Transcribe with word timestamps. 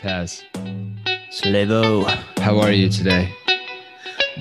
Taz, 0.00 0.42
Slevo. 1.30 2.04
how 2.38 2.58
are 2.60 2.70
you 2.72 2.88
today? 2.88 3.32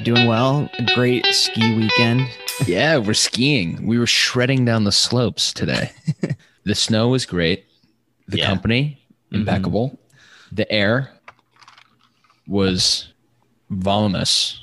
Doing 0.03 0.27
well. 0.27 0.69
A 0.77 0.83
great 0.93 1.25
ski 1.27 1.75
weekend. 1.75 2.22
yeah, 2.67 2.98
we're 2.98 3.14
skiing. 3.16 3.85
We 3.85 3.98
were 3.98 4.06
shredding 4.08 4.66
down 4.66 4.83
the 4.83 4.92
slopes 4.92 5.51
today. 5.51 5.92
the 6.64 6.75
snow 6.75 7.08
was 7.09 7.25
great. 7.25 7.66
The 8.28 8.38
Yeah. 8.39 8.46
company, 8.46 9.01
mm-hmm. 9.31 9.38
impeccable. 9.41 9.97
The 10.51 10.71
air 10.71 11.11
was 12.47 13.11
voluminous. 13.71 14.61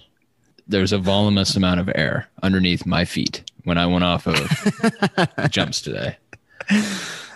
There 0.68 0.80
was 0.80 0.92
a 0.92 0.98
voluminous 0.98 1.56
amount 1.56 1.80
of 1.80 1.90
air 1.94 2.28
underneath 2.42 2.86
my 2.86 3.04
feet 3.04 3.42
when 3.64 3.78
I 3.78 3.86
went 3.86 4.04
off 4.04 4.26
of 4.28 5.50
jumps 5.50 5.82
today. 5.82 6.16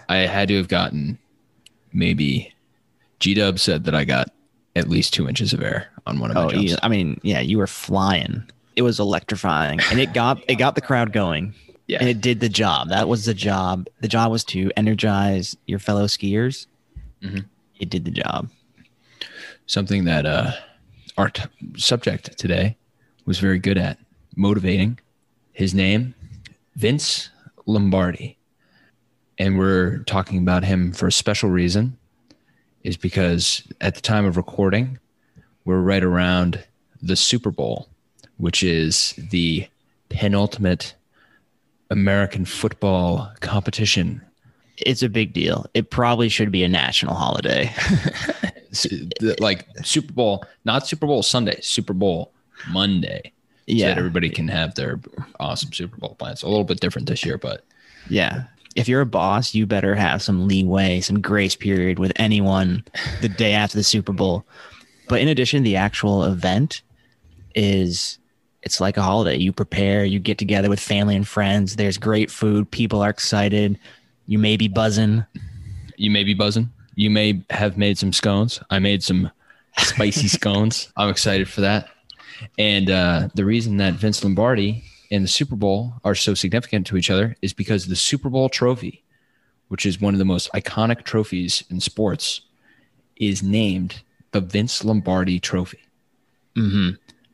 I 0.09 0.18
had 0.18 0.48
to 0.48 0.56
have 0.56 0.68
gotten 0.68 1.18
maybe 1.93 2.54
G 3.21 3.35
Dub 3.35 3.58
said 3.58 3.85
that 3.85 3.95
I 3.95 4.04
got 4.04 4.31
at 4.77 4.89
least 4.89 5.13
two 5.14 5.29
inches 5.29 5.53
of 5.53 5.63
air 5.63 5.89
on 6.07 6.21
one 6.21 6.31
of 6.31 6.36
my 6.36 6.45
Oh, 6.45 6.50
jumps. 6.50 6.71
yeah, 6.72 6.77
I 6.82 6.89
mean, 6.89 7.21
yeah, 7.22 7.41
you 7.41 7.58
were 7.58 7.67
flying. 7.67 8.44
It 8.77 8.82
was 8.82 9.00
electrifying, 9.00 9.81
and 9.91 9.99
it 9.99 10.13
got 10.13 10.41
it 10.49 10.54
got 10.57 10.75
the 10.77 10.81
crowd 10.81 11.13
going, 11.13 11.53
Yeah. 11.89 11.99
and 12.00 12.08
it 12.08 12.21
did 12.21 12.39
the 12.41 12.49
job. 12.49 12.89
That 12.91 13.08
was 13.08 13.25
the 13.25 13.35
job. 13.35 13.89
The 14.00 14.08
job 14.08 14.31
was 14.31 14.44
to 14.44 14.71
energize 14.77 15.57
your 15.67 15.81
fellow 15.81 16.07
skiers. 16.07 16.67
Mhm. 17.22 17.44
It 17.81 17.91
did 17.91 18.04
the 18.04 18.11
job. 18.13 18.50
something 19.66 20.05
that 20.07 20.25
uh, 20.25 20.50
our 21.19 21.29
t- 21.29 21.43
subject 21.77 22.39
today 22.39 22.75
was 23.27 23.39
very 23.39 23.58
good 23.58 23.77
at 23.77 23.99
motivating. 24.35 24.99
His 25.53 25.75
name, 25.75 26.14
Vince 26.75 27.29
Lombardi. 27.66 28.39
And 29.36 29.58
we're 29.58 29.99
talking 30.05 30.39
about 30.39 30.64
him 30.64 30.91
for 30.93 31.07
a 31.07 31.13
special 31.13 31.50
reason, 31.50 31.97
is 32.84 32.97
because 32.97 33.62
at 33.81 33.95
the 33.95 34.00
time 34.00 34.25
of 34.25 34.37
recording, 34.37 34.98
we're 35.64 35.80
right 35.80 36.05
around 36.05 36.64
the 37.02 37.16
Super 37.16 37.50
Bowl, 37.50 37.89
which 38.39 38.62
is 38.62 39.14
the 39.30 39.69
penultimate 40.08 40.94
American 41.91 42.44
football 42.44 43.33
competition 43.41 44.20
It's 44.78 45.02
a 45.02 45.08
big 45.08 45.33
deal. 45.33 45.67
It 45.75 45.91
probably 45.91 46.28
should 46.28 46.52
be 46.52 46.62
a 46.64 46.69
national 46.69 47.14
holiday. 47.14 47.72
Like 49.41 49.67
Super 49.83 50.12
Bowl, 50.12 50.45
not 50.67 50.86
Super 50.86 51.06
Bowl 51.06 51.22
Sunday, 51.22 51.58
Super 51.62 51.95
Bowl 51.95 52.33
Monday. 52.70 53.22
so 53.24 53.33
yeah, 53.67 53.95
everybody 53.97 54.28
can 54.28 54.47
have 54.48 54.74
their 54.74 55.00
awesome 55.41 55.72
Super 55.72 55.97
Bowl 55.97 56.14
plans. 56.17 56.42
A 56.42 56.48
little 56.48 56.64
bit 56.64 56.78
different 56.78 57.08
this 57.08 57.24
year, 57.24 57.39
but 57.39 57.64
yeah. 58.11 58.45
If 58.78 58.86
you're 58.86 59.00
a 59.00 59.06
boss, 59.06 59.56
you 59.56 59.66
better 59.66 59.96
have 59.96 60.22
some 60.22 60.46
leeway, 60.46 61.00
some 61.00 61.20
grace 61.20 61.56
period 61.56 61.98
with 61.98 62.12
anyone 62.14 62.84
the 63.20 63.28
day 63.28 63.52
after 63.52 63.76
the 63.76 63.82
Super 63.82 64.12
Bowl. 64.12 64.46
But 65.08 65.20
in 65.20 65.26
addition, 65.26 65.64
the 65.64 65.74
actual 65.74 66.22
event 66.22 66.82
is 67.56 68.20
it's 68.62 68.80
like 68.80 68.96
a 68.96 69.02
holiday. 69.02 69.36
You 69.36 69.52
prepare, 69.52 70.04
you 70.04 70.20
get 70.20 70.38
together 70.38 70.68
with 70.68 70.78
family 70.78 71.16
and 71.16 71.26
friends. 71.26 71.74
There's 71.74 71.98
great 71.98 72.30
food. 72.30 72.70
People 72.70 73.02
are 73.02 73.10
excited. 73.10 73.80
You 74.26 74.38
may 74.38 74.56
be 74.56 74.68
buzzing. 74.68 75.26
you 75.96 76.12
may 76.12 76.22
be 76.22 76.34
buzzing. 76.34 76.70
You 76.94 77.10
may 77.10 77.42
have 77.50 77.76
made 77.76 77.98
some 77.98 78.12
scones. 78.12 78.60
I 78.70 78.78
made 78.78 79.02
some 79.02 79.28
spicy 79.76 80.28
scones. 80.38 80.92
I'm 80.96 81.08
excited 81.08 81.48
for 81.48 81.62
that. 81.62 81.88
And 82.58 82.90
uh, 82.90 83.28
the 83.34 83.44
reason 83.44 83.78
that 83.78 83.94
Vince 83.94 84.22
Lombardi 84.22 84.84
and 85.11 85.25
the 85.25 85.28
Super 85.28 85.56
Bowl 85.56 85.95
are 86.05 86.14
so 86.14 86.34
significant 86.34 86.87
to 86.89 86.97
each 86.97 87.11
other 87.11 87.37
is 87.42 87.53
because 87.53 87.87
the 87.87 87.97
Super 87.97 88.28
Bowl 88.28 88.48
trophy, 88.48 89.03
which 89.69 89.87
is 89.87 90.01
one 90.01 90.14
of 90.14 90.19
the 90.19 90.25
most 90.25 90.51
iconic 90.53 91.05
trophies 91.05 91.64
in 91.70 91.81
sports, 91.81 92.42
is 93.17 93.42
named 93.42 94.03
the 94.33 94.41
Vince 94.41 94.84
Lombardi 94.84 95.41
Trophy. 95.41 95.81
hmm 96.55 96.91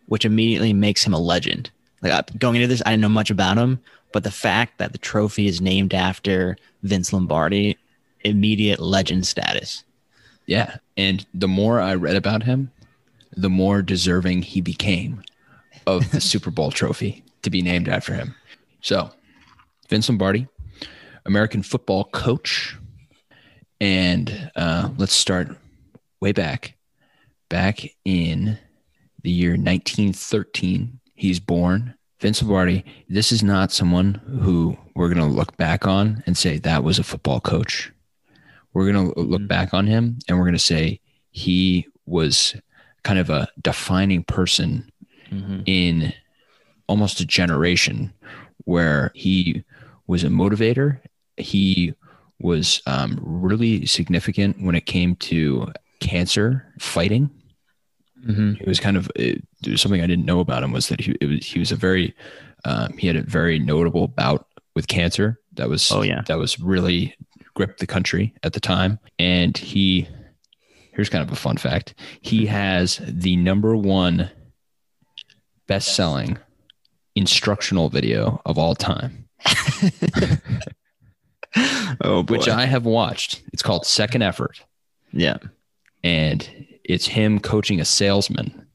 which 0.06 0.26
immediately 0.26 0.74
makes 0.74 1.02
him 1.02 1.14
a 1.14 1.18
legend. 1.18 1.70
Like 2.02 2.38
going 2.38 2.56
into 2.56 2.66
this, 2.68 2.82
I 2.84 2.90
didn't 2.90 3.00
know 3.00 3.08
much 3.08 3.30
about 3.30 3.56
him, 3.56 3.80
but 4.12 4.22
the 4.22 4.30
fact 4.30 4.76
that 4.76 4.92
the 4.92 4.98
trophy 4.98 5.46
is 5.46 5.62
named 5.62 5.94
after 5.94 6.58
Vince 6.82 7.10
Lombardi, 7.10 7.78
immediate 8.20 8.80
legend 8.80 9.26
status. 9.26 9.82
Yeah. 10.44 10.76
And 10.98 11.24
the 11.32 11.48
more 11.48 11.80
I 11.80 11.94
read 11.94 12.16
about 12.16 12.42
him, 12.42 12.70
the 13.34 13.48
more 13.48 13.80
deserving 13.80 14.42
he 14.42 14.60
became 14.60 15.22
of 15.86 16.10
the 16.10 16.20
Super 16.32 16.50
Bowl 16.50 16.70
trophy 16.70 17.23
to 17.44 17.50
be 17.50 17.62
named 17.62 17.88
after 17.88 18.12
him. 18.14 18.34
So, 18.80 19.10
Vince 19.88 20.08
Lombardi, 20.08 20.46
American 21.24 21.62
football 21.62 22.04
coach. 22.04 22.76
And 23.80 24.50
uh, 24.56 24.90
let's 24.96 25.14
start 25.14 25.56
way 26.20 26.32
back. 26.32 26.76
Back 27.48 27.80
in 28.04 28.58
the 29.22 29.30
year 29.30 29.52
1913, 29.52 31.00
he's 31.14 31.40
born. 31.40 31.94
Vince 32.20 32.42
Lombardi, 32.42 32.84
this 33.08 33.32
is 33.32 33.42
not 33.42 33.72
someone 33.72 34.14
who 34.42 34.76
we're 34.94 35.08
going 35.12 35.26
to 35.28 35.34
look 35.34 35.56
back 35.56 35.86
on 35.86 36.22
and 36.26 36.36
say 36.36 36.58
that 36.58 36.84
was 36.84 36.98
a 36.98 37.04
football 37.04 37.40
coach 37.40 37.90
we're 38.72 38.90
going 38.90 39.12
to 39.14 39.20
look 39.20 39.42
Mhm. 39.42 39.46
back 39.48 39.72
on 39.72 39.86
him 39.86 40.18
and 40.26 40.36
we're 40.36 40.44
going 40.44 40.52
to 40.54 40.58
say 40.58 40.98
he 41.30 41.86
was 42.06 42.56
kind 43.04 43.20
of 43.20 43.30
a 43.30 43.46
defining 43.62 44.24
person 44.24 44.90
in 45.66 46.12
almost 46.88 47.20
a 47.20 47.26
generation 47.26 48.12
where 48.64 49.10
he 49.14 49.64
was 50.06 50.24
a 50.24 50.28
motivator. 50.28 51.00
He 51.36 51.94
was 52.40 52.82
um, 52.86 53.18
really 53.22 53.86
significant 53.86 54.60
when 54.62 54.74
it 54.74 54.86
came 54.86 55.16
to 55.16 55.72
cancer 56.00 56.66
fighting. 56.78 57.30
hmm 58.24 58.54
It 58.60 58.66
was 58.66 58.80
kind 58.80 58.96
of 58.96 59.10
it, 59.16 59.42
was 59.66 59.80
something 59.80 60.00
I 60.02 60.06
didn't 60.06 60.26
know 60.26 60.40
about 60.40 60.62
him 60.62 60.72
was 60.72 60.88
that 60.88 61.00
he 61.00 61.14
it 61.20 61.26
was, 61.26 61.46
he 61.46 61.58
was 61.58 61.72
a 61.72 61.76
very 61.76 62.14
um, 62.64 62.96
he 62.98 63.06
had 63.06 63.16
a 63.16 63.22
very 63.22 63.58
notable 63.58 64.08
bout 64.08 64.46
with 64.74 64.86
cancer 64.88 65.40
that 65.54 65.68
was 65.68 65.90
Oh, 65.92 66.02
yeah. 66.02 66.22
that 66.26 66.38
was 66.38 66.58
really 66.58 67.14
gripped 67.54 67.78
the 67.80 67.86
country 67.86 68.34
at 68.42 68.52
the 68.52 68.60
time 68.60 68.98
and 69.18 69.56
he 69.56 70.08
here's 70.92 71.08
kind 71.08 71.22
of 71.22 71.30
a 71.32 71.36
fun 71.36 71.56
fact 71.56 71.94
he 72.20 72.46
has 72.46 73.00
the 73.06 73.36
number 73.36 73.76
one 73.76 74.28
best 75.68 75.94
selling 75.94 76.36
instructional 77.16 77.88
video 77.88 78.40
of 78.46 78.58
all 78.58 78.74
time 78.74 79.28
Oh 82.00 82.24
boy. 82.24 82.34
which 82.38 82.48
I 82.48 82.64
have 82.66 82.84
watched 82.84 83.42
it's 83.52 83.62
called 83.62 83.86
Second 83.86 84.22
Effort 84.22 84.60
yeah. 85.12 85.36
and 86.02 86.48
it's 86.82 87.06
him 87.06 87.38
coaching 87.38 87.80
a 87.80 87.84
salesman 87.84 88.66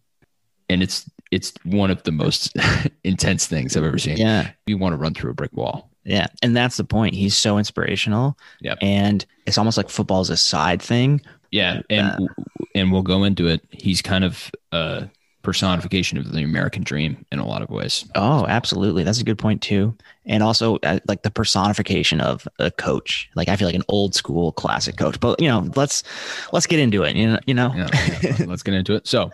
and 0.69 0.81
it's 0.81 1.09
it's 1.31 1.51
one 1.65 1.91
of 1.91 2.01
the 2.03 2.11
most 2.13 2.55
intense 3.03 3.45
things 3.47 3.75
i've 3.75 3.83
ever 3.83 3.97
seen 3.97 4.15
Yeah. 4.17 4.51
you 4.67 4.77
want 4.77 4.93
to 4.93 4.97
run 4.97 5.13
through 5.13 5.31
a 5.31 5.33
brick 5.33 5.51
wall 5.53 5.89
Yeah. 6.05 6.27
And 6.41 6.55
that's 6.55 6.77
the 6.77 6.85
point. 6.85 7.13
He's 7.13 7.35
so 7.37 7.57
inspirational. 7.57 8.37
Yep. 8.61 8.77
And 8.81 9.25
it's 9.45 9.57
almost 9.57 9.75
like 9.77 9.89
football 9.89 10.21
is 10.21 10.29
a 10.29 10.37
side 10.37 10.81
thing. 10.81 11.19
yeah 11.51 11.81
and 11.89 12.07
uh, 12.07 12.43
and 12.75 12.91
we'll 12.93 13.03
go 13.03 13.25
into 13.25 13.47
it 13.47 13.61
he's 13.71 14.01
kind 14.01 14.23
of 14.23 14.49
a 14.71 15.09
personification 15.41 16.17
of 16.17 16.31
the 16.31 16.43
american 16.43 16.83
dream 16.83 17.25
in 17.31 17.39
a 17.39 17.45
lot 17.47 17.61
of 17.61 17.69
ways 17.69 18.05
Oh, 18.15 18.45
absolutely. 18.47 19.03
That's 19.03 19.21
a 19.21 19.23
good 19.23 19.37
point 19.37 19.61
too. 19.61 19.95
And 20.25 20.43
also 20.43 20.77
uh, 20.83 20.99
like 21.07 21.23
the 21.23 21.31
personification 21.31 22.19
of 22.19 22.47
a 22.59 22.69
coach. 22.69 23.29
Like 23.35 23.47
I 23.47 23.55
feel 23.55 23.67
like 23.67 23.75
an 23.75 23.83
old 23.87 24.13
school 24.15 24.51
classic 24.51 24.97
coach. 24.97 25.19
But 25.19 25.39
you 25.41 25.47
know, 25.47 25.69
let's 25.75 26.03
let's 26.51 26.67
get 26.67 26.79
into 26.79 27.03
it. 27.03 27.15
You 27.15 27.31
know, 27.31 27.39
you 27.45 27.53
know. 27.53 27.73
yeah, 27.75 27.89
yeah, 28.21 28.45
let's 28.47 28.63
get 28.63 28.73
into 28.73 28.93
it 28.95 29.07
so 29.07 29.31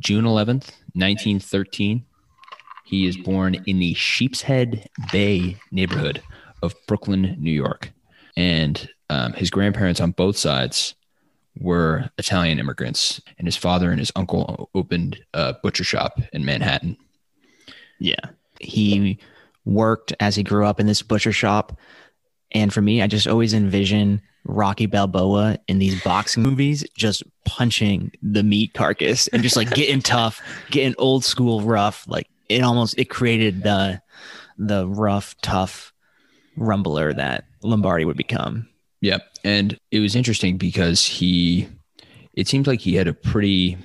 june 0.00 0.24
11th 0.24 0.72
1913 0.94 2.04
he 2.84 3.06
is 3.06 3.16
born 3.16 3.54
in 3.66 3.78
the 3.78 3.94
sheepshead 3.94 4.88
bay 5.12 5.56
neighborhood 5.70 6.20
of 6.62 6.74
brooklyn 6.88 7.36
new 7.38 7.52
york 7.52 7.92
and 8.36 8.88
um, 9.08 9.32
his 9.34 9.50
grandparents 9.50 10.00
on 10.00 10.10
both 10.10 10.36
sides 10.36 10.94
were 11.58 12.10
Italian 12.18 12.58
immigrants, 12.58 13.20
and 13.38 13.46
his 13.46 13.56
father 13.56 13.90
and 13.90 13.98
his 13.98 14.12
uncle 14.16 14.70
opened 14.74 15.20
a 15.34 15.54
butcher 15.62 15.84
shop 15.84 16.20
in 16.32 16.44
Manhattan. 16.44 16.96
Yeah. 17.98 18.30
He 18.60 19.18
worked 19.64 20.14
as 20.20 20.36
he 20.36 20.42
grew 20.42 20.64
up 20.64 20.80
in 20.80 20.86
this 20.86 21.02
butcher 21.02 21.32
shop. 21.32 21.78
And 22.52 22.72
for 22.72 22.80
me, 22.80 23.02
I 23.02 23.06
just 23.06 23.26
always 23.26 23.52
envision 23.52 24.22
Rocky 24.44 24.86
Balboa 24.86 25.58
in 25.66 25.78
these 25.78 26.02
boxing 26.02 26.42
movies 26.42 26.84
just 26.96 27.24
punching 27.44 28.12
the 28.22 28.44
meat 28.44 28.74
carcass 28.74 29.26
and 29.28 29.42
just 29.42 29.56
like 29.56 29.70
getting 29.70 30.00
tough, 30.02 30.40
getting 30.70 30.94
old 30.98 31.24
school 31.24 31.62
rough. 31.62 32.06
Like 32.06 32.28
it 32.48 32.62
almost 32.62 32.98
it 32.98 33.06
created 33.06 33.62
the 33.62 34.00
the 34.56 34.86
rough, 34.86 35.34
tough 35.42 35.92
rumbler 36.56 37.14
that 37.16 37.44
Lombardi 37.62 38.04
would 38.04 38.16
become. 38.16 38.68
Yep. 39.06 39.22
And 39.44 39.78
it 39.92 40.00
was 40.00 40.16
interesting 40.16 40.56
because 40.56 41.06
he, 41.06 41.68
it 42.34 42.48
seems 42.48 42.66
like 42.66 42.80
he 42.80 42.96
had 42.96 43.06
a 43.06 43.14
pretty 43.14 43.78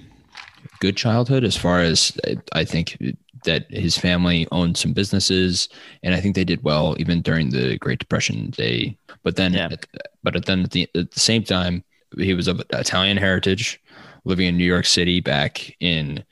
good 0.80 0.98
childhood 0.98 1.44
as 1.44 1.56
far 1.56 1.80
as 1.80 2.12
I 2.54 2.66
think 2.66 2.98
that 3.46 3.70
his 3.70 3.96
family 3.96 4.48
owned 4.52 4.78
some 4.78 4.94
businesses 4.94 5.70
and 6.02 6.16
I 6.16 6.22
think 6.22 6.34
they 6.34 6.44
did 6.44 6.64
well 6.64 6.96
even 6.98 7.22
during 7.22 7.52
the 7.52 7.78
Great 7.78 8.00
Depression. 8.00 8.52
They, 8.58 8.98
but 9.22 9.36
then, 9.36 9.54
Yeah. 9.54 9.70
at, 9.72 9.86
but 10.24 10.44
then 10.48 10.64
at 10.64 10.72
the, 10.72 10.90
at 10.96 11.12
the 11.12 11.20
same 11.20 11.44
time, 11.44 11.84
he 12.18 12.34
was 12.34 12.48
of 12.48 12.60
Italian 12.72 13.18
heritage, 13.18 13.80
living 14.26 14.48
in 14.48 14.58
New 14.58 14.66
York 14.66 14.88
City 14.88 15.20
back 15.22 15.76
in 15.80 16.24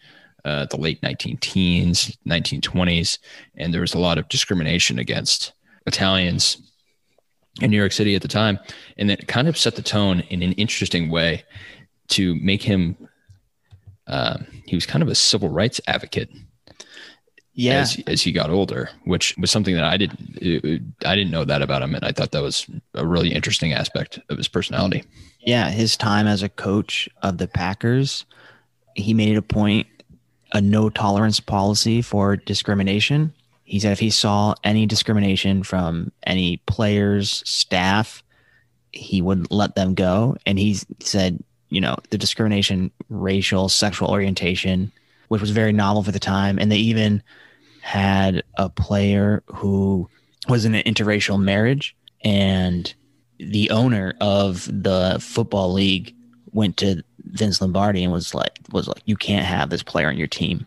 uh, 0.46 0.66
the 0.66 0.78
late 0.78 1.02
19 1.04 1.38
teens, 1.38 2.18
1920s, 2.28 3.20
and 3.56 3.72
there 3.72 3.82
was 3.82 3.94
a 3.94 4.00
lot 4.00 4.18
of 4.18 4.28
discrimination 4.30 4.98
against 4.98 5.54
Italians 5.86 6.69
in 7.62 7.72
New 7.72 7.78
York 7.78 7.92
City 7.92 8.16
at 8.16 8.22
the 8.22 8.28
time, 8.28 8.60
and 8.98 9.10
that 9.10 9.28
kind 9.28 9.48
of 9.48 9.58
set 9.58 9.76
the 9.76 9.82
tone 9.82 10.22
in 10.30 10.42
an 10.42 10.54
interesting 10.54 11.10
way 11.10 11.44
to 12.10 12.36
make 12.36 12.64
him. 12.64 12.96
Um, 14.08 14.48
he 14.66 14.76
was 14.76 14.86
kind 14.86 15.04
of 15.04 15.08
a 15.10 15.16
civil 15.16 15.50
rights 15.50 15.80
advocate 15.88 16.30
Yeah. 17.54 17.82
as 17.82 18.02
as 18.08 18.22
he 18.24 18.32
got 18.32 18.50
older, 18.50 18.90
which 19.06 19.36
was 19.38 19.52
something 19.52 19.76
that 19.76 19.84
I 19.84 19.98
didn't 19.98 20.38
I 21.06 21.16
didn't 21.16 21.32
know 21.32 21.46
that 21.46 21.62
about 21.62 21.82
him, 21.84 21.94
and 21.94 22.04
I 22.04 22.12
thought 22.12 22.32
that 22.32 22.42
was 22.42 22.66
a 22.96 23.06
really 23.06 23.32
interesting 23.34 23.72
aspect 23.74 24.20
of 24.30 24.38
his 24.38 24.48
personality. 24.48 25.04
Yeah, 25.42 25.70
his 25.70 25.96
time 25.96 26.26
as 26.28 26.42
a 26.42 26.50
coach 26.50 27.08
of 27.22 27.38
the 27.38 27.48
Packers, 27.48 28.26
he 28.96 29.14
made 29.14 29.30
it 29.30 29.38
a 29.38 29.42
point 29.44 29.86
a 30.54 30.60
no 30.62 30.90
tolerance 30.90 31.40
policy 31.40 32.02
for 32.02 32.36
discrimination. 32.36 33.32
He 33.70 33.80
said 33.80 33.92
if 33.92 34.00
he 34.00 34.10
saw 34.10 34.56
any 34.64 34.88
discrimination 34.88 35.62
from 35.62 36.12
any 36.24 36.58
players, 36.66 37.44
staff, 37.46 38.24
he 38.92 39.22
wouldn't 39.22 39.52
let 39.52 39.76
them 39.76 39.94
go. 39.94 40.38
And 40.48 40.58
he 40.58 40.80
said, 41.00 41.44
you 41.70 41.80
know, 41.80 41.96
the 42.10 42.18
discrimination, 42.18 42.90
racial, 43.10 43.70
sexual 43.70 44.10
orientation, 44.10 44.92
which 45.28 45.40
was 45.40 45.52
very 45.52 45.72
novel 45.72 46.02
for 46.02 46.12
the 46.12 46.20
time. 46.20 46.58
And 46.58 46.72
they 46.72 46.78
even 46.78 47.22
had 47.82 48.42
a 48.58 48.70
player 48.70 49.44
who 49.46 50.10
was 50.48 50.66
in 50.66 50.74
an 50.74 50.82
interracial 50.92 51.40
marriage 51.40 51.96
and 52.24 52.92
the 53.38 53.70
owner 53.70 54.16
of 54.20 54.66
the 54.66 55.20
football 55.22 55.72
league 55.72 56.16
went 56.54 56.78
to 56.78 57.04
Vince 57.20 57.62
Lombardi 57.62 58.04
and 58.04 58.12
was 58.12 58.34
like 58.34 58.58
was 58.72 58.88
like 58.88 59.04
you 59.06 59.16
can't 59.16 59.46
have 59.46 59.70
this 59.70 59.84
player 59.84 60.08
on 60.08 60.18
your 60.18 60.28
team 60.28 60.66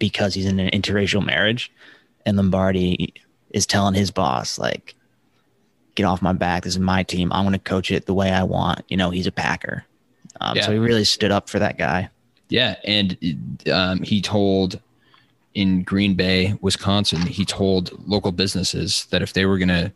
because 0.00 0.34
he's 0.34 0.46
in 0.46 0.58
an 0.58 0.70
interracial 0.70 1.24
marriage 1.24 1.70
and 2.26 2.36
Lombardi 2.36 3.12
is 3.50 3.66
telling 3.66 3.94
his 3.94 4.10
boss 4.10 4.58
like 4.58 4.94
get 5.94 6.04
off 6.04 6.22
my 6.22 6.32
back. 6.32 6.64
This 6.64 6.74
is 6.74 6.78
my 6.78 7.02
team. 7.02 7.32
I'm 7.32 7.44
going 7.44 7.52
to 7.52 7.58
coach 7.58 7.90
it 7.90 8.06
the 8.06 8.14
way 8.14 8.30
I 8.30 8.42
want. 8.44 8.80
You 8.88 8.96
know 8.96 9.10
he's 9.10 9.26
a 9.26 9.32
packer. 9.32 9.84
Um, 10.40 10.56
Yeah. 10.56 10.64
so 10.66 10.72
he 10.72 10.78
really 10.78 11.04
stood 11.04 11.30
up 11.30 11.48
for 11.50 11.58
that 11.58 11.76
guy. 11.78 12.08
Yeah, 12.48 12.76
and 12.84 13.16
um, 13.72 14.02
he 14.02 14.20
told 14.20 14.80
in 15.54 15.82
Green 15.82 16.14
Bay, 16.14 16.54
Wisconsin, 16.60 17.20
he 17.22 17.44
told 17.44 17.92
local 18.08 18.32
businesses 18.32 19.06
that 19.10 19.22
if 19.22 19.32
they 19.34 19.44
were 19.46 19.58
gonna, 19.58 19.92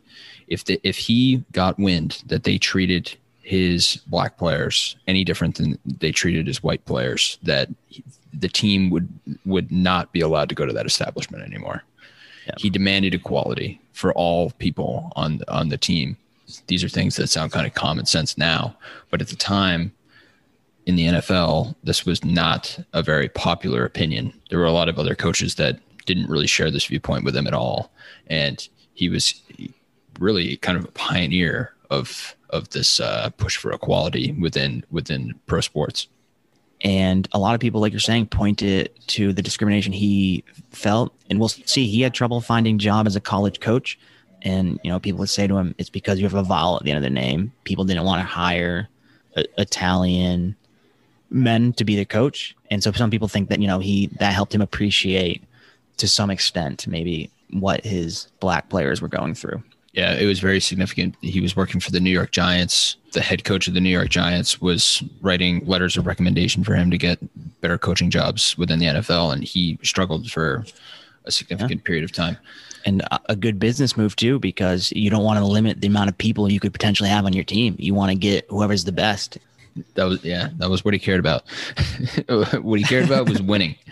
if 0.47 0.65
the, 0.65 0.79
if 0.83 0.97
he 0.97 1.43
got 1.51 1.77
wind 1.79 2.21
that 2.27 2.43
they 2.43 2.57
treated 2.57 3.15
his 3.41 3.97
black 4.07 4.37
players 4.37 4.95
any 5.07 5.23
different 5.23 5.55
than 5.55 5.77
they 5.85 6.11
treated 6.11 6.45
his 6.47 6.61
white 6.63 6.83
players, 6.85 7.37
that 7.43 7.69
he- 7.87 8.03
the 8.33 8.49
team 8.49 8.89
would 8.91 9.07
would 9.45 9.71
not 9.71 10.11
be 10.11 10.21
allowed 10.21 10.49
to 10.49 10.53
go 10.55 10.65
to 10.65 10.73
that 10.73 10.85
establishment 10.85 11.43
anymore. 11.43 11.83
Yeah. 12.47 12.53
He 12.57 12.69
demanded 12.69 13.13
equality 13.13 13.79
for 13.91 14.13
all 14.13 14.51
people 14.51 15.11
on 15.15 15.41
on 15.47 15.69
the 15.69 15.77
team. 15.77 16.17
These 16.67 16.83
are 16.83 16.89
things 16.89 17.17
that 17.17 17.27
sound 17.27 17.51
kind 17.51 17.67
of 17.67 17.73
common 17.73 18.05
sense 18.05 18.37
now, 18.37 18.75
but 19.11 19.21
at 19.21 19.27
the 19.27 19.35
time, 19.35 19.91
in 20.85 20.95
the 20.95 21.07
NFL, 21.07 21.75
this 21.83 22.05
was 22.05 22.23
not 22.23 22.79
a 22.93 23.03
very 23.03 23.27
popular 23.27 23.83
opinion. 23.83 24.33
There 24.49 24.59
were 24.59 24.65
a 24.65 24.71
lot 24.71 24.87
of 24.87 24.97
other 24.97 25.13
coaches 25.13 25.55
that 25.55 25.79
didn't 26.05 26.29
really 26.29 26.47
share 26.47 26.71
this 26.71 26.85
viewpoint 26.85 27.25
with 27.25 27.35
him 27.35 27.47
at 27.47 27.53
all, 27.53 27.91
and 28.27 28.65
he 28.93 29.09
was 29.09 29.41
really 30.19 30.55
kind 30.57 30.77
of 30.77 30.85
a 30.85 30.91
pioneer 30.91 31.73
of 31.89 32.35
of 32.49 32.69
this 32.69 33.01
uh, 33.01 33.29
push 33.31 33.57
for 33.57 33.73
equality 33.73 34.31
within 34.39 34.85
within 34.89 35.35
pro 35.47 35.59
sports. 35.59 36.07
And 36.81 37.27
a 37.31 37.39
lot 37.39 37.55
of 37.55 37.59
people 37.59 37.81
like 37.81 37.91
you're 37.91 37.99
saying 37.99 38.27
pointed 38.27 38.91
to 39.07 39.33
the 39.33 39.41
discrimination 39.41 39.93
he 39.93 40.43
felt. 40.69 41.13
And 41.29 41.39
we'll 41.39 41.49
see 41.49 41.87
he 41.87 42.01
had 42.01 42.13
trouble 42.13 42.41
finding 42.41 42.77
job 42.77 43.07
as 43.07 43.15
a 43.15 43.21
college 43.21 43.59
coach. 43.59 43.97
And 44.43 44.79
you 44.83 44.91
know 44.91 44.99
people 44.99 45.19
would 45.19 45.29
say 45.29 45.47
to 45.47 45.57
him 45.57 45.73
it's 45.77 45.89
because 45.89 46.19
you 46.19 46.25
have 46.25 46.35
a 46.35 46.43
vowel 46.43 46.77
at 46.77 46.83
the 46.83 46.91
end 46.91 46.97
of 46.97 47.03
the 47.03 47.09
name. 47.09 47.51
People 47.63 47.85
didn't 47.85 48.03
want 48.03 48.21
to 48.21 48.25
hire 48.25 48.87
uh, 49.35 49.43
italian 49.57 50.55
men 51.29 51.73
to 51.73 51.83
be 51.83 51.95
the 51.95 52.05
coach. 52.05 52.55
And 52.69 52.83
so 52.83 52.91
some 52.91 53.09
people 53.09 53.27
think 53.27 53.49
that 53.49 53.59
you 53.59 53.67
know 53.67 53.79
he 53.79 54.07
that 54.19 54.33
helped 54.33 54.53
him 54.53 54.61
appreciate 54.61 55.43
to 55.97 56.07
some 56.07 56.29
extent 56.29 56.85
maybe 56.87 57.31
what 57.51 57.83
his 57.83 58.27
black 58.39 58.69
players 58.69 59.01
were 59.01 59.07
going 59.07 59.33
through. 59.33 59.63
Yeah, 59.93 60.13
it 60.13 60.27
was 60.27 60.39
very 60.39 60.59
significant. 60.59 61.15
He 61.21 61.41
was 61.41 61.55
working 61.55 61.81
for 61.81 61.89
the 61.89 61.99
New 61.99 62.11
York 62.11 62.31
Giants. 62.31 62.97
The 63.17 63.23
head 63.23 63.43
coach 63.43 63.67
of 63.67 63.73
the 63.73 63.79
New 63.81 63.89
York 63.89 64.09
Giants 64.09 64.61
was 64.61 65.01
writing 65.21 65.65
letters 65.65 65.97
of 65.97 66.05
recommendation 66.05 66.63
for 66.63 66.75
him 66.75 66.91
to 66.91 66.97
get 66.99 67.17
better 67.61 67.79
coaching 67.79 68.11
jobs 68.11 68.55
within 68.59 68.77
the 68.77 68.85
NFL, 68.85 69.33
and 69.33 69.43
he 69.43 69.79
struggled 69.81 70.29
for 70.29 70.63
a 71.25 71.31
significant 71.31 71.83
period 71.83 72.03
of 72.03 72.11
time. 72.11 72.37
and 72.85 73.01
a- 73.01 73.19
a 73.31 73.35
good 73.35 73.57
business 73.59 73.97
move 73.97 74.15
too 74.15 74.37
because 74.37 74.93
you 74.95 75.09
don't 75.09 75.23
want 75.23 75.39
to 75.39 75.45
limit 75.45 75.81
the 75.81 75.87
amount 75.87 76.09
of 76.09 76.17
people 76.19 76.49
you 76.51 76.59
could 76.59 76.71
potentially 76.71 77.09
have 77.09 77.25
on 77.25 77.33
your 77.33 77.43
team 77.43 77.75
you 77.79 77.93
want 77.95 78.11
to 78.11 78.15
get 78.15 78.45
whoever's 78.49 78.83
the 78.85 78.91
best 78.91 79.39
That 79.95 80.03
was 80.05 80.23
yeah, 80.23 80.49
that 80.59 80.69
was 80.69 80.85
what 80.85 80.93
he 80.93 80.99
cared 80.99 81.19
about. 81.19 81.43
what 82.61 82.79
he 82.79 82.85
cared 82.85 83.05
about 83.05 83.27
was 83.27 83.41
winning. 83.41 83.75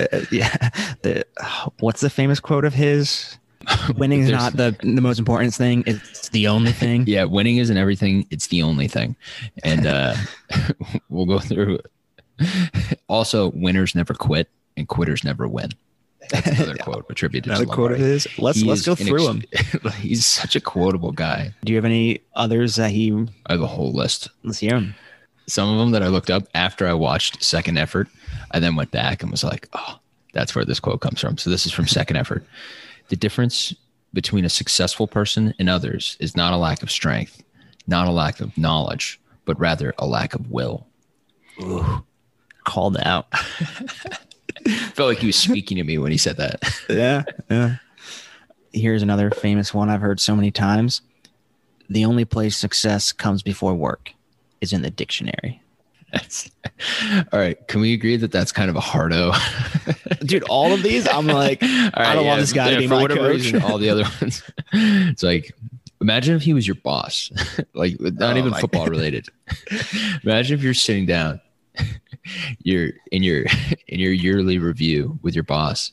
Uh, 0.00 0.20
yeah. 0.30 0.70
The, 1.02 1.26
what's 1.80 2.00
the 2.00 2.08
famous 2.08 2.40
quote 2.40 2.64
of 2.64 2.72
his? 2.72 3.36
Winning 3.96 4.20
is 4.20 4.30
not 4.30 4.54
the 4.54 4.76
the 4.82 5.00
most 5.00 5.18
important 5.18 5.54
thing. 5.54 5.84
It's 5.86 6.28
the 6.30 6.46
only 6.48 6.72
thing. 6.72 7.04
Yeah, 7.06 7.24
winning 7.24 7.58
isn't 7.58 7.76
everything. 7.76 8.26
It's 8.30 8.46
the 8.48 8.62
only 8.62 8.88
thing. 8.88 9.16
And 9.64 9.86
uh, 9.86 10.14
we'll 11.08 11.26
go 11.26 11.38
through. 11.38 11.80
Also, 13.08 13.50
winners 13.50 13.94
never 13.94 14.14
quit, 14.14 14.48
and 14.76 14.88
quitters 14.88 15.24
never 15.24 15.46
win. 15.48 15.70
That's 16.30 16.46
another 16.46 16.76
quote 16.76 17.06
attributed 17.10 17.52
to 17.52 17.64
Lombardi. 17.64 17.96
his. 18.00 18.26
Let's 18.38 18.58
He 18.60 18.68
let's 18.68 18.86
go 18.86 18.94
through 18.94 19.28
ex- 19.52 19.72
them. 19.72 19.92
He's 19.92 20.24
such 20.24 20.54
a 20.56 20.60
quotable 20.60 21.12
guy. 21.12 21.52
Do 21.64 21.72
you 21.72 21.76
have 21.76 21.84
any 21.84 22.20
others 22.34 22.76
that 22.76 22.90
he? 22.92 23.12
I 23.46 23.52
have 23.52 23.62
a 23.62 23.66
whole 23.66 23.92
list. 23.92 24.28
Let's 24.44 24.58
hear 24.60 24.74
him. 24.76 24.94
Some 25.48 25.68
of 25.68 25.78
them 25.78 25.90
that 25.90 26.02
I 26.02 26.08
looked 26.08 26.30
up 26.30 26.44
after 26.54 26.86
I 26.86 26.94
watched 26.94 27.42
Second 27.42 27.76
Effort. 27.78 28.08
I 28.52 28.60
then 28.60 28.76
went 28.76 28.92
back 28.92 29.22
and 29.22 29.30
was 29.32 29.42
like, 29.42 29.68
oh, 29.72 29.98
that's 30.32 30.54
where 30.54 30.64
this 30.64 30.78
quote 30.78 31.00
comes 31.00 31.20
from. 31.20 31.36
So 31.38 31.50
this 31.50 31.66
is 31.66 31.72
from 31.72 31.88
Second 31.88 32.16
Effort. 32.16 32.44
The 33.10 33.16
difference 33.16 33.74
between 34.14 34.44
a 34.44 34.48
successful 34.48 35.08
person 35.08 35.52
and 35.58 35.68
others 35.68 36.16
is 36.20 36.36
not 36.36 36.52
a 36.52 36.56
lack 36.56 36.82
of 36.82 36.90
strength, 36.90 37.42
not 37.88 38.06
a 38.06 38.12
lack 38.12 38.40
of 38.40 38.56
knowledge, 38.56 39.20
but 39.44 39.58
rather 39.58 39.92
a 39.98 40.06
lack 40.06 40.32
of 40.32 40.48
will. 40.48 40.86
Called 42.64 42.96
out. 42.98 43.26
felt 44.94 45.08
like 45.08 45.18
he 45.18 45.26
was 45.26 45.36
speaking 45.36 45.76
to 45.76 45.84
me 45.84 45.98
when 45.98 46.12
he 46.12 46.18
said 46.18 46.36
that. 46.36 46.62
yeah, 46.88 47.24
yeah. 47.50 47.76
Here's 48.72 49.02
another 49.02 49.30
famous 49.32 49.74
one 49.74 49.90
I've 49.90 50.00
heard 50.00 50.20
so 50.20 50.36
many 50.36 50.52
times. 50.52 51.02
The 51.88 52.04
only 52.04 52.24
place 52.24 52.56
success 52.56 53.10
comes 53.10 53.42
before 53.42 53.74
work 53.74 54.12
is 54.60 54.72
in 54.72 54.82
the 54.82 54.90
dictionary. 54.90 55.60
That's, 56.12 56.50
all 57.32 57.38
right. 57.38 57.56
Can 57.68 57.80
we 57.80 57.92
agree 57.92 58.16
that 58.16 58.32
that's 58.32 58.52
kind 58.52 58.70
of 58.70 58.76
a 58.76 58.80
hardo? 58.80 59.32
Dude, 60.24 60.42
all 60.44 60.72
of 60.72 60.82
these, 60.82 61.06
I'm 61.08 61.26
like, 61.26 61.58
I 61.62 62.14
don't 62.14 62.26
want 62.26 62.40
this 62.40 62.52
guy 62.52 62.70
to 62.70 62.78
be 62.78 62.86
for 62.86 62.94
my 62.94 63.02
whatever 63.02 63.20
coach. 63.20 63.36
reason, 63.42 63.62
all 63.62 63.78
the 63.78 63.90
other 63.90 64.04
ones. 64.20 64.42
It's 64.72 65.22
like, 65.22 65.54
imagine 66.00 66.34
if 66.36 66.42
he 66.42 66.54
was 66.54 66.66
your 66.66 66.76
boss, 66.76 67.30
like 67.74 68.00
not 68.00 68.36
Oh 68.36 68.38
even 68.38 68.54
football 68.54 68.86
related. 68.86 69.26
imagine 70.24 70.58
if 70.58 70.62
you're 70.64 70.74
sitting 70.74 71.06
down, 71.06 71.40
you're 72.62 72.90
in 73.12 73.22
your 73.22 73.44
in 73.88 74.00
your 74.00 74.12
yearly 74.12 74.58
review 74.58 75.18
with 75.22 75.34
your 75.34 75.44
boss, 75.44 75.92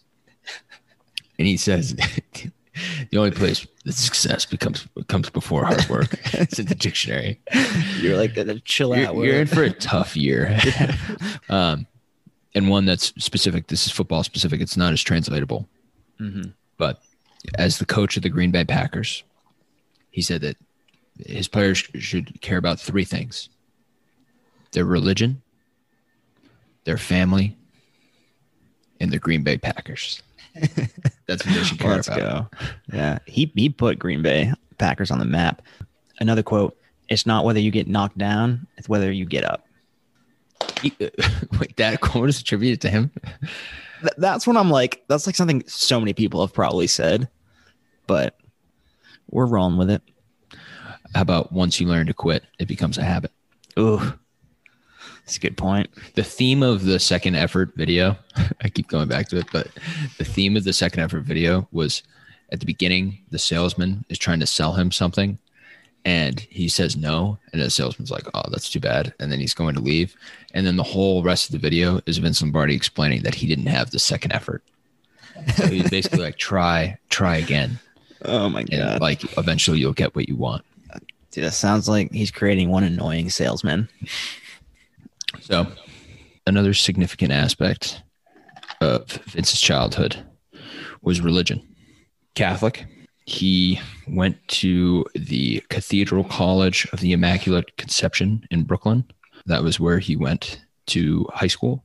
and 1.37 1.47
he 1.47 1.57
says. 1.57 1.95
The 3.11 3.17
only 3.17 3.31
place 3.31 3.65
that 3.85 3.93
success 3.93 4.45
becomes 4.45 4.87
comes 5.07 5.29
before 5.29 5.65
hard 5.65 5.87
work. 5.89 6.13
it's 6.33 6.59
in 6.59 6.65
the 6.65 6.75
dictionary. 6.75 7.39
You're 7.99 8.17
like, 8.17 8.37
"Uh, 8.37 8.55
chill 8.65 8.93
out. 8.93 9.15
You're, 9.15 9.25
you're 9.25 9.41
in 9.41 9.47
for 9.47 9.63
a 9.63 9.71
tough 9.71 10.15
year. 10.17 10.59
um, 11.49 11.87
and 12.53 12.69
one 12.69 12.85
that's 12.85 13.13
specific. 13.23 13.67
This 13.67 13.85
is 13.85 13.91
football 13.91 14.23
specific. 14.23 14.61
It's 14.61 14.77
not 14.77 14.93
as 14.93 15.01
translatable. 15.01 15.67
Mhm. 16.19 16.53
But 16.77 17.01
as 17.55 17.77
the 17.77 17.85
coach 17.85 18.17
of 18.17 18.23
the 18.23 18.29
Green 18.29 18.51
Bay 18.51 18.65
Packers, 18.65 19.23
he 20.11 20.21
said 20.21 20.41
that 20.41 20.57
his 21.25 21.47
players 21.47 21.77
should 21.77 22.41
care 22.41 22.57
about 22.57 22.79
three 22.79 23.05
things 23.05 23.49
their 24.71 24.85
religion, 24.85 25.41
their 26.83 26.97
family, 26.97 27.55
and 28.99 29.11
the 29.11 29.19
Green 29.19 29.43
Bay 29.43 29.57
Packers. 29.57 30.21
That's 31.27 31.45
what 31.45 31.53
they 31.55 31.63
should 31.63 31.79
care 31.79 31.91
Let's 31.91 32.07
about. 32.07 32.51
go. 32.51 32.57
Yeah. 32.93 33.19
He 33.25 33.51
he 33.55 33.69
put 33.69 33.99
Green 33.99 34.21
Bay 34.21 34.51
Packers 34.77 35.11
on 35.11 35.19
the 35.19 35.25
map. 35.25 35.61
Another 36.19 36.43
quote, 36.43 36.77
it's 37.09 37.25
not 37.25 37.45
whether 37.45 37.59
you 37.59 37.71
get 37.71 37.87
knocked 37.87 38.17
down, 38.17 38.67
it's 38.77 38.89
whether 38.89 39.11
you 39.11 39.25
get 39.25 39.43
up. 39.43 39.65
He- 40.81 40.95
wait, 41.59 41.75
that 41.77 42.01
quote 42.01 42.29
is 42.29 42.39
attributed 42.41 42.81
to 42.81 42.89
him? 42.89 43.11
Th- 44.01 44.13
that's 44.17 44.47
when 44.47 44.57
I'm 44.57 44.69
like, 44.71 45.03
that's 45.07 45.27
like 45.27 45.35
something 45.35 45.63
so 45.67 45.99
many 45.99 46.13
people 46.13 46.41
have 46.41 46.53
probably 46.53 46.87
said, 46.87 47.29
but 48.07 48.37
we're 49.29 49.45
rolling 49.45 49.77
with 49.77 49.89
it. 49.91 50.01
How 51.15 51.21
about 51.21 51.51
once 51.51 51.79
you 51.79 51.87
learn 51.87 52.07
to 52.07 52.13
quit, 52.13 52.43
it 52.59 52.67
becomes 52.67 52.97
a 52.97 53.03
habit? 53.03 53.31
Ooh, 53.79 54.13
that's 55.27 55.35
a 55.35 55.41
good 55.41 55.57
point. 55.57 55.89
The 56.15 56.23
theme 56.23 56.63
of 56.63 56.85
the 56.85 56.99
second 56.99 57.35
effort 57.35 57.75
video, 57.75 58.15
I 58.61 58.69
keep 58.69 58.87
going 58.87 59.09
back 59.09 59.27
to 59.27 59.37
it, 59.37 59.47
but 59.51 59.67
the 60.17 60.23
theme 60.23 60.55
of 60.55 60.63
the 60.63 60.71
second 60.71 61.01
effort 61.01 61.23
video 61.23 61.67
was 61.73 62.01
at 62.53 62.61
the 62.61 62.65
beginning, 62.65 63.17
the 63.29 63.37
salesman 63.37 64.05
is 64.07 64.17
trying 64.17 64.39
to 64.39 64.47
sell 64.47 64.71
him 64.71 64.89
something 64.89 65.37
and 66.05 66.39
he 66.39 66.69
says 66.69 66.95
no. 66.95 67.37
And 67.51 67.61
the 67.61 67.69
salesman's 67.69 68.09
like, 68.09 68.23
oh, 68.33 68.43
that's 68.51 68.69
too 68.69 68.79
bad. 68.79 69.13
And 69.19 69.29
then 69.29 69.41
he's 69.41 69.53
going 69.53 69.75
to 69.75 69.81
leave. 69.81 70.15
And 70.53 70.65
then 70.65 70.77
the 70.77 70.83
whole 70.83 71.21
rest 71.23 71.49
of 71.49 71.51
the 71.51 71.59
video 71.59 71.99
is 72.05 72.19
Vince 72.19 72.41
Lombardi 72.41 72.73
explaining 72.73 73.23
that 73.23 73.35
he 73.35 73.47
didn't 73.47 73.65
have 73.65 73.91
the 73.91 73.99
second 73.99 74.31
effort. 74.31 74.63
So 75.57 75.67
he's 75.67 75.89
basically 75.89 76.19
like, 76.19 76.37
try, 76.37 76.97
try 77.09 77.35
again. 77.35 77.81
Oh 78.23 78.47
my 78.47 78.63
And 78.71 79.01
like 79.01 79.37
eventually 79.37 79.79
you'll 79.79 79.91
get 79.91 80.15
what 80.15 80.29
you 80.29 80.37
want. 80.37 80.63
Dude, 81.31 81.43
that 81.43 81.51
sounds 81.51 81.89
like 81.89 82.13
he's 82.13 82.31
creating 82.31 82.69
one 82.69 82.85
annoying 82.85 83.29
salesman. 83.29 83.89
So, 85.41 85.67
another 86.45 86.73
significant 86.73 87.31
aspect 87.31 88.01
of 88.81 89.07
Vince's 89.27 89.61
childhood 89.61 90.17
was 91.01 91.21
religion. 91.21 91.61
Catholic. 92.35 92.85
He 93.25 93.81
went 94.07 94.37
to 94.47 95.05
the 95.13 95.61
Cathedral 95.69 96.23
College 96.23 96.87
of 96.93 97.01
the 97.01 97.11
Immaculate 97.11 97.75
Conception 97.75 98.47
in 98.51 98.63
Brooklyn. 98.63 99.03
That 99.45 99.63
was 99.63 99.79
where 99.79 99.99
he 99.99 100.15
went 100.15 100.61
to 100.87 101.27
high 101.33 101.47
school, 101.47 101.83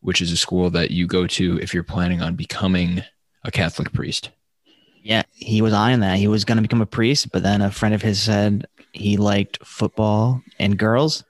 which 0.00 0.20
is 0.22 0.30
a 0.30 0.36
school 0.36 0.70
that 0.70 0.92
you 0.92 1.06
go 1.06 1.26
to 1.26 1.58
if 1.60 1.74
you're 1.74 1.82
planning 1.82 2.22
on 2.22 2.36
becoming 2.36 3.02
a 3.42 3.50
Catholic 3.50 3.92
priest. 3.92 4.30
Yeah, 5.02 5.22
he 5.32 5.60
was 5.60 5.72
eyeing 5.72 6.00
that. 6.00 6.18
He 6.18 6.28
was 6.28 6.44
going 6.44 6.56
to 6.56 6.62
become 6.62 6.80
a 6.80 6.86
priest, 6.86 7.30
but 7.32 7.42
then 7.42 7.60
a 7.60 7.70
friend 7.70 7.94
of 7.94 8.02
his 8.02 8.22
said 8.22 8.66
he 8.92 9.16
liked 9.16 9.58
football 9.64 10.40
and 10.58 10.78
girls, 10.78 11.24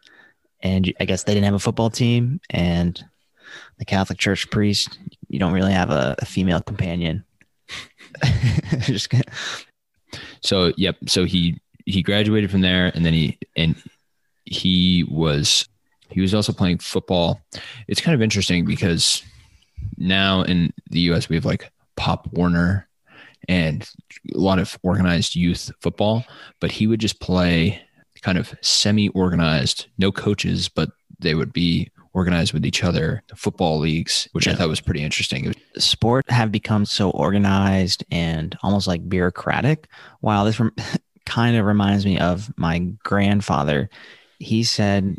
and 0.65 0.93
I 0.99 1.05
guess 1.05 1.23
they 1.23 1.35
didn't 1.35 1.45
have 1.45 1.55
a 1.55 1.61
football 1.61 1.91
team. 1.91 2.41
And 2.51 3.03
the 3.79 3.85
Catholic 3.85 4.19
Church 4.19 4.51
priest, 4.51 4.99
you 5.29 5.39
don't 5.39 5.53
really 5.53 5.73
have 5.73 5.91
a, 5.91 6.17
a 6.19 6.25
female 6.25 6.61
companion. 6.61 7.25
Just 8.81 9.11
kidding. 9.11 9.33
So 10.41 10.73
yep. 10.77 10.97
So 11.07 11.25
he 11.25 11.61
he 11.85 12.03
graduated 12.03 12.51
from 12.51 12.63
there, 12.63 12.91
and 12.95 13.05
then 13.05 13.13
he 13.13 13.39
and 13.57 13.77
he 14.47 15.05
was 15.09 15.69
he 16.09 16.21
was 16.21 16.35
also 16.35 16.53
playing 16.53 16.79
football. 16.79 17.41
It's 17.87 18.01
kind 18.01 18.15
of 18.15 18.23
interesting 18.23 18.65
because 18.65 19.23
now 19.99 20.43
in 20.43 20.73
the 20.91 21.01
U.S. 21.01 21.29
we 21.29 21.37
have 21.37 21.45
like 21.45 21.71
Pop 21.97 22.29
Warner 22.33 22.89
and 23.49 23.89
a 24.35 24.39
lot 24.39 24.59
of 24.59 24.79
organized 24.83 25.35
youth 25.35 25.71
football, 25.81 26.25
but 26.61 26.71
he 26.71 26.87
would 26.87 27.01
just 27.01 27.21
play 27.21 27.83
kind 28.25 28.39
of 28.39 28.55
semi-organized, 28.63 29.87
no 29.99 30.11
coaches, 30.11 30.69
but 30.69 30.89
they 31.19 31.35
would 31.35 31.53
be 31.53 31.91
organized 32.15 32.53
with 32.55 32.65
each 32.65 32.83
other, 32.83 33.23
football 33.37 33.79
leagues, 33.79 34.29
which 34.33 34.49
I 34.49 34.55
thought 34.55 34.69
was 34.69 34.81
pretty 34.81 35.03
interesting. 35.03 35.45
It 35.47 35.83
sport 35.83 36.29
have 36.31 36.51
become 36.51 36.87
so 36.87 37.11
organized 37.11 38.05
and 38.11 38.57
almost 38.63 38.87
like 38.87 39.07
bureaucratic. 39.09 39.89
Wow, 40.23 40.45
this 40.45 40.59
rem- 40.59 40.75
kind 41.27 41.57
of 41.57 41.67
reminds 41.67 42.07
me 42.07 42.19
of 42.19 42.51
my 42.57 42.79
grandfather. 43.03 43.91
He 44.39 44.63
said, 44.65 45.17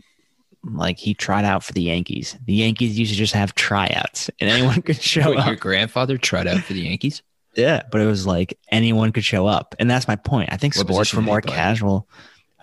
like, 0.63 0.97
he 0.97 1.13
tried 1.13 1.45
out 1.45 1.63
for 1.63 1.73
the 1.73 1.83
Yankees. 1.83 2.37
The 2.45 2.53
Yankees 2.53 2.97
used 2.97 3.11
to 3.11 3.17
just 3.17 3.33
have 3.33 3.53
tryouts 3.53 4.31
and 4.39 4.49
anyone 4.49 4.81
could 4.81 5.01
show 5.01 5.29
Wait, 5.29 5.39
up. 5.39 5.47
your 5.47 5.55
grandfather 5.57 6.17
tried 6.17 6.47
out 6.47 6.61
for 6.61 6.73
the 6.73 6.81
Yankees. 6.81 7.21
Yeah, 7.55 7.83
but 7.91 8.01
it 8.01 8.05
was 8.05 8.25
like 8.25 8.57
anyone 8.69 9.11
could 9.11 9.23
show 9.23 9.45
up. 9.47 9.75
And 9.79 9.89
that's 9.89 10.07
my 10.07 10.15
point. 10.15 10.49
I 10.51 10.57
think 10.57 10.75
What 10.75 10.87
sports 10.87 11.13
were 11.13 11.21
more 11.21 11.41
casual. 11.41 12.09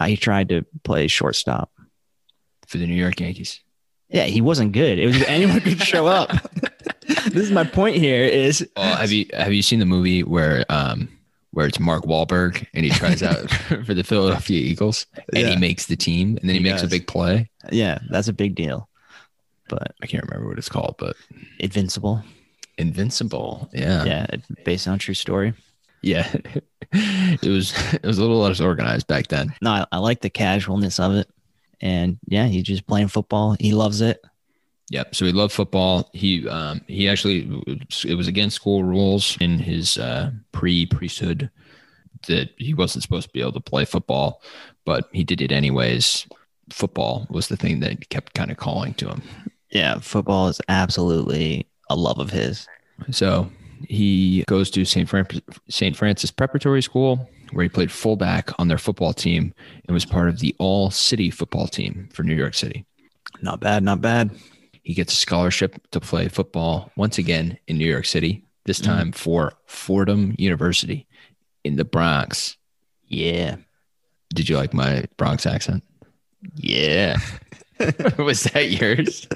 Uh, 0.02 0.06
he 0.06 0.16
tried 0.16 0.48
to 0.48 0.64
play 0.84 1.06
shortstop. 1.08 1.70
for 2.66 2.78
the 2.78 2.86
New 2.86 2.94
York 2.94 3.20
Yankees. 3.20 3.60
Yeah, 4.08 4.24
he 4.24 4.40
wasn't 4.40 4.72
good. 4.72 4.98
It 4.98 5.06
was 5.06 5.22
anyone 5.24 5.60
could 5.60 5.80
show 5.82 6.06
up. 6.06 6.30
this 7.06 7.44
is 7.44 7.50
my 7.50 7.64
point 7.64 7.96
here 7.96 8.24
is 8.24 8.66
Oh, 8.76 8.82
have 8.82 9.10
you 9.12 9.26
have 9.32 9.52
you 9.52 9.62
seen 9.62 9.78
the 9.78 9.86
movie 9.86 10.22
where 10.22 10.64
um 10.68 11.08
where 11.52 11.66
it's 11.66 11.78
Mark 11.80 12.04
Wahlberg 12.04 12.66
and 12.74 12.84
he 12.84 12.90
tries 12.90 13.22
out 13.22 13.50
for 13.86 13.94
the 13.94 14.02
Philadelphia 14.04 14.58
Eagles 14.58 15.06
and 15.34 15.46
he 15.48 15.56
makes 15.56 15.86
the 15.86 15.96
team 15.96 16.36
and 16.40 16.48
then 16.48 16.56
he, 16.56 16.62
He 16.62 16.70
makes 16.70 16.82
a 16.82 16.86
big 16.88 17.06
play. 17.06 17.50
yeah, 17.70 17.98
that's 18.10 18.28
a 18.28 18.32
big 18.32 18.54
deal. 18.54 18.88
But 19.68 19.94
I 20.02 20.06
can't 20.06 20.24
remember 20.24 20.48
what 20.48 20.58
it's 20.58 20.68
called, 20.68 20.96
but 20.98 21.16
Invincible. 21.58 22.22
Invincible. 22.78 23.70
Yeah. 23.72 24.04
Yeah, 24.04 24.26
based 24.64 24.88
on 24.88 24.94
a 24.94 24.98
true 24.98 25.14
story. 25.14 25.52
Yeah. 26.02 26.30
it 26.92 27.48
was 27.48 27.72
it 27.94 28.04
was 28.04 28.18
a 28.18 28.20
little 28.20 28.40
less 28.40 28.60
organized 28.60 29.06
back 29.06 29.28
then. 29.28 29.54
No, 29.62 29.70
I, 29.70 29.86
I 29.92 29.98
like 29.98 30.20
the 30.20 30.30
casualness 30.30 31.00
of 31.00 31.14
it. 31.14 31.28
And 31.80 32.18
yeah, 32.26 32.46
he's 32.46 32.64
just 32.64 32.86
playing 32.86 33.08
football. 33.08 33.56
He 33.58 33.72
loves 33.72 34.00
it. 34.00 34.22
Yep. 34.90 35.14
So 35.14 35.24
he 35.24 35.32
loved 35.32 35.52
football. 35.52 36.10
He 36.12 36.46
um 36.48 36.82
he 36.86 37.08
actually 37.08 37.62
it 38.04 38.14
was 38.14 38.28
against 38.28 38.56
school 38.56 38.84
rules 38.84 39.38
in 39.40 39.58
his 39.58 39.96
uh 39.98 40.30
pre 40.52 40.86
priesthood 40.86 41.50
that 42.28 42.50
he 42.56 42.74
wasn't 42.74 43.02
supposed 43.02 43.26
to 43.28 43.32
be 43.32 43.40
able 43.40 43.52
to 43.52 43.60
play 43.60 43.84
football, 43.84 44.42
but 44.84 45.08
he 45.12 45.24
did 45.24 45.40
it 45.40 45.50
anyways. 45.50 46.26
Football 46.70 47.26
was 47.30 47.48
the 47.48 47.56
thing 47.56 47.80
that 47.80 48.08
kept 48.10 48.34
kind 48.34 48.50
of 48.50 48.56
calling 48.56 48.94
to 48.94 49.08
him. 49.08 49.22
Yeah, 49.70 49.98
football 49.98 50.48
is 50.48 50.60
absolutely 50.68 51.66
a 51.90 51.96
love 51.96 52.18
of 52.18 52.30
his. 52.30 52.68
So 53.10 53.50
he 53.88 54.44
goes 54.48 54.70
to 54.70 54.84
St. 54.84 55.08
Fran- 55.08 55.26
St. 55.68 55.96
Francis 55.96 56.30
Preparatory 56.30 56.82
School, 56.82 57.28
where 57.52 57.62
he 57.62 57.68
played 57.68 57.92
fullback 57.92 58.50
on 58.58 58.68
their 58.68 58.78
football 58.78 59.12
team 59.12 59.54
and 59.86 59.94
was 59.94 60.04
part 60.04 60.28
of 60.28 60.40
the 60.40 60.54
all 60.58 60.90
city 60.90 61.30
football 61.30 61.66
team 61.66 62.08
for 62.12 62.22
New 62.22 62.34
York 62.34 62.54
City. 62.54 62.84
Not 63.40 63.60
bad, 63.60 63.82
not 63.82 64.00
bad. 64.00 64.30
He 64.82 64.94
gets 64.94 65.12
a 65.12 65.16
scholarship 65.16 65.80
to 65.90 66.00
play 66.00 66.28
football 66.28 66.90
once 66.96 67.18
again 67.18 67.58
in 67.68 67.78
New 67.78 67.88
York 67.88 68.06
City, 68.06 68.44
this 68.64 68.80
mm. 68.80 68.84
time 68.84 69.12
for 69.12 69.52
Fordham 69.66 70.34
University 70.38 71.06
in 71.64 71.76
the 71.76 71.84
Bronx. 71.84 72.56
Yeah. 73.06 73.56
Did 74.34 74.48
you 74.48 74.56
like 74.56 74.74
my 74.74 75.04
Bronx 75.16 75.46
accent? 75.46 75.84
Yeah. 76.56 77.18
was 78.18 78.44
that 78.44 78.70
yours? 78.70 79.26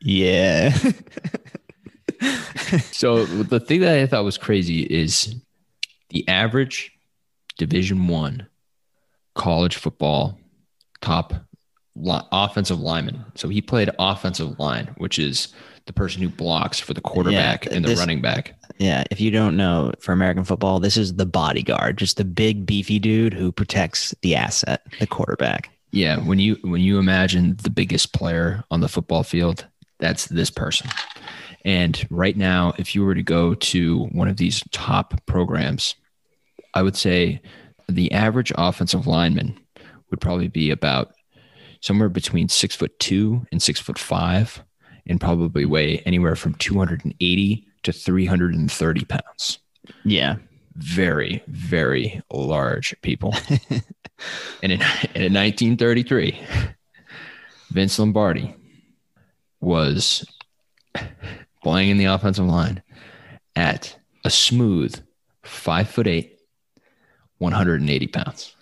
Yeah. 0.00 0.76
So 2.92 3.24
the 3.24 3.58
thing 3.60 3.80
that 3.80 3.98
I 3.98 4.06
thought 4.06 4.24
was 4.24 4.38
crazy 4.38 4.82
is 4.82 5.34
the 6.10 6.26
average 6.28 6.92
Division 7.58 8.06
One 8.06 8.46
college 9.34 9.76
football 9.76 10.38
top 11.00 11.34
li- 11.96 12.20
offensive 12.30 12.78
lineman. 12.80 13.24
So 13.34 13.48
he 13.48 13.60
played 13.60 13.90
offensive 13.98 14.58
line, 14.58 14.94
which 14.98 15.18
is 15.18 15.48
the 15.86 15.92
person 15.92 16.22
who 16.22 16.28
blocks 16.28 16.78
for 16.78 16.94
the 16.94 17.00
quarterback 17.00 17.66
and 17.66 17.84
the 17.84 17.88
this- 17.90 17.98
running 17.98 18.20
back. 18.20 18.54
yeah. 18.78 19.02
If 19.10 19.20
you 19.20 19.30
don't 19.30 19.56
know 19.56 19.92
for 20.00 20.12
American 20.12 20.44
football, 20.44 20.78
this 20.78 20.96
is 20.96 21.14
the 21.14 21.26
bodyguard, 21.26 21.96
just 21.98 22.16
the 22.18 22.24
big 22.24 22.66
beefy 22.66 22.98
dude 22.98 23.34
who 23.34 23.50
protects 23.50 24.14
the 24.22 24.36
asset, 24.36 24.82
the 25.00 25.06
quarterback. 25.06 25.70
Yeah, 25.90 26.18
when 26.18 26.38
you 26.38 26.56
when 26.62 26.82
you 26.82 26.98
imagine 26.98 27.56
the 27.62 27.70
biggest 27.70 28.12
player 28.12 28.62
on 28.70 28.80
the 28.80 28.88
football 28.88 29.24
field, 29.24 29.66
that's 29.98 30.26
this 30.26 30.50
person. 30.50 30.88
And 31.64 32.06
right 32.10 32.36
now, 32.36 32.72
if 32.78 32.94
you 32.94 33.04
were 33.04 33.14
to 33.14 33.22
go 33.22 33.54
to 33.54 34.04
one 34.06 34.28
of 34.28 34.36
these 34.36 34.62
top 34.70 35.14
programs, 35.26 35.94
I 36.74 36.82
would 36.82 36.96
say 36.96 37.40
the 37.88 38.12
average 38.12 38.52
offensive 38.56 39.06
lineman 39.06 39.58
would 40.10 40.20
probably 40.20 40.48
be 40.48 40.70
about 40.70 41.12
somewhere 41.80 42.08
between 42.08 42.48
six 42.48 42.74
foot 42.74 42.98
two 42.98 43.46
and 43.52 43.62
six 43.62 43.80
foot 43.80 43.98
five, 43.98 44.62
and 45.06 45.20
probably 45.20 45.64
weigh 45.64 45.98
anywhere 46.00 46.36
from 46.36 46.54
280 46.54 47.66
to 47.82 47.92
330 47.92 49.04
pounds. 49.06 49.58
Yeah. 50.04 50.36
Very, 50.76 51.42
very 51.48 52.22
large 52.32 52.94
people. 53.02 53.34
and 54.62 54.72
in, 54.72 54.82
and 55.14 55.24
in 55.24 55.34
1933, 55.34 56.38
Vince 57.70 57.98
Lombardi 57.98 58.54
was 59.60 60.24
playing 61.62 61.90
in 61.90 61.98
the 61.98 62.06
offensive 62.06 62.46
line 62.46 62.82
at 63.56 63.96
a 64.24 64.30
smooth 64.30 64.98
five 65.42 65.88
foot 65.88 66.06
eight, 66.06 66.38
180 67.38 68.06
pounds. 68.08 68.54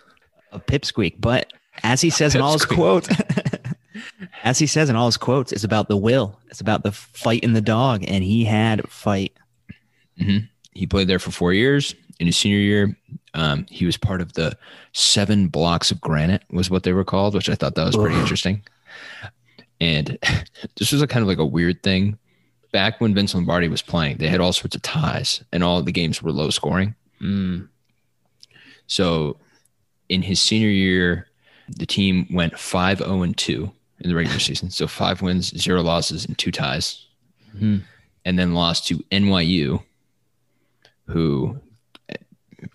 A 0.51 0.59
pipsqueak. 0.59 1.15
But 1.19 1.51
as 1.83 2.01
he 2.01 2.09
says 2.09 2.35
in 2.35 2.41
all 2.41 2.53
his 2.53 2.65
quotes, 2.65 3.09
as 4.43 4.59
he 4.59 4.65
says 4.67 4.89
in 4.89 4.95
all 4.95 5.05
his 5.05 5.17
quotes, 5.17 5.51
it's 5.51 5.63
about 5.63 5.87
the 5.87 5.97
will. 5.97 6.39
It's 6.49 6.61
about 6.61 6.83
the 6.83 6.91
fight 6.91 7.43
in 7.43 7.53
the 7.53 7.61
dog. 7.61 8.03
And 8.07 8.23
he 8.23 8.45
had 8.45 8.89
fight. 8.89 9.33
He 10.73 10.87
played 10.87 11.07
there 11.07 11.19
for 11.19 11.31
four 11.31 11.53
years. 11.53 11.93
In 12.19 12.25
his 12.25 12.35
senior 12.35 12.57
year, 12.57 12.97
um, 13.33 13.65
he 13.69 13.85
was 13.85 13.95
part 13.95 14.19
of 14.19 14.33
the 14.33 14.57
seven 14.91 15.47
blocks 15.47 15.89
of 15.89 16.01
granite, 16.01 16.43
was 16.51 16.69
what 16.69 16.83
they 16.83 16.91
were 16.91 17.05
called, 17.05 17.33
which 17.33 17.49
I 17.49 17.55
thought 17.55 17.75
that 17.75 17.85
was 17.85 17.95
pretty 17.95 18.17
interesting. 18.19 18.61
And 19.79 20.17
this 20.77 20.91
was 20.91 21.01
a 21.01 21.07
kind 21.07 21.21
of 21.21 21.29
like 21.29 21.37
a 21.37 21.45
weird 21.45 21.81
thing. 21.81 22.17
Back 22.71 23.01
when 23.01 23.15
Vince 23.15 23.33
Lombardi 23.33 23.67
was 23.67 23.81
playing, 23.81 24.17
they 24.17 24.27
had 24.27 24.39
all 24.41 24.53
sorts 24.53 24.75
of 24.75 24.81
ties, 24.83 25.43
and 25.51 25.63
all 25.63 25.81
the 25.81 25.91
games 25.91 26.21
were 26.21 26.31
low 26.31 26.49
scoring. 26.51 26.93
Mm. 27.21 27.67
So 28.87 29.37
in 30.07 30.21
his 30.21 30.39
senior 30.41 30.69
year, 30.69 31.25
The 31.77 31.85
team 31.85 32.25
went 32.31 32.57
5 32.57 32.97
0 32.97 33.21
and 33.21 33.37
2 33.37 33.71
in 33.99 34.09
the 34.09 34.15
regular 34.15 34.39
season. 34.49 34.71
So 34.71 34.87
five 34.87 35.21
wins, 35.21 35.55
zero 35.55 35.83
losses, 35.83 36.25
and 36.25 36.35
two 36.35 36.51
ties. 36.51 37.05
Mhm. 37.55 37.83
And 38.25 38.39
then 38.39 38.55
lost 38.55 38.87
to 38.87 38.97
NYU, 39.11 39.83
who 41.05 41.59
uh, 42.11 42.15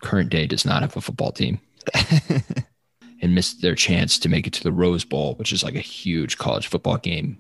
current 0.01 0.31
day 0.31 0.47
does 0.47 0.65
not 0.65 0.83
have 0.83 0.97
a 0.97 1.01
football 1.01 1.33
team 1.33 1.59
and 3.21 3.35
missed 3.35 3.63
their 3.63 3.75
chance 3.75 4.17
to 4.21 4.29
make 4.29 4.47
it 4.47 4.53
to 4.55 4.63
the 4.63 4.71
Rose 4.73 5.05
Bowl, 5.05 5.35
which 5.37 5.53
is 5.53 5.65
like 5.65 5.75
a 5.75 5.81
huge 5.81 6.39
college 6.39 6.67
football 6.69 6.97
game 6.99 7.39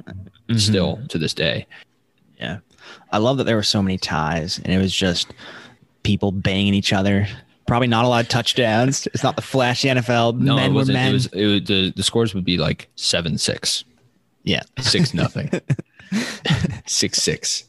Mhm. 0.48 0.58
still 0.58 1.00
to 1.08 1.18
this 1.18 1.34
day. 1.34 1.66
Yeah. 2.44 2.58
I 3.10 3.18
love 3.18 3.38
that 3.38 3.44
there 3.44 3.56
were 3.56 3.62
so 3.62 3.82
many 3.82 3.96
ties 3.96 4.58
and 4.58 4.72
it 4.72 4.78
was 4.78 4.94
just 4.94 5.32
people 6.02 6.30
banging 6.30 6.74
each 6.74 6.92
other. 6.92 7.26
Probably 7.66 7.88
not 7.88 8.04
a 8.04 8.08
lot 8.08 8.22
of 8.22 8.28
touchdowns. 8.28 9.06
It's 9.08 9.22
not 9.22 9.36
the 9.36 9.42
flashy 9.42 9.88
NFL. 9.88 10.38
No, 10.38 10.56
men 10.56 10.70
it 10.70 10.74
wasn't. 10.74 10.94
men. 10.94 11.08
It 11.08 11.12
was, 11.14 11.26
it 11.28 11.46
was 11.46 11.62
the, 11.64 11.92
the 11.96 12.02
scores 12.02 12.34
would 12.34 12.44
be 12.44 12.58
like 12.58 12.88
7 12.96 13.38
6, 13.38 13.84
yeah. 14.42 14.62
6 14.78 15.14
nothing, 15.14 15.50
6 16.86 17.22
6. 17.22 17.64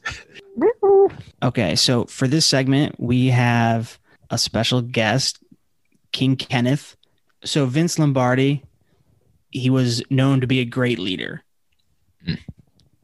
Okay, 1.42 1.76
so 1.76 2.06
for 2.06 2.28
this 2.28 2.46
segment, 2.46 3.00
we 3.00 3.28
have 3.28 3.98
a 4.30 4.38
special 4.38 4.82
guest, 4.82 5.40
King 6.12 6.36
Kenneth. 6.36 6.98
So 7.46 7.66
Vince 7.66 7.98
Lombardi, 7.98 8.64
he 9.52 9.70
was 9.70 10.04
known 10.10 10.42
to 10.42 10.48
be 10.48 10.60
a 10.60 10.66
great 10.66 11.00
leader. 11.00 11.44
Hmm. 12.26 12.34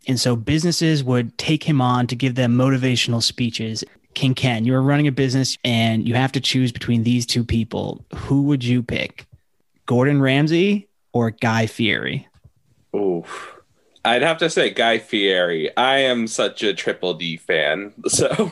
And 0.07 0.19
so 0.19 0.35
businesses 0.35 1.03
would 1.03 1.37
take 1.37 1.63
him 1.63 1.81
on 1.81 2.07
to 2.07 2.15
give 2.15 2.35
them 2.35 2.55
motivational 2.55 3.21
speeches. 3.21 3.83
King 4.13 4.33
Ken, 4.33 4.65
you 4.65 4.73
are 4.73 4.81
running 4.81 5.07
a 5.07 5.11
business 5.11 5.57
and 5.63 6.07
you 6.07 6.15
have 6.15 6.31
to 6.33 6.41
choose 6.41 6.71
between 6.71 7.03
these 7.03 7.25
two 7.25 7.43
people. 7.43 8.03
Who 8.15 8.43
would 8.43 8.63
you 8.63 8.83
pick? 8.83 9.25
Gordon 9.85 10.21
Ramsay 10.21 10.87
or 11.13 11.31
Guy 11.31 11.67
Fieri? 11.67 12.27
Oof. 12.95 13.55
I'd 14.03 14.23
have 14.23 14.39
to 14.39 14.49
say 14.49 14.71
Guy 14.71 14.97
Fieri. 14.97 15.75
I 15.77 15.97
am 15.97 16.25
such 16.25 16.63
a 16.63 16.73
Triple 16.73 17.13
D 17.13 17.37
fan. 17.37 17.93
So 18.09 18.51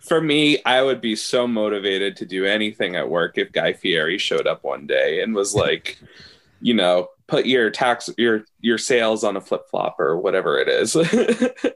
for 0.00 0.20
me, 0.20 0.62
I 0.64 0.82
would 0.82 1.00
be 1.00 1.14
so 1.14 1.46
motivated 1.46 2.16
to 2.16 2.26
do 2.26 2.44
anything 2.46 2.96
at 2.96 3.08
work 3.08 3.38
if 3.38 3.52
Guy 3.52 3.74
Fieri 3.74 4.18
showed 4.18 4.46
up 4.46 4.64
one 4.64 4.86
day 4.86 5.22
and 5.22 5.34
was 5.34 5.54
like, 5.54 5.98
you 6.62 6.74
know, 6.74 7.08
put 7.26 7.46
your 7.46 7.70
tax 7.70 8.10
your 8.18 8.44
your 8.60 8.78
sales 8.78 9.24
on 9.24 9.36
a 9.36 9.40
flip 9.40 9.62
flop 9.70 9.98
or 9.98 10.16
whatever 10.18 10.58
it 10.58 10.68
is. 10.68 10.94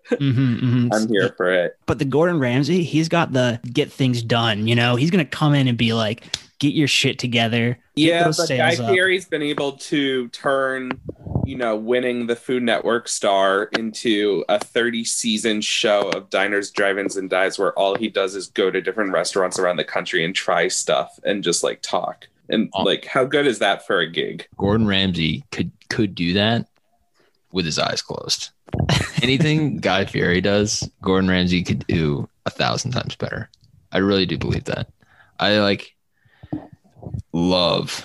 Mhm, 0.06 0.60
mhm. 0.60 0.88
I'm 0.92 1.08
here 1.08 1.34
for 1.36 1.50
it. 1.52 1.76
But 1.86 1.98
the 1.98 2.04
Gordon 2.04 2.38
Ramsay, 2.38 2.84
he's 2.84 3.08
got 3.08 3.32
the 3.32 3.60
get 3.72 3.90
things 3.90 4.22
done. 4.22 4.68
You 4.68 4.76
know, 4.76 4.94
he's 4.94 5.10
gonna 5.10 5.24
come 5.24 5.52
in 5.52 5.66
and 5.66 5.76
be 5.76 5.92
like, 5.92 6.24
"Get 6.60 6.74
your 6.74 6.86
shit 6.86 7.18
together." 7.18 7.76
Yeah, 7.96 8.24
those 8.24 8.36
but 8.36 8.48
Guy 8.48 8.76
Fieri's 8.76 9.24
been 9.24 9.42
able 9.42 9.72
to 9.72 10.28
turn, 10.28 10.92
you 11.44 11.56
know, 11.56 11.74
winning 11.74 12.28
the 12.28 12.36
Food 12.36 12.62
Network 12.62 13.08
star 13.08 13.64
into 13.76 14.44
a 14.48 14.58
30 14.60 15.04
season 15.04 15.60
show 15.60 16.08
of 16.10 16.30
diners, 16.30 16.70
drive-ins, 16.70 17.16
and 17.16 17.28
dives 17.28 17.58
where 17.58 17.72
all 17.72 17.96
he 17.96 18.08
does 18.08 18.36
is 18.36 18.46
go 18.46 18.70
to 18.70 18.80
different 18.80 19.12
restaurants 19.12 19.58
around 19.58 19.76
the 19.76 19.84
country 19.84 20.24
and 20.24 20.34
try 20.36 20.68
stuff 20.68 21.18
and 21.24 21.42
just 21.42 21.64
like 21.64 21.82
talk. 21.82 22.28
And 22.48 22.70
like, 22.78 23.04
how 23.04 23.24
good 23.24 23.46
is 23.46 23.58
that 23.58 23.86
for 23.86 24.00
a 24.00 24.10
gig? 24.10 24.46
Gordon 24.56 24.86
Ramsay 24.86 25.44
could 25.50 25.72
could 25.88 26.14
do 26.14 26.32
that 26.34 26.68
with 27.52 27.64
his 27.64 27.78
eyes 27.78 28.02
closed. 28.02 28.50
Anything 29.22 29.78
Guy 29.78 30.04
Fieri 30.04 30.40
does, 30.40 30.88
Gordon 31.02 31.30
Ramsay 31.30 31.62
could 31.62 31.86
do 31.86 32.28
a 32.44 32.50
thousand 32.50 32.92
times 32.92 33.16
better. 33.16 33.48
I 33.92 33.98
really 33.98 34.26
do 34.26 34.36
believe 34.36 34.64
that. 34.64 34.90
I 35.38 35.58
like 35.58 35.94
love 37.32 38.04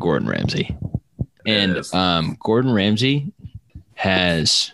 Gordon 0.00 0.28
Ramsay. 0.28 0.76
And 1.46 1.82
um, 1.94 2.36
Gordon 2.40 2.72
Ramsay 2.72 3.32
has 3.94 4.72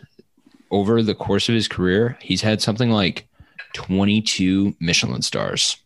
over 0.70 1.02
the 1.02 1.14
course 1.14 1.48
of 1.48 1.54
his 1.54 1.68
career, 1.68 2.18
he's 2.20 2.42
had 2.42 2.60
something 2.60 2.90
like 2.90 3.28
22 3.74 4.76
Michelin 4.80 5.22
stars, 5.22 5.76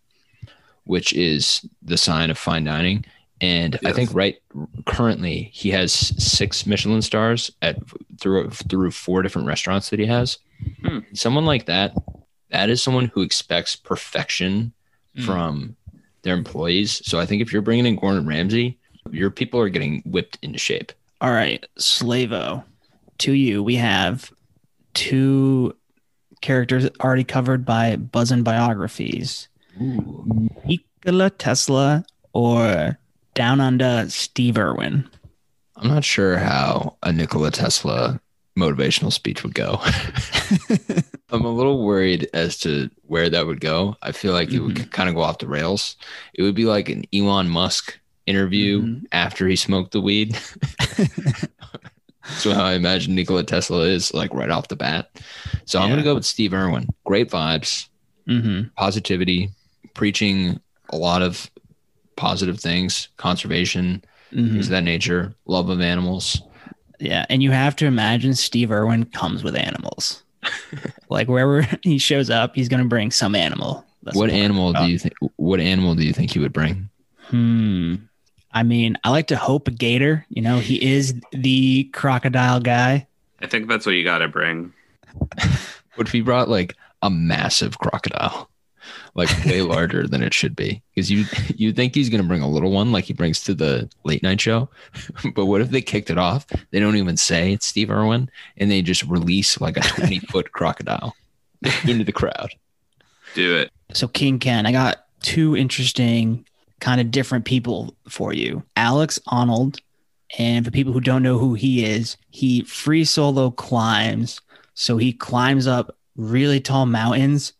which 0.85 1.13
is 1.13 1.67
the 1.83 1.99
sign 1.99 2.31
of 2.31 2.39
fine 2.39 2.65
dining. 2.65 3.05
And 3.41 3.79
I 3.85 3.93
think 3.93 4.13
right 4.13 4.37
currently 4.85 5.51
he 5.53 5.71
has 5.71 5.93
six 5.93 6.67
Michelin 6.67 7.01
stars 7.03 7.51
at 7.63 7.79
through 8.21 8.51
through 8.51 8.91
four 8.91 9.23
different 9.23 9.49
restaurants 9.49 9.89
that 9.91 9.99
he 9.99 10.07
has. 10.07 10.39
Hmm. 10.85 10.99
Someone 11.15 11.47
like 11.47 11.65
that, 11.67 11.95
that 12.51 12.69
is 12.69 12.83
someone 12.83 13.07
who 13.07 13.23
expects 13.23 13.77
perfection 13.77 14.73
Hmm. 15.17 15.25
from 15.25 15.77
their 16.23 16.35
employees. 16.35 17.01
So 17.05 17.19
I 17.19 17.27
think 17.27 17.41
if 17.43 17.53
you're 17.53 17.63
bringing 17.63 17.87
in 17.87 17.97
Gordon 17.97 18.27
Ramsay, 18.27 18.79
your 19.11 19.31
people 19.31 19.59
are 19.59 19.69
getting 19.71 20.03
whipped 20.05 20.39
into 20.43 20.59
shape. 20.59 20.93
All 21.21 21.33
right, 21.33 21.65
Slavo. 21.79 22.63
To 23.19 23.33
you, 23.33 23.63
we 23.63 23.75
have 23.77 24.31
two 24.95 25.75
characters 26.43 26.89
already 27.01 27.25
covered 27.25 27.65
by 27.65 27.97
Buzzin 27.97 28.45
biographies: 28.45 29.49
Nikola 29.79 31.31
Tesla 31.31 32.05
or 32.33 32.99
Down 33.35 33.61
Under 33.61 34.07
Steve 34.09 34.59
Irwin. 34.59 35.09
I'm 35.77 35.89
not 35.89 36.05
sure 36.05 36.37
how 36.39 36.97
a 37.03 37.13
Nikola 37.13 37.51
Tesla 37.51 38.21
motivational 38.59 39.13
speech 39.13 39.43
would 39.43 39.55
go. 39.55 39.81
I'm 41.31 41.45
a 41.45 41.51
little 41.53 41.85
worried 41.85 42.29
as 42.35 42.59
to 42.59 42.91
where 43.07 43.31
that 43.31 43.47
would 43.47 43.61
go. 43.61 43.97
I 44.03 44.13
feel 44.13 44.33
like 44.33 44.53
it 44.53 44.59
would 44.61 44.91
kind 44.91 45.09
of 45.09 45.15
go 45.15 45.23
off 45.23 45.39
the 45.39 45.47
rails. 45.47 45.97
It 46.35 46.43
would 46.43 46.55
be 46.57 46.65
like 46.65 46.89
an 46.89 47.05
Elon 47.15 47.49
Musk 47.49 47.99
interview 48.27 48.83
Mhm. 48.83 49.05
after 49.13 49.47
he 49.49 49.57
smoked 49.57 49.93
the 49.93 50.01
weed. 50.01 50.37
so 52.39 52.53
how 52.53 52.65
I 52.65 52.73
imagine 52.75 53.15
Nikola 53.15 53.45
Tesla 53.45 53.83
is 53.85 54.13
like 54.13 54.33
right 54.35 54.51
off 54.51 54.69
the 54.69 54.77
bat. 54.77 55.11
So 55.65 55.79
I'm 55.81 55.89
gonna 55.89 56.03
go 56.03 56.15
with 56.15 56.25
Steve 56.27 56.53
Irwin. 56.53 56.89
Great 57.05 57.31
vibes, 57.31 57.87
Mm-hmm. 58.29 58.69
positivity, 58.77 59.51
preaching 59.95 60.61
a 60.91 60.97
lot 60.97 61.23
of 61.23 61.51
positive 62.17 62.61
things, 62.61 63.09
conservation, 63.17 64.05
Mm-hmm. 64.33 64.53
things 64.53 64.67
of 64.67 64.71
that 64.71 64.85
nature, 64.85 65.35
love 65.47 65.71
of 65.71 65.81
animals. 65.81 66.41
Yeah, 67.01 67.27
and 67.29 67.43
you 67.43 67.51
have 67.51 67.75
to 67.77 67.87
imagine 67.87 68.35
Steve 68.35 68.71
Irwin 68.71 69.07
comes 69.07 69.43
with 69.43 69.57
animals. 69.57 70.23
like 71.09 71.27
wherever 71.27 71.67
he 71.83 71.99
shows 71.99 72.31
up, 72.31 72.55
he's 72.55 72.69
going 72.69 72.83
to 72.83 72.89
bring 72.89 73.11
some 73.11 73.35
animal. 73.35 73.85
That's 74.05 74.17
what 74.17 74.31
animal 74.31 74.73
do 74.73 74.85
you 74.85 74.99
think? 75.01 75.15
What 75.35 75.59
animal 75.59 75.97
do 75.97 76.05
you 76.05 76.13
think 76.13 76.31
he 76.31 76.39
would 76.39 76.53
bring? 76.53 76.89
Hmm. 77.25 77.97
I 78.53 78.63
mean, 78.63 78.97
I 79.05 79.11
like 79.11 79.29
to 79.29 79.37
hope 79.37 79.69
a 79.69 79.73
gator. 79.73 80.27
You 80.29 80.43
know, 80.43 80.59
he 80.59 80.81
is 80.93 81.15
the 81.33 81.85
crocodile 81.93 82.61
guy. 82.61 83.07
I 83.41 83.47
think 83.47 83.69
that's 83.69 83.87
what 83.87 83.97
you 83.97 84.05
got 84.05 84.19
to 84.19 84.29
bring. 84.29 84.73
What 85.97 86.07
if 86.07 86.13
he 86.13 86.21
brought 86.21 86.49
like 86.49 86.77
a 87.03 87.11
massive 87.11 87.79
crocodile, 87.79 88.50
like 89.15 89.29
way 89.45 89.63
larger 89.63 90.07
than 90.07 90.23
it 90.23 90.35
should 90.35 90.57
be? 90.57 90.83
Because 90.95 91.11
you 91.11 91.25
you 91.55 91.73
think 91.73 91.95
he's 91.95 92.09
gonna 92.09 92.23
bring 92.23 92.43
a 92.43 92.49
little 92.49 92.71
one 92.71 92.93
like 92.93 93.05
he 93.05 93.13
brings 93.13 93.43
to 93.45 93.55
the 93.55 93.91
late 94.05 94.23
night 94.23 94.41
show, 94.41 94.69
but 95.35 95.47
what 95.47 95.61
if 95.61 95.71
they 95.71 95.83
kicked 95.83 96.11
it 96.11 96.19
off? 96.19 96.47
They 96.71 96.81
don't 96.81 96.97
even 96.97 97.17
say 97.17 97.53
it's 97.53 97.67
Steve 97.67 97.91
Irwin, 97.91 98.31
and 98.57 98.71
they 98.71 98.83
just 98.83 99.03
release 99.05 99.61
like 99.61 99.77
a 99.77 99.81
twenty 99.81 100.19
foot 100.21 100.53
crocodile 100.53 101.15
into 101.85 102.05
the 102.05 102.13
crowd. 102.13 102.51
Do 103.35 103.57
it. 103.57 103.71
So 103.93 104.09
King 104.09 104.39
Ken, 104.39 104.67
I 104.67 104.73
got 104.73 105.07
two 105.23 105.57
interesting 105.57 106.47
kind 106.81 107.01
of 107.01 107.11
different 107.11 107.45
people 107.45 107.95
for 108.09 108.33
you. 108.33 108.63
Alex 108.77 109.19
Honnold, 109.29 109.81
and 110.39 110.65
for 110.65 110.71
people 110.71 110.93
who 110.93 111.01
don't 111.01 111.23
know 111.23 111.39
who 111.39 111.55
he 111.55 111.85
is, 111.85 112.17
he 112.31 112.63
free 112.63 113.05
solo 113.05 113.51
climbs. 113.51 114.41
So 114.75 114.97
he 114.97 115.13
climbs 115.13 115.67
up 115.67 115.97
really 116.17 116.61
tall 116.61 116.87
mountains 116.87 117.53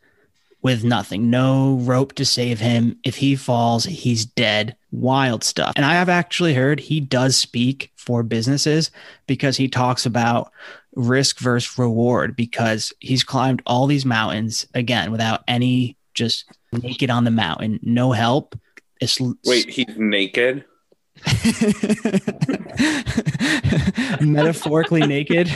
with 0.63 0.85
nothing, 0.85 1.31
no 1.31 1.77
rope 1.81 2.15
to 2.15 2.25
save 2.25 2.61
him. 2.61 2.99
If 3.05 3.17
he 3.17 3.37
falls, 3.37 3.85
he's 3.85 4.25
dead. 4.25 4.77
Wild 4.93 5.45
stuff. 5.45 5.73
And 5.77 5.85
I 5.85 5.95
have 5.95 6.09
actually 6.09 6.55
heard 6.55 6.81
he 6.81 7.01
does 7.01 7.37
speak 7.37 7.93
for 7.97 8.23
businesses 8.23 8.91
because 9.27 9.57
he 9.57 9.69
talks 9.69 10.05
about 10.05 10.53
risk 10.95 11.39
versus 11.39 11.79
reward 11.79 12.35
because 12.35 12.93
he's 12.99 13.23
climbed 13.23 13.63
all 13.67 13.87
these 13.87 14.05
mountains 14.05 14.67
again 14.75 15.13
without 15.13 15.43
any 15.47 15.97
just 16.15 16.45
naked 16.73 17.11
on 17.11 17.25
the 17.25 17.31
mountain, 17.31 17.79
no 17.83 18.13
help. 18.13 18.59
It's 19.01 19.19
Wait, 19.47 19.71
he's 19.71 19.97
naked. 19.97 20.65
metaphorically 24.21 25.07
naked. 25.07 25.51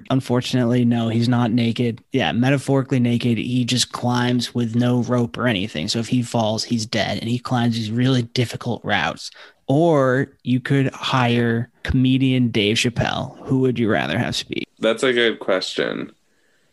Unfortunately, 0.10 0.84
no, 0.84 1.08
he's 1.08 1.28
not 1.28 1.50
naked. 1.50 2.02
Yeah, 2.12 2.32
metaphorically 2.32 3.00
naked. 3.00 3.38
He 3.38 3.64
just 3.64 3.92
climbs 3.92 4.54
with 4.54 4.74
no 4.74 5.02
rope 5.02 5.36
or 5.36 5.46
anything. 5.46 5.88
So 5.88 5.98
if 5.98 6.08
he 6.08 6.22
falls, 6.22 6.64
he's 6.64 6.86
dead. 6.86 7.18
And 7.18 7.28
he 7.28 7.38
climbs 7.38 7.76
these 7.76 7.90
really 7.90 8.22
difficult 8.22 8.82
routes. 8.84 9.30
Or 9.66 10.28
you 10.42 10.60
could 10.60 10.92
hire 10.92 11.70
comedian 11.82 12.48
Dave 12.48 12.76
Chappelle. 12.76 13.38
Who 13.46 13.60
would 13.60 13.78
you 13.78 13.90
rather 13.90 14.18
have 14.18 14.36
speak? 14.36 14.66
That's 14.78 15.02
a 15.02 15.12
good 15.12 15.40
question. 15.40 16.12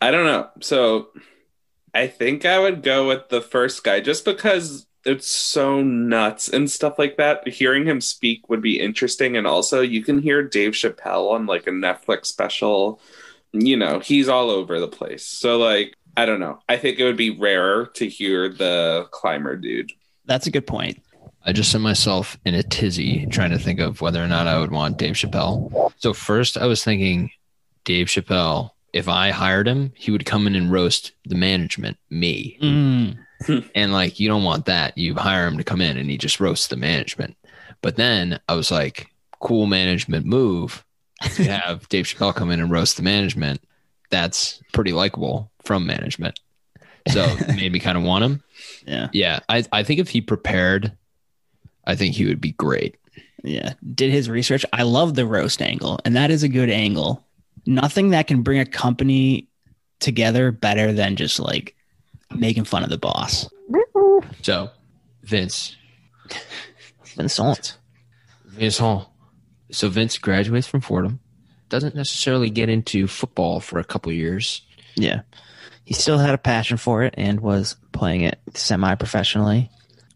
I 0.00 0.10
don't 0.10 0.26
know. 0.26 0.48
So 0.60 1.08
I 1.94 2.06
think 2.06 2.44
I 2.44 2.58
would 2.58 2.82
go 2.82 3.08
with 3.08 3.28
the 3.28 3.40
first 3.40 3.84
guy 3.84 4.00
just 4.00 4.24
because 4.24 4.86
it's 5.04 5.26
so 5.26 5.82
nuts 5.82 6.48
and 6.48 6.70
stuff 6.70 6.98
like 6.98 7.16
that. 7.16 7.46
Hearing 7.48 7.86
him 7.86 8.00
speak 8.00 8.48
would 8.48 8.62
be 8.62 8.80
interesting. 8.80 9.36
And 9.36 9.46
also, 9.46 9.80
you 9.80 10.02
can 10.02 10.20
hear 10.20 10.42
Dave 10.42 10.72
Chappelle 10.72 11.32
on 11.32 11.46
like 11.46 11.66
a 11.66 11.70
Netflix 11.70 12.26
special. 12.26 13.00
You 13.52 13.76
know, 13.76 13.98
he's 13.98 14.28
all 14.28 14.50
over 14.50 14.80
the 14.80 14.88
place. 14.88 15.24
So, 15.24 15.58
like, 15.58 15.96
I 16.16 16.26
don't 16.26 16.40
know. 16.40 16.60
I 16.68 16.76
think 16.76 16.98
it 16.98 17.04
would 17.04 17.16
be 17.16 17.30
rarer 17.30 17.86
to 17.94 18.08
hear 18.08 18.48
the 18.48 19.08
climber 19.10 19.56
dude. 19.56 19.92
That's 20.24 20.46
a 20.46 20.50
good 20.50 20.66
point. 20.66 21.02
I 21.44 21.52
just 21.52 21.72
sent 21.72 21.82
myself 21.82 22.38
in 22.44 22.54
a 22.54 22.62
tizzy 22.62 23.26
trying 23.26 23.50
to 23.50 23.58
think 23.58 23.80
of 23.80 24.00
whether 24.00 24.22
or 24.22 24.28
not 24.28 24.46
I 24.46 24.58
would 24.58 24.70
want 24.70 24.98
Dave 24.98 25.14
Chappelle. 25.14 25.92
So 25.98 26.12
first 26.12 26.56
I 26.56 26.66
was 26.66 26.84
thinking 26.84 27.30
Dave 27.84 28.06
Chappelle, 28.06 28.70
if 28.92 29.08
I 29.08 29.30
hired 29.30 29.66
him, 29.66 29.92
he 29.96 30.10
would 30.10 30.24
come 30.24 30.46
in 30.46 30.54
and 30.54 30.70
roast 30.70 31.12
the 31.24 31.34
management, 31.34 31.96
me. 32.10 32.58
Mm. 32.62 33.18
And 33.74 33.92
like 33.92 34.20
you 34.20 34.28
don't 34.28 34.44
want 34.44 34.66
that. 34.66 34.96
You 34.96 35.14
hire 35.14 35.46
him 35.46 35.58
to 35.58 35.64
come 35.64 35.80
in 35.80 35.96
and 35.96 36.10
he 36.10 36.18
just 36.18 36.40
roasts 36.40 36.68
the 36.68 36.76
management. 36.76 37.36
But 37.80 37.96
then 37.96 38.40
I 38.48 38.54
was 38.54 38.70
like, 38.70 39.08
cool 39.40 39.66
management 39.66 40.26
move 40.26 40.84
to 41.34 41.44
have 41.50 41.88
Dave 41.88 42.06
Chappelle 42.06 42.34
come 42.34 42.50
in 42.50 42.60
and 42.60 42.70
roast 42.70 42.96
the 42.96 43.02
management. 43.02 43.60
That's 44.10 44.62
pretty 44.72 44.92
likable 44.92 45.50
from 45.64 45.86
management. 45.86 46.38
So 47.08 47.24
it 47.24 47.56
made 47.56 47.72
me 47.72 47.80
kind 47.80 47.98
of 47.98 48.04
want 48.04 48.24
him. 48.24 48.42
Yeah. 48.86 49.08
Yeah. 49.12 49.40
I, 49.48 49.64
I 49.72 49.82
think 49.84 50.00
if 50.00 50.08
he 50.08 50.20
prepared, 50.20 50.92
I 51.84 51.94
think 51.94 52.14
he 52.16 52.26
would 52.26 52.40
be 52.40 52.52
great. 52.52 52.96
Yeah. 53.44 53.74
Did 53.94 54.10
his 54.10 54.28
research. 54.28 54.64
I 54.72 54.82
love 54.82 55.14
the 55.14 55.26
roast 55.26 55.62
angle, 55.62 56.00
and 56.04 56.16
that 56.16 56.30
is 56.32 56.42
a 56.42 56.48
good 56.48 56.68
angle. 56.68 57.24
Nothing 57.64 58.10
that 58.10 58.26
can 58.26 58.42
bring 58.42 58.58
a 58.58 58.66
company 58.66 59.48
together 60.00 60.50
better 60.50 60.92
than 60.92 61.14
just 61.14 61.38
like 61.38 61.76
making 62.38 62.64
fun 62.64 62.82
of 62.82 62.90
the 62.90 62.98
boss. 62.98 63.48
So 64.42 64.70
Vince, 65.22 65.76
Vincent. 67.16 67.78
Vincent. 68.46 69.06
So 69.70 69.88
Vince 69.88 70.18
graduates 70.18 70.66
from 70.66 70.80
Fordham, 70.80 71.20
doesn't 71.68 71.94
necessarily 71.94 72.50
get 72.50 72.68
into 72.68 73.06
football 73.06 73.60
for 73.60 73.78
a 73.78 73.84
couple 73.84 74.12
years. 74.12 74.62
Yeah. 74.94 75.22
He 75.84 75.94
still 75.94 76.18
had 76.18 76.34
a 76.34 76.38
passion 76.38 76.76
for 76.76 77.02
it 77.02 77.14
and 77.16 77.40
was 77.40 77.76
playing 77.92 78.22
it 78.22 78.38
semi 78.54 78.94
professionally. 78.94 79.70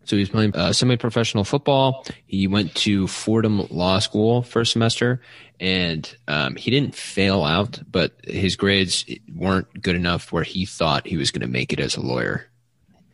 So 0.06 0.14
he 0.14 0.20
was 0.20 0.28
playing 0.28 0.54
uh, 0.54 0.72
semi-professional 0.72 1.44
football. 1.44 2.04
He 2.26 2.46
went 2.46 2.74
to 2.76 3.08
Fordham 3.08 3.66
Law 3.70 3.98
School 3.98 4.42
first 4.42 4.72
semester, 4.72 5.20
and 5.58 6.16
um, 6.28 6.54
he 6.54 6.70
didn't 6.70 6.94
fail 6.94 7.42
out, 7.42 7.80
but 7.90 8.12
his 8.24 8.54
grades 8.54 9.04
weren't 9.34 9.82
good 9.82 9.96
enough 9.96 10.32
where 10.32 10.44
he 10.44 10.64
thought 10.64 11.06
he 11.06 11.16
was 11.16 11.32
going 11.32 11.40
to 11.40 11.48
make 11.48 11.72
it 11.72 11.80
as 11.80 11.96
a 11.96 12.00
lawyer. 12.00 12.48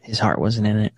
His 0.02 0.18
heart 0.18 0.38
wasn't 0.38 0.66
in 0.66 0.76
it. 0.76 0.92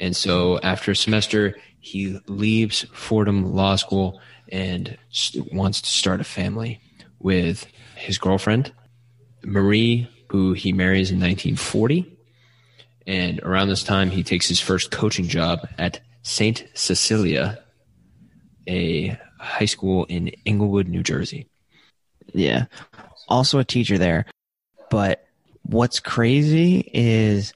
And 0.00 0.16
so 0.16 0.58
after 0.60 0.90
a 0.90 0.96
semester, 0.96 1.56
he 1.78 2.18
leaves 2.26 2.84
Fordham 2.92 3.54
Law 3.54 3.76
School 3.76 4.20
and 4.50 4.98
st- 5.10 5.52
wants 5.52 5.80
to 5.82 5.90
start 5.90 6.20
a 6.20 6.24
family 6.24 6.80
with 7.20 7.66
his 7.94 8.18
girlfriend, 8.18 8.72
Marie, 9.44 10.08
who 10.28 10.54
he 10.54 10.72
marries 10.72 11.10
in 11.10 11.20
1940. 11.20 12.16
And 13.06 13.40
around 13.40 13.68
this 13.68 13.82
time, 13.82 14.10
he 14.10 14.22
takes 14.22 14.48
his 14.48 14.60
first 14.60 14.90
coaching 14.90 15.26
job 15.26 15.66
at 15.78 16.00
St. 16.22 16.66
Cecilia, 16.74 17.62
a 18.66 19.18
high 19.38 19.64
school 19.64 20.04
in 20.04 20.30
Englewood, 20.46 20.86
New 20.86 21.02
Jersey. 21.02 21.48
Yeah. 22.32 22.66
Also 23.28 23.58
a 23.58 23.64
teacher 23.64 23.98
there. 23.98 24.26
But 24.90 25.24
what's 25.62 26.00
crazy 26.00 26.90
is 26.92 27.52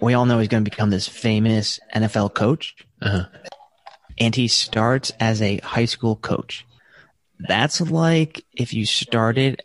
we 0.00 0.14
all 0.14 0.26
know 0.26 0.38
he's 0.38 0.48
going 0.48 0.64
to 0.64 0.70
become 0.70 0.90
this 0.90 1.08
famous 1.08 1.78
NFL 1.94 2.34
coach. 2.34 2.76
Uh-huh. 3.02 3.24
And 4.18 4.34
he 4.34 4.48
starts 4.48 5.12
as 5.20 5.42
a 5.42 5.58
high 5.58 5.84
school 5.84 6.16
coach. 6.16 6.66
That's 7.38 7.80
like 7.80 8.44
if 8.54 8.72
you 8.72 8.86
started 8.86 9.62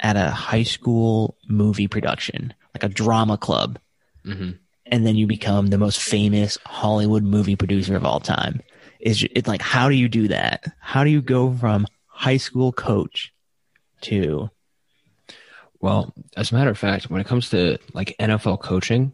at 0.00 0.16
a 0.16 0.30
high 0.30 0.64
school 0.64 1.36
movie 1.48 1.86
production, 1.86 2.52
like 2.74 2.82
a 2.82 2.88
drama 2.88 3.38
club, 3.38 3.78
hmm 4.24 4.50
and 4.86 5.06
then 5.06 5.16
you 5.16 5.26
become 5.26 5.68
the 5.68 5.78
most 5.78 6.00
famous 6.00 6.58
Hollywood 6.66 7.22
movie 7.22 7.56
producer 7.56 7.96
of 7.96 8.04
all 8.04 8.20
time. 8.20 8.60
Is 9.00 9.26
it's 9.34 9.48
like 9.48 9.62
how 9.62 9.88
do 9.88 9.94
you 9.94 10.08
do 10.08 10.28
that? 10.28 10.64
How 10.80 11.02
do 11.02 11.10
you 11.10 11.22
go 11.22 11.52
from 11.54 11.86
high 12.06 12.36
school 12.36 12.72
coach 12.72 13.32
to 14.02 14.50
Well, 15.80 16.12
as 16.36 16.52
a 16.52 16.54
matter 16.54 16.70
of 16.70 16.78
fact, 16.78 17.10
when 17.10 17.20
it 17.20 17.26
comes 17.26 17.50
to 17.50 17.78
like 17.94 18.14
NFL 18.20 18.60
coaching, 18.60 19.12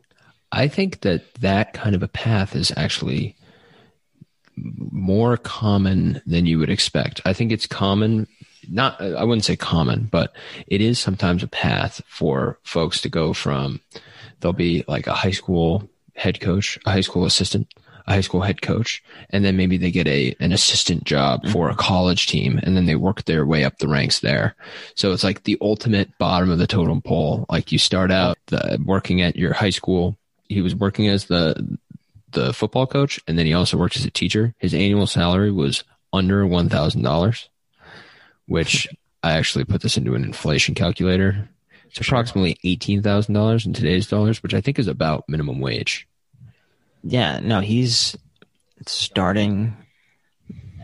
I 0.52 0.68
think 0.68 1.00
that 1.00 1.32
that 1.34 1.72
kind 1.74 1.94
of 1.94 2.02
a 2.02 2.08
path 2.08 2.56
is 2.56 2.72
actually 2.76 3.36
more 4.56 5.36
common 5.36 6.20
than 6.26 6.46
you 6.46 6.58
would 6.58 6.70
expect. 6.70 7.20
I 7.24 7.32
think 7.32 7.52
it's 7.52 7.66
common, 7.66 8.26
not, 8.68 9.00
I 9.00 9.24
wouldn't 9.24 9.44
say 9.44 9.56
common, 9.56 10.08
but 10.10 10.34
it 10.66 10.80
is 10.80 10.98
sometimes 10.98 11.42
a 11.42 11.48
path 11.48 12.02
for 12.08 12.58
folks 12.64 13.00
to 13.02 13.08
go 13.08 13.32
from, 13.32 13.80
they'll 14.40 14.52
be 14.52 14.84
like 14.88 15.06
a 15.06 15.14
high 15.14 15.30
school 15.30 15.88
head 16.14 16.40
coach, 16.40 16.78
a 16.84 16.90
high 16.90 17.00
school 17.00 17.24
assistant, 17.24 17.68
a 18.06 18.12
high 18.12 18.20
school 18.20 18.40
head 18.40 18.62
coach, 18.62 19.02
and 19.30 19.44
then 19.44 19.56
maybe 19.56 19.76
they 19.76 19.90
get 19.90 20.08
a, 20.08 20.34
an 20.40 20.52
assistant 20.52 21.04
job 21.04 21.42
mm-hmm. 21.42 21.52
for 21.52 21.70
a 21.70 21.76
college 21.76 22.26
team 22.26 22.58
and 22.62 22.76
then 22.76 22.86
they 22.86 22.96
work 22.96 23.24
their 23.24 23.46
way 23.46 23.64
up 23.64 23.78
the 23.78 23.88
ranks 23.88 24.20
there. 24.20 24.56
So 24.94 25.12
it's 25.12 25.24
like 25.24 25.44
the 25.44 25.58
ultimate 25.60 26.16
bottom 26.18 26.50
of 26.50 26.58
the 26.58 26.66
totem 26.66 27.02
pole. 27.02 27.46
Like 27.48 27.70
you 27.70 27.78
start 27.78 28.10
out 28.10 28.38
the, 28.46 28.82
working 28.84 29.22
at 29.22 29.36
your 29.36 29.52
high 29.52 29.70
school. 29.70 30.16
He 30.48 30.62
was 30.62 30.74
working 30.74 31.08
as 31.08 31.26
the 31.26 31.78
the 32.32 32.52
football 32.52 32.86
coach, 32.86 33.18
and 33.26 33.38
then 33.38 33.46
he 33.46 33.54
also 33.54 33.76
worked 33.76 33.96
as 33.96 34.04
a 34.04 34.10
teacher. 34.10 34.54
His 34.58 34.74
annual 34.74 35.06
salary 35.06 35.50
was 35.50 35.84
under 36.12 36.46
one 36.46 36.68
thousand 36.68 37.02
dollars, 37.02 37.48
which 38.46 38.88
I 39.22 39.32
actually 39.32 39.64
put 39.64 39.82
this 39.82 39.96
into 39.96 40.14
an 40.14 40.24
inflation 40.24 40.74
calculator. 40.74 41.48
It's 41.88 42.00
approximately 42.00 42.58
eighteen 42.64 43.02
thousand 43.02 43.34
dollars 43.34 43.66
in 43.66 43.72
today's 43.72 44.06
dollars, 44.06 44.42
which 44.42 44.54
I 44.54 44.60
think 44.60 44.78
is 44.78 44.88
about 44.88 45.24
minimum 45.28 45.60
wage. 45.60 46.06
yeah, 47.02 47.40
no, 47.40 47.60
he's 47.60 48.16
starting 48.86 49.76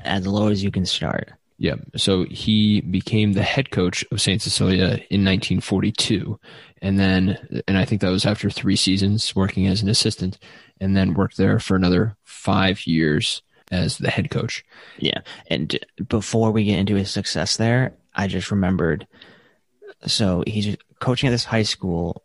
as 0.03 0.27
low 0.27 0.49
as 0.49 0.63
you 0.63 0.71
can 0.71 0.87
start. 0.87 1.33
Yeah. 1.59 1.77
So 1.97 2.25
he 2.25 2.81
became 2.81 3.33
the 3.33 3.43
head 3.43 3.71
coach 3.71 4.05
of 4.11 4.21
St. 4.21 4.43
Cecilia 4.43 4.87
in 5.09 5.25
1942. 5.25 6.39
And 6.83 6.99
then, 6.99 7.63
and 7.69 7.79
I 7.79 7.85
think 7.85 8.01
that 8.01 8.11
was 8.11 8.27
after 8.27 8.51
three 8.51 8.77
seasons 8.77 9.35
working 9.37 9.67
as 9.69 9.81
an 9.81 9.89
assistant 9.89 10.39
and 10.81 10.97
then 10.97 11.15
worked 11.15 11.37
there 11.37 11.59
for 11.61 11.77
another 11.77 12.17
five 12.25 12.87
years 12.87 13.41
as 13.71 13.99
the 13.99 14.11
head 14.11 14.31
coach. 14.31 14.65
Yeah. 14.99 15.21
And 15.47 15.79
before 16.09 16.51
we 16.51 16.65
get 16.65 16.79
into 16.79 16.97
his 16.97 17.11
success 17.11 17.57
there, 17.57 17.95
I 18.15 18.27
just 18.27 18.51
remembered. 18.51 19.07
So 20.07 20.43
he's 20.47 20.77
coaching 21.01 21.29
at 21.29 21.33
this 21.33 21.45
high 21.45 21.63
school, 21.63 22.23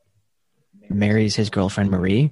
marries 0.90 1.36
his 1.36 1.50
girlfriend 1.50 1.92
Marie, 1.92 2.32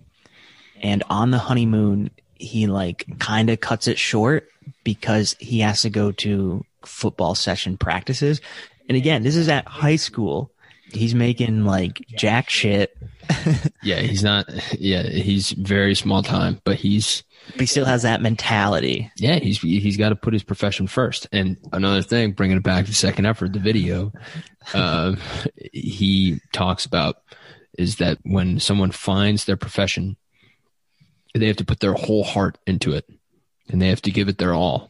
and 0.81 1.03
on 1.09 1.31
the 1.31 1.37
honeymoon, 1.37 2.11
he 2.35 2.67
like 2.67 3.05
kind 3.19 3.49
of 3.49 3.59
cuts 3.59 3.87
it 3.87 3.97
short 3.97 4.47
because 4.83 5.35
he 5.39 5.59
has 5.59 5.81
to 5.81 5.89
go 5.89 6.11
to 6.11 6.63
football 6.85 7.35
session 7.35 7.77
practices. 7.77 8.41
And 8.87 8.97
again, 8.97 9.23
this 9.23 9.35
is 9.35 9.49
at 9.49 9.67
high 9.67 9.95
school. 9.95 10.51
He's 10.91 11.13
making 11.15 11.65
like 11.65 12.01
jack 12.15 12.49
shit, 12.49 12.97
Yeah. 13.83 13.99
He's 13.99 14.23
not, 14.23 14.49
yeah, 14.79 15.03
he's 15.03 15.51
very 15.51 15.95
small 15.95 16.23
time, 16.23 16.61
but 16.63 16.75
he's, 16.77 17.23
but 17.51 17.61
he 17.61 17.65
still 17.65 17.85
has 17.85 18.03
that 18.03 18.21
mentality. 18.21 19.11
yeah, 19.17 19.39
he's, 19.39 19.59
he's 19.59 19.97
got 19.97 20.09
to 20.09 20.15
put 20.15 20.33
his 20.33 20.43
profession 20.43 20.87
first. 20.87 21.27
And 21.31 21.57
another 21.71 22.01
thing, 22.01 22.33
bringing 22.33 22.57
it 22.57 22.63
back 22.63 22.85
to 22.85 22.93
second 22.93 23.25
effort, 23.25 23.53
the 23.53 23.59
video, 23.59 24.11
uh, 24.73 25.15
he 25.73 26.39
talks 26.53 26.85
about 26.85 27.17
is 27.77 27.97
that 27.97 28.17
when 28.23 28.59
someone 28.59 28.91
finds 28.91 29.45
their 29.45 29.57
profession, 29.57 30.17
they 31.33 31.47
have 31.47 31.57
to 31.57 31.65
put 31.65 31.79
their 31.79 31.93
whole 31.93 32.23
heart 32.23 32.57
into 32.65 32.93
it 32.93 33.05
and 33.69 33.81
they 33.81 33.89
have 33.89 34.01
to 34.01 34.11
give 34.11 34.27
it 34.29 34.37
their 34.37 34.53
all. 34.53 34.89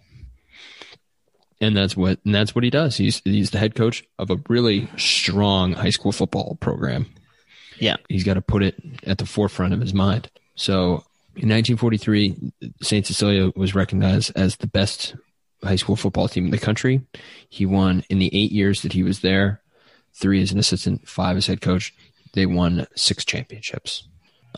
And 1.60 1.76
that's 1.76 1.98
what 1.98 2.20
and 2.24 2.36
that's 2.36 2.54
what 2.54 2.64
he 2.64 2.70
does. 2.70 2.98
He's 2.98 3.22
he's 3.24 3.50
the 3.50 3.58
head 3.58 3.76
coach 3.76 4.04
of 4.20 4.30
a 4.30 4.38
really 4.48 4.88
strong 4.98 5.74
high 5.74 5.90
school 5.90 6.12
football 6.12 6.58
program. 6.60 7.08
Yeah. 7.80 7.96
He's 8.10 8.24
got 8.24 8.36
to 8.36 8.42
put 8.42 8.64
it 8.64 8.76
at 9.06 9.18
the 9.18 9.26
forefront 9.26 9.74
of 9.74 9.82
his 9.82 9.94
mind. 9.94 10.30
So 10.56 11.04
in 11.36 11.50
1943, 11.50 12.52
St. 12.82 13.06
Cecilia 13.06 13.52
was 13.56 13.76
recognized 13.76 14.32
as 14.36 14.58
the 14.58 14.68
best 14.68 15.16
high 15.64 15.76
school 15.76 15.96
football 15.96 16.28
team 16.28 16.46
in 16.46 16.52
the 16.52 16.58
country. 16.58 17.02
He 17.50 17.66
won 17.66 18.04
in 18.10 18.20
the 18.20 18.34
eight 18.34 18.52
years 18.52 18.82
that 18.82 18.94
he 18.94 19.04
was 19.04 19.22
there, 19.22 19.62
three 20.14 20.42
as 20.42 20.52
an 20.52 20.60
assistant, 20.60 21.08
five 21.08 21.38
as 21.38 21.48
head 21.48 21.62
coach. 21.62 21.94
They 22.34 22.46
won 22.46 22.88
six 22.96 23.26
championships. 23.26 24.08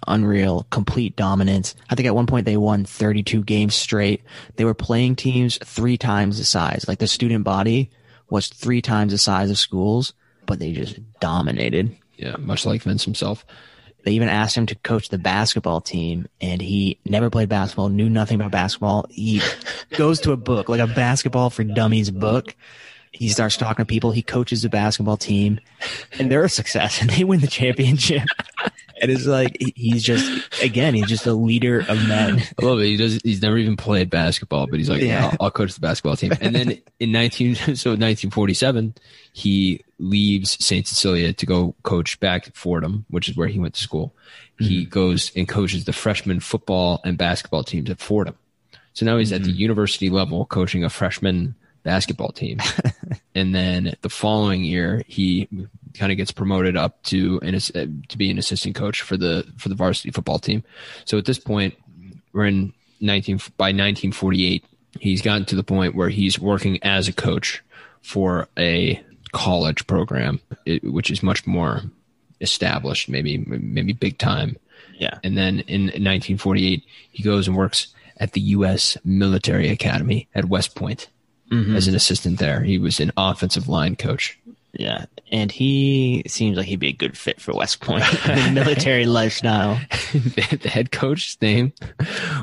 Unreal, 0.08 0.66
complete 0.70 1.16
dominance. 1.16 1.76
I 1.90 1.96
think 1.96 2.08
at 2.08 2.16
one 2.16 2.28
point 2.28 2.46
they 2.46 2.58
won 2.58 2.86
32 2.86 3.44
games 3.44 3.76
straight. 3.76 4.24
They 4.56 4.66
were 4.66 4.74
playing 4.74 5.16
teams 5.16 5.58
three 5.64 5.98
times 5.98 6.38
the 6.38 6.46
size. 6.46 6.86
Like 6.88 7.00
the 7.00 7.08
student 7.08 7.44
body 7.44 7.90
was 8.30 8.48
three 8.48 8.82
times 8.82 9.12
the 9.12 9.18
size 9.18 9.50
of 9.50 9.58
schools, 9.58 10.14
but 10.46 10.60
they 10.60 10.72
just 10.72 11.00
dominated. 11.20 11.96
Yeah, 12.18 12.36
much 12.38 12.66
like 12.66 12.84
Vince 12.84 13.06
himself. 13.06 13.46
They 14.04 14.12
even 14.12 14.30
asked 14.30 14.56
him 14.56 14.66
to 14.68 14.76
coach 14.76 15.10
the 15.10 15.18
basketball 15.18 15.82
team, 15.82 16.28
and 16.40 16.62
he 16.62 17.00
never 17.06 17.30
played 17.30 17.50
basketball, 17.50 17.90
knew 17.90 18.10
nothing 18.10 18.36
about 18.36 18.52
basketball. 18.52 19.06
He 19.10 19.42
goes 19.98 20.22
to 20.22 20.32
a 20.32 20.38
book, 20.38 20.70
like 20.70 20.80
a 20.80 20.88
basketball 20.88 21.50
for 21.50 21.64
dummies 21.64 22.12
book. 22.12 22.56
He 23.12 23.28
starts 23.30 23.58
talking 23.58 23.86
to 23.86 23.90
people. 23.90 24.12
He 24.12 24.22
coaches 24.22 24.62
the 24.62 24.70
basketball 24.70 25.18
team, 25.18 25.60
and 26.18 26.32
they're 26.32 26.44
a 26.44 26.50
success, 26.50 27.02
and 27.02 27.10
they 27.10 27.24
win 27.24 27.42
the 27.42 27.48
championship. 27.48 28.24
And 29.02 29.12
it's 29.12 29.26
like 29.26 29.58
he's 29.76 30.04
just 30.04 30.62
again, 30.64 30.94
he's 30.94 31.08
just 31.08 31.26
a 31.26 31.34
leader 31.34 31.80
of 31.80 32.08
men. 32.08 32.42
I 32.62 32.66
love 32.66 32.80
it. 32.80 32.86
He 32.86 32.98
does. 32.98 33.20
He's 33.24 33.42
never 33.42 33.58
even 33.58 33.78
played 33.78 34.10
basketball, 34.10 34.68
but 34.68 34.80
he's 34.80 34.90
like, 34.90 35.02
yeah. 35.02 35.30
I'll, 35.32 35.46
I'll 35.46 35.52
coach 35.52 35.74
the 35.74 35.80
basketball 35.80 36.16
team. 36.16 36.34
And 36.42 36.56
then 36.56 36.82
in 37.00 37.12
nineteen, 37.12 37.56
so 37.56 37.92
1947, 37.92 38.96
he 39.34 39.84
leaves 40.00 40.64
Saint 40.64 40.88
Cecilia 40.88 41.34
to 41.34 41.46
go 41.46 41.76
coach 41.84 42.20
back 42.20 42.48
at 42.48 42.56
Fordham, 42.56 43.06
which 43.10 43.30
is 43.30 43.36
where 43.36 43.48
he 43.48 43.60
went 43.60 43.74
to 43.76 43.82
school. 43.82 44.14
He 44.58 44.82
mm-hmm. 44.82 44.90
goes 44.90 45.32
and 45.36 45.48
coaches 45.48 45.86
the 45.86 45.94
freshman 45.94 46.40
football 46.42 47.00
and 47.06 47.18
basketball 47.18 47.64
teams 47.64 47.90
at 47.90 48.00
Fordham. 48.00 48.36
So 48.94 49.06
now 49.06 49.18
he's 49.18 49.32
at 49.32 49.44
the 49.44 49.50
mm-hmm. 49.50 49.60
university 49.60 50.10
level 50.10 50.46
coaching 50.46 50.84
a 50.84 50.90
freshman 50.90 51.56
basketball 51.90 52.32
team. 52.32 52.60
and 53.36 53.56
then 53.56 53.96
the 54.02 54.10
following 54.10 54.64
year, 54.64 55.02
he 55.08 55.48
kind 55.96 56.12
of 56.12 56.18
gets 56.20 56.32
promoted 56.32 56.78
up 56.78 57.02
to 57.02 57.40
an, 57.42 57.56
uh, 57.56 57.88
to 58.10 58.16
be 58.16 58.30
an 58.30 58.38
assistant 58.38 58.76
coach 58.76 59.02
for 59.02 59.18
the 59.18 59.44
for 59.58 59.70
the 59.70 59.76
varsity 59.76 60.12
football 60.12 60.38
team. 60.38 60.64
So 61.06 61.18
at 61.18 61.26
this 61.26 61.40
point, 61.40 61.74
we're 62.32 62.46
in 62.46 62.74
19 63.02 63.38
by 63.58 63.70
1948. 63.70 64.64
He's 65.00 65.24
gotten 65.24 65.46
to 65.46 65.56
the 65.56 65.64
point 65.64 65.96
where 65.96 66.10
he's 66.10 66.40
working 66.40 66.78
as 66.84 67.08
a 67.08 67.14
coach 67.14 67.64
for 68.04 68.48
a 68.56 69.02
college 69.32 69.88
program, 69.88 70.40
which 70.84 71.10
is 71.10 71.24
much 71.24 71.48
more 71.48 71.82
established, 72.42 73.10
maybe 73.10 73.40
maybe 73.48 73.94
big 73.94 74.20
time. 74.20 74.58
Yeah. 75.00 75.18
And 75.24 75.36
then 75.36 75.62
in 75.62 75.86
1948, 75.86 76.84
he 77.12 77.24
goes 77.24 77.48
and 77.48 77.58
works 77.58 77.88
at 78.18 78.34
the 78.34 78.42
U.S. 78.58 78.96
Military 79.04 79.70
Academy 79.70 80.28
at 80.36 80.46
West 80.46 80.76
Point 80.76 81.10
Mm-hmm. 81.50 81.76
as 81.76 81.88
an 81.88 81.96
assistant 81.96 82.38
there. 82.40 82.62
He 82.62 82.78
was 82.78 83.00
an 83.00 83.12
offensive 83.18 83.68
line 83.68 83.96
coach. 83.96 84.38
Yeah. 84.74 85.06
And 85.32 85.52
he 85.52 86.24
seems 86.28 86.58
like 86.58 86.68
he'd 86.68 86.80
be 86.80 86.90
a 86.90 86.94
good 86.94 87.18
fit 87.18 87.42
for 87.42 87.54
West 87.54 87.82
Point, 87.82 88.04
the 88.04 88.52
military 88.54 89.06
lifestyle. 89.06 89.80
the 90.14 90.60
the 90.62 90.70
head 90.70 90.92
coach's 90.92 91.42
name 91.42 91.74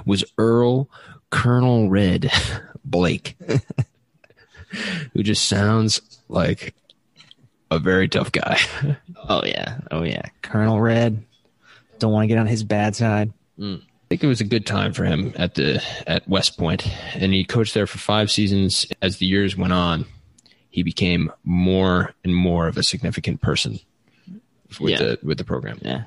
was 0.05 0.25
Earl 0.39 0.89
Colonel 1.31 1.89
Red 1.89 2.31
Blaik, 2.89 3.35
who 5.13 5.23
just 5.23 5.47
sounds 5.49 6.01
like 6.29 6.75
a 7.71 7.79
very 7.79 8.09
tough 8.09 8.33
guy. 8.33 8.59
Oh 9.29 9.43
yeah. 9.45 9.79
Oh 9.91 10.03
yeah. 10.03 10.23
Colonel 10.43 10.81
Red. 10.81 11.25
Don't 11.99 12.13
want 12.13 12.25
to 12.25 12.29
get 12.29 12.39
on 12.39 12.47
his 12.47 12.65
bad 12.65 12.95
side. 12.97 13.33
Mm. 13.59 13.83
I 14.07 14.09
think 14.09 14.23
it 14.25 14.29
was 14.29 14.41
a 14.41 14.45
good 14.45 14.67
time 14.67 14.93
for 14.93 15.05
him 15.05 15.33
at 15.37 15.57
the 15.57 15.83
at 16.07 16.29
West 16.29 16.57
Point, 16.59 16.87
and 17.15 17.33
he 17.33 17.45
coached 17.45 17.75
there 17.75 17.89
for 17.89 17.99
five 17.99 18.31
seasons. 18.31 18.87
As 19.03 19.19
the 19.19 19.27
years 19.27 19.57
went 19.57 19.73
on, 19.73 20.07
he 20.71 20.83
became 20.85 21.33
more 21.43 22.15
and 22.23 22.35
more 22.35 22.69
of 22.69 22.77
a 22.77 22.85
significant 22.85 23.41
person 23.41 23.81
with 24.81 24.93
Yeah. 24.93 24.99
the 24.99 25.19
with 25.25 25.39
the 25.39 25.45
program. 25.45 25.79
Yeah. 25.83 26.05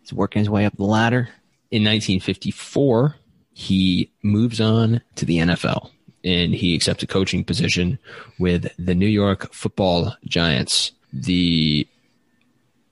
He's 0.00 0.12
working 0.12 0.40
his 0.40 0.48
way 0.50 0.64
up 0.64 0.76
the 0.76 0.84
ladder. 0.84 1.28
in 1.72 1.82
1954, 1.84 3.16
he 3.52 4.10
moves 4.22 4.60
on 4.60 5.00
to 5.16 5.24
the 5.24 5.38
NFL 5.38 5.90
and 6.24 6.52
he 6.54 6.74
accepts 6.74 7.02
a 7.02 7.06
coaching 7.06 7.44
position 7.44 7.98
with 8.38 8.72
the 8.78 8.94
New 8.94 9.06
York 9.06 9.52
Football 9.52 10.14
Giants. 10.24 10.92
The 11.12 11.86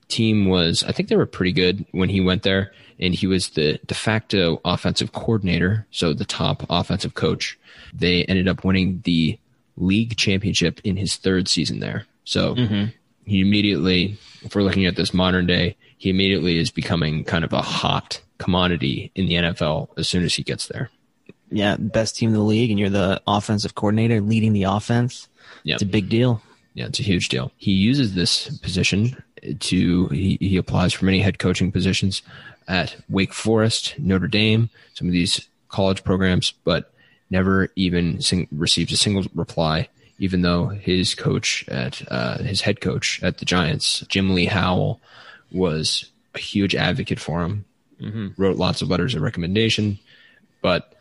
team 0.09 0.47
was, 0.47 0.83
I 0.83 0.91
think 0.91 1.07
they 1.07 1.15
were 1.15 1.25
pretty 1.25 1.53
good 1.53 1.85
when 1.91 2.09
he 2.09 2.19
went 2.19 2.43
there, 2.43 2.73
and 2.99 3.13
he 3.15 3.27
was 3.27 3.49
the 3.49 3.79
de 3.85 3.95
facto 3.95 4.59
offensive 4.65 5.13
coordinator, 5.13 5.87
so 5.91 6.13
the 6.13 6.25
top 6.25 6.65
offensive 6.69 7.13
coach. 7.13 7.57
They 7.93 8.25
ended 8.25 8.47
up 8.47 8.65
winning 8.65 9.01
the 9.05 9.39
league 9.77 10.17
championship 10.17 10.81
in 10.83 10.97
his 10.97 11.15
third 11.15 11.47
season 11.47 11.79
there. 11.79 12.05
So 12.25 12.55
mm-hmm. 12.55 12.85
he 13.25 13.41
immediately, 13.41 14.17
if 14.41 14.53
we're 14.53 14.63
looking 14.63 14.85
at 14.85 14.95
this 14.95 15.13
modern 15.13 15.45
day, 15.45 15.77
he 15.97 16.09
immediately 16.09 16.59
is 16.59 16.71
becoming 16.71 17.23
kind 17.23 17.43
of 17.45 17.53
a 17.53 17.61
hot 17.61 18.21
commodity 18.37 19.11
in 19.15 19.27
the 19.27 19.35
NFL 19.35 19.89
as 19.97 20.07
soon 20.07 20.23
as 20.23 20.35
he 20.35 20.43
gets 20.43 20.67
there. 20.67 20.89
Yeah. 21.49 21.77
Best 21.77 22.17
team 22.17 22.29
in 22.29 22.35
the 22.35 22.41
league, 22.41 22.69
and 22.69 22.79
you're 22.79 22.89
the 22.89 23.21
offensive 23.25 23.75
coordinator 23.75 24.21
leading 24.21 24.53
the 24.53 24.63
offense. 24.63 25.29
Yeah. 25.63 25.75
It's 25.75 25.83
a 25.83 25.87
big 25.87 26.09
deal. 26.09 26.41
Yeah, 26.73 26.85
it's 26.85 26.99
a 26.99 27.03
huge 27.03 27.29
deal. 27.29 27.51
He 27.57 27.71
uses 27.71 28.15
this 28.15 28.57
position 28.59 29.21
to 29.59 30.07
he, 30.07 30.37
he 30.39 30.57
applies 30.57 30.93
for 30.93 31.05
many 31.05 31.19
head 31.19 31.39
coaching 31.39 31.71
positions 31.71 32.21
at 32.67 32.95
Wake 33.09 33.33
Forest, 33.33 33.95
Notre 33.97 34.27
Dame, 34.27 34.69
some 34.93 35.07
of 35.07 35.13
these 35.13 35.47
college 35.69 36.03
programs, 36.03 36.51
but 36.63 36.93
never 37.29 37.69
even 37.75 38.21
sing, 38.21 38.47
receives 38.51 38.91
a 38.93 38.97
single 38.97 39.25
reply. 39.33 39.87
Even 40.21 40.41
though 40.41 40.67
his 40.67 41.15
coach 41.15 41.63
at 41.69 42.01
uh, 42.11 42.39
his 42.39 42.61
head 42.61 42.81
coach 42.81 43.23
at 43.23 43.37
the 43.37 43.45
Giants, 43.45 44.01
Jim 44.09 44.35
Lee 44.35 44.45
Howell, 44.47 44.99
was 45.51 46.11
a 46.35 46.39
huge 46.39 46.75
advocate 46.75 47.19
for 47.19 47.41
him, 47.41 47.65
wrote 48.37 48.57
lots 48.57 48.81
of 48.81 48.89
letters 48.89 49.15
of 49.15 49.21
recommendation, 49.21 49.97
but 50.61 50.93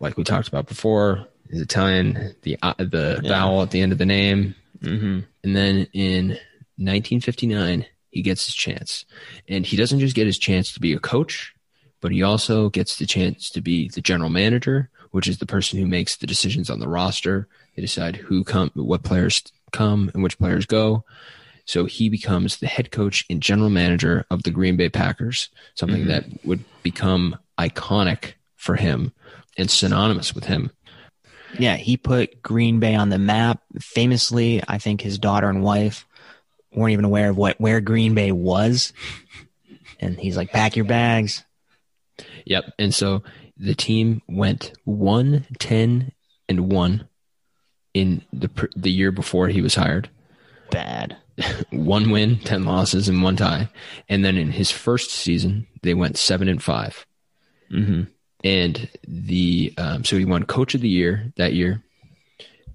like 0.00 0.16
we 0.16 0.24
talked 0.24 0.48
about 0.48 0.66
before, 0.66 1.26
his 1.48 1.60
Italian, 1.60 2.34
the 2.42 2.58
uh, 2.62 2.74
the 2.78 3.20
vowel 3.24 3.62
at 3.62 3.70
the 3.70 3.80
end 3.80 3.92
of 3.92 3.98
the 3.98 4.06
name, 4.06 4.54
Mm-hmm. 4.82 5.20
and 5.42 5.56
then 5.56 5.86
in 5.94 6.38
1959, 6.78 7.86
he 8.10 8.22
gets 8.22 8.46
his 8.46 8.54
chance. 8.54 9.04
And 9.48 9.66
he 9.66 9.76
doesn't 9.76 10.00
just 10.00 10.16
get 10.16 10.26
his 10.26 10.38
chance 10.38 10.72
to 10.72 10.80
be 10.80 10.92
a 10.92 10.98
coach, 10.98 11.54
but 12.00 12.12
he 12.12 12.22
also 12.22 12.70
gets 12.70 12.96
the 12.96 13.06
chance 13.06 13.50
to 13.50 13.60
be 13.60 13.88
the 13.88 14.00
general 14.00 14.30
manager, 14.30 14.90
which 15.10 15.28
is 15.28 15.38
the 15.38 15.46
person 15.46 15.78
who 15.78 15.86
makes 15.86 16.16
the 16.16 16.26
decisions 16.26 16.70
on 16.70 16.80
the 16.80 16.88
roster. 16.88 17.48
They 17.74 17.82
decide 17.82 18.16
who 18.16 18.44
come, 18.44 18.70
what 18.74 19.02
players 19.02 19.42
come 19.72 20.10
and 20.14 20.22
which 20.22 20.38
players 20.38 20.66
go. 20.66 21.04
So 21.64 21.84
he 21.84 22.08
becomes 22.08 22.58
the 22.58 22.68
head 22.68 22.90
coach 22.90 23.24
and 23.28 23.42
general 23.42 23.70
manager 23.70 24.24
of 24.30 24.44
the 24.44 24.50
Green 24.50 24.76
Bay 24.76 24.88
Packers, 24.88 25.48
something 25.74 26.02
mm-hmm. 26.02 26.10
that 26.10 26.44
would 26.44 26.64
become 26.82 27.36
iconic 27.58 28.34
for 28.54 28.76
him 28.76 29.12
and 29.58 29.70
synonymous 29.70 30.34
with 30.34 30.44
him. 30.44 30.70
Yeah, 31.58 31.76
he 31.76 31.96
put 31.96 32.42
Green 32.42 32.80
Bay 32.80 32.94
on 32.94 33.08
the 33.08 33.18
map. 33.18 33.62
Famously, 33.80 34.62
I 34.68 34.78
think 34.78 35.00
his 35.00 35.18
daughter 35.18 35.48
and 35.48 35.62
wife 35.62 36.06
weren't 36.76 36.92
even 36.92 37.04
aware 37.04 37.30
of 37.30 37.36
what 37.36 37.60
where 37.60 37.80
Green 37.80 38.14
Bay 38.14 38.30
was. 38.30 38.92
And 39.98 40.18
he's 40.18 40.36
like, 40.36 40.50
"Pack 40.50 40.76
your 40.76 40.84
bags." 40.84 41.42
Yep. 42.44 42.64
And 42.78 42.94
so 42.94 43.22
the 43.56 43.74
team 43.74 44.22
went 44.28 44.72
1 44.84 45.46
10 45.58 46.12
and 46.48 46.72
1 46.72 47.08
in 47.94 48.22
the 48.32 48.68
the 48.76 48.90
year 48.90 49.10
before 49.10 49.48
he 49.48 49.62
was 49.62 49.74
hired. 49.74 50.10
Bad. 50.70 51.16
One 51.70 52.10
win, 52.10 52.38
10 52.38 52.64
losses 52.64 53.10
and 53.10 53.22
one 53.22 53.36
tie. 53.36 53.68
And 54.08 54.24
then 54.24 54.38
in 54.38 54.52
his 54.52 54.70
first 54.70 55.10
season, 55.10 55.66
they 55.82 55.92
went 55.92 56.16
7 56.16 56.48
and 56.48 56.62
5. 56.62 57.06
Mm-hmm. 57.70 58.02
And 58.42 58.90
the 59.06 59.74
um, 59.76 60.02
so 60.02 60.16
he 60.16 60.24
won 60.24 60.44
coach 60.44 60.74
of 60.74 60.80
the 60.80 60.88
year 60.88 61.32
that 61.36 61.52
year. 61.52 61.82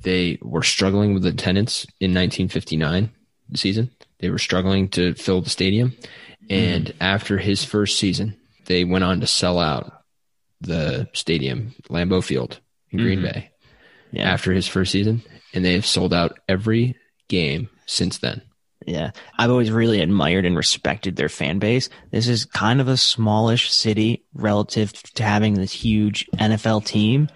They 0.01 0.37
were 0.41 0.63
struggling 0.63 1.13
with 1.13 1.25
attendance 1.25 1.85
in 1.99 2.11
1959 2.11 3.11
season. 3.57 3.91
They 4.19 4.29
were 4.29 4.39
struggling 4.39 4.89
to 4.89 5.13
fill 5.15 5.41
the 5.41 5.49
stadium. 5.49 5.91
Mm-hmm. 5.91 6.53
And 6.53 6.93
after 6.99 7.37
his 7.37 7.63
first 7.63 7.97
season, 7.97 8.37
they 8.65 8.83
went 8.83 9.03
on 9.03 9.19
to 9.21 9.27
sell 9.27 9.59
out 9.59 10.03
the 10.61 11.09
stadium, 11.13 11.73
Lambeau 11.89 12.23
Field 12.23 12.59
in 12.91 12.99
Green 12.99 13.19
mm-hmm. 13.19 13.27
Bay, 13.33 13.51
Yeah. 14.11 14.31
after 14.31 14.51
his 14.51 14.67
first 14.67 14.91
season. 14.91 15.23
And 15.53 15.65
they 15.65 15.73
have 15.73 15.85
sold 15.85 16.13
out 16.13 16.39
every 16.47 16.95
game 17.27 17.69
since 17.85 18.19
then. 18.19 18.41
Yeah. 18.85 19.11
I've 19.37 19.51
always 19.51 19.71
really 19.71 20.01
admired 20.01 20.45
and 20.45 20.55
respected 20.55 21.15
their 21.15 21.29
fan 21.29 21.59
base. 21.59 21.89
This 22.11 22.27
is 22.27 22.45
kind 22.45 22.81
of 22.81 22.87
a 22.87 22.97
smallish 22.97 23.71
city 23.71 24.23
relative 24.33 24.93
to 25.13 25.23
having 25.23 25.53
this 25.53 25.71
huge 25.71 26.27
NFL 26.35 26.85
team. 26.85 27.29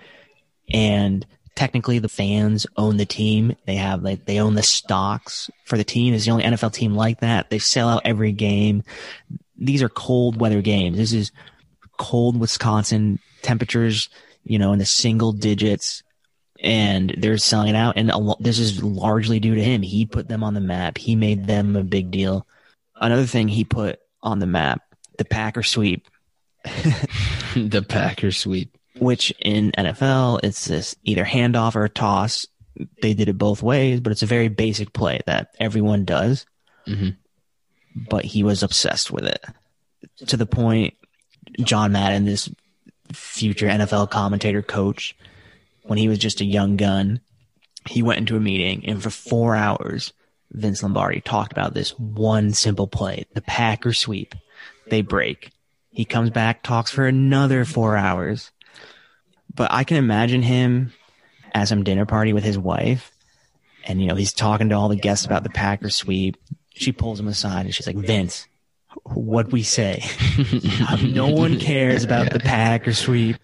And 0.73 1.25
technically 1.55 1.99
the 1.99 2.09
fans 2.09 2.67
own 2.77 2.97
the 2.97 3.05
team. 3.05 3.55
They 3.65 3.75
have 3.75 4.03
like, 4.03 4.25
they 4.25 4.39
own 4.39 4.55
the 4.55 4.63
stocks 4.63 5.49
for 5.65 5.77
the 5.77 5.83
team. 5.83 6.13
It's 6.13 6.25
the 6.25 6.31
only 6.31 6.43
NFL 6.43 6.73
team 6.73 6.95
like 6.95 7.21
that. 7.21 7.49
They 7.49 7.59
sell 7.59 7.89
out 7.89 8.01
every 8.05 8.31
game. 8.31 8.83
These 9.57 9.81
are 9.81 9.89
cold 9.89 10.39
weather 10.39 10.61
games. 10.61 10.97
This 10.97 11.13
is 11.13 11.31
cold 11.97 12.37
Wisconsin 12.37 13.19
temperatures, 13.41 14.09
you 14.43 14.59
know, 14.59 14.73
in 14.73 14.79
the 14.79 14.85
single 14.85 15.31
digits 15.31 16.03
and 16.59 17.13
they're 17.17 17.37
selling 17.37 17.69
it 17.69 17.75
out. 17.75 17.97
And 17.97 18.07
lo- 18.09 18.37
this 18.39 18.59
is 18.59 18.83
largely 18.83 19.39
due 19.39 19.55
to 19.55 19.63
him. 19.63 19.81
He 19.81 20.05
put 20.05 20.27
them 20.27 20.43
on 20.43 20.53
the 20.53 20.61
map. 20.61 20.97
He 20.97 21.15
made 21.15 21.47
them 21.47 21.75
a 21.75 21.83
big 21.83 22.11
deal. 22.11 22.47
Another 22.95 23.25
thing 23.25 23.47
he 23.47 23.63
put 23.63 23.99
on 24.21 24.39
the 24.39 24.47
map, 24.47 24.81
the 25.17 25.25
Packer 25.25 25.63
sweep, 25.63 26.07
the 26.63 27.85
Packer 27.87 28.31
sweep. 28.31 28.74
Which 28.99 29.31
in 29.39 29.71
NFL, 29.77 30.39
it's 30.43 30.65
this 30.65 30.95
either 31.03 31.25
handoff 31.25 31.75
or 31.75 31.85
a 31.85 31.89
toss. 31.89 32.45
They 33.01 33.13
did 33.13 33.29
it 33.29 33.37
both 33.37 33.63
ways, 33.63 33.99
but 34.01 34.11
it's 34.11 34.23
a 34.23 34.27
very 34.27 34.47
basic 34.49 34.93
play 34.93 35.21
that 35.25 35.55
everyone 35.59 36.05
does. 36.05 36.45
Mhm. 36.87 37.15
But 37.95 38.25
he 38.25 38.43
was 38.43 38.63
obsessed 38.63 39.11
with 39.11 39.25
it. 39.25 39.43
to 40.27 40.37
the 40.37 40.45
point 40.45 40.93
John 41.61 41.91
Madden, 41.91 42.25
this 42.25 42.47
future 43.11 43.67
NFL 43.67 44.09
commentator 44.09 44.61
coach, 44.61 45.15
when 45.83 45.97
he 45.97 46.07
was 46.07 46.19
just 46.19 46.41
a 46.41 46.45
young 46.45 46.77
gun, 46.77 47.19
he 47.89 48.01
went 48.01 48.19
into 48.19 48.35
a 48.37 48.39
meeting 48.39 48.85
and 48.87 49.01
for 49.01 49.09
four 49.09 49.55
hours, 49.55 50.13
Vince 50.51 50.83
Lombardi 50.83 51.21
talked 51.21 51.51
about 51.51 51.73
this 51.73 51.89
one 51.99 52.53
simple 52.53 52.87
play, 52.87 53.25
the 53.33 53.41
Packer 53.41 53.93
sweep. 53.93 54.35
They 54.87 55.01
break. 55.01 55.51
He 55.89 56.05
comes 56.05 56.29
back, 56.29 56.63
talks 56.63 56.91
for 56.91 57.07
another 57.07 57.65
four 57.65 57.97
hours. 57.97 58.51
But 59.53 59.71
I 59.71 59.83
can 59.83 59.97
imagine 59.97 60.41
him 60.41 60.93
at 61.53 61.67
some 61.67 61.83
dinner 61.83 62.05
party 62.05 62.33
with 62.33 62.43
his 62.43 62.57
wife, 62.57 63.11
and 63.85 64.01
you 64.01 64.07
know 64.07 64.15
he's 64.15 64.33
talking 64.33 64.69
to 64.69 64.75
all 64.75 64.89
the 64.89 64.95
guests 64.95 65.25
about 65.25 65.43
the 65.43 65.49
Packer 65.49 65.89
sweep. 65.89 66.37
She 66.73 66.91
pulls 66.91 67.19
him 67.19 67.27
aside 67.27 67.65
and 67.65 67.73
she's 67.73 67.87
like, 67.87 67.95
"Vince, 67.95 68.47
what 69.03 69.51
we 69.51 69.63
say? 69.63 70.03
no 71.03 71.29
one 71.29 71.59
cares 71.59 72.03
about 72.03 72.31
the 72.31 72.39
Packer 72.39 72.93
sweep." 72.93 73.37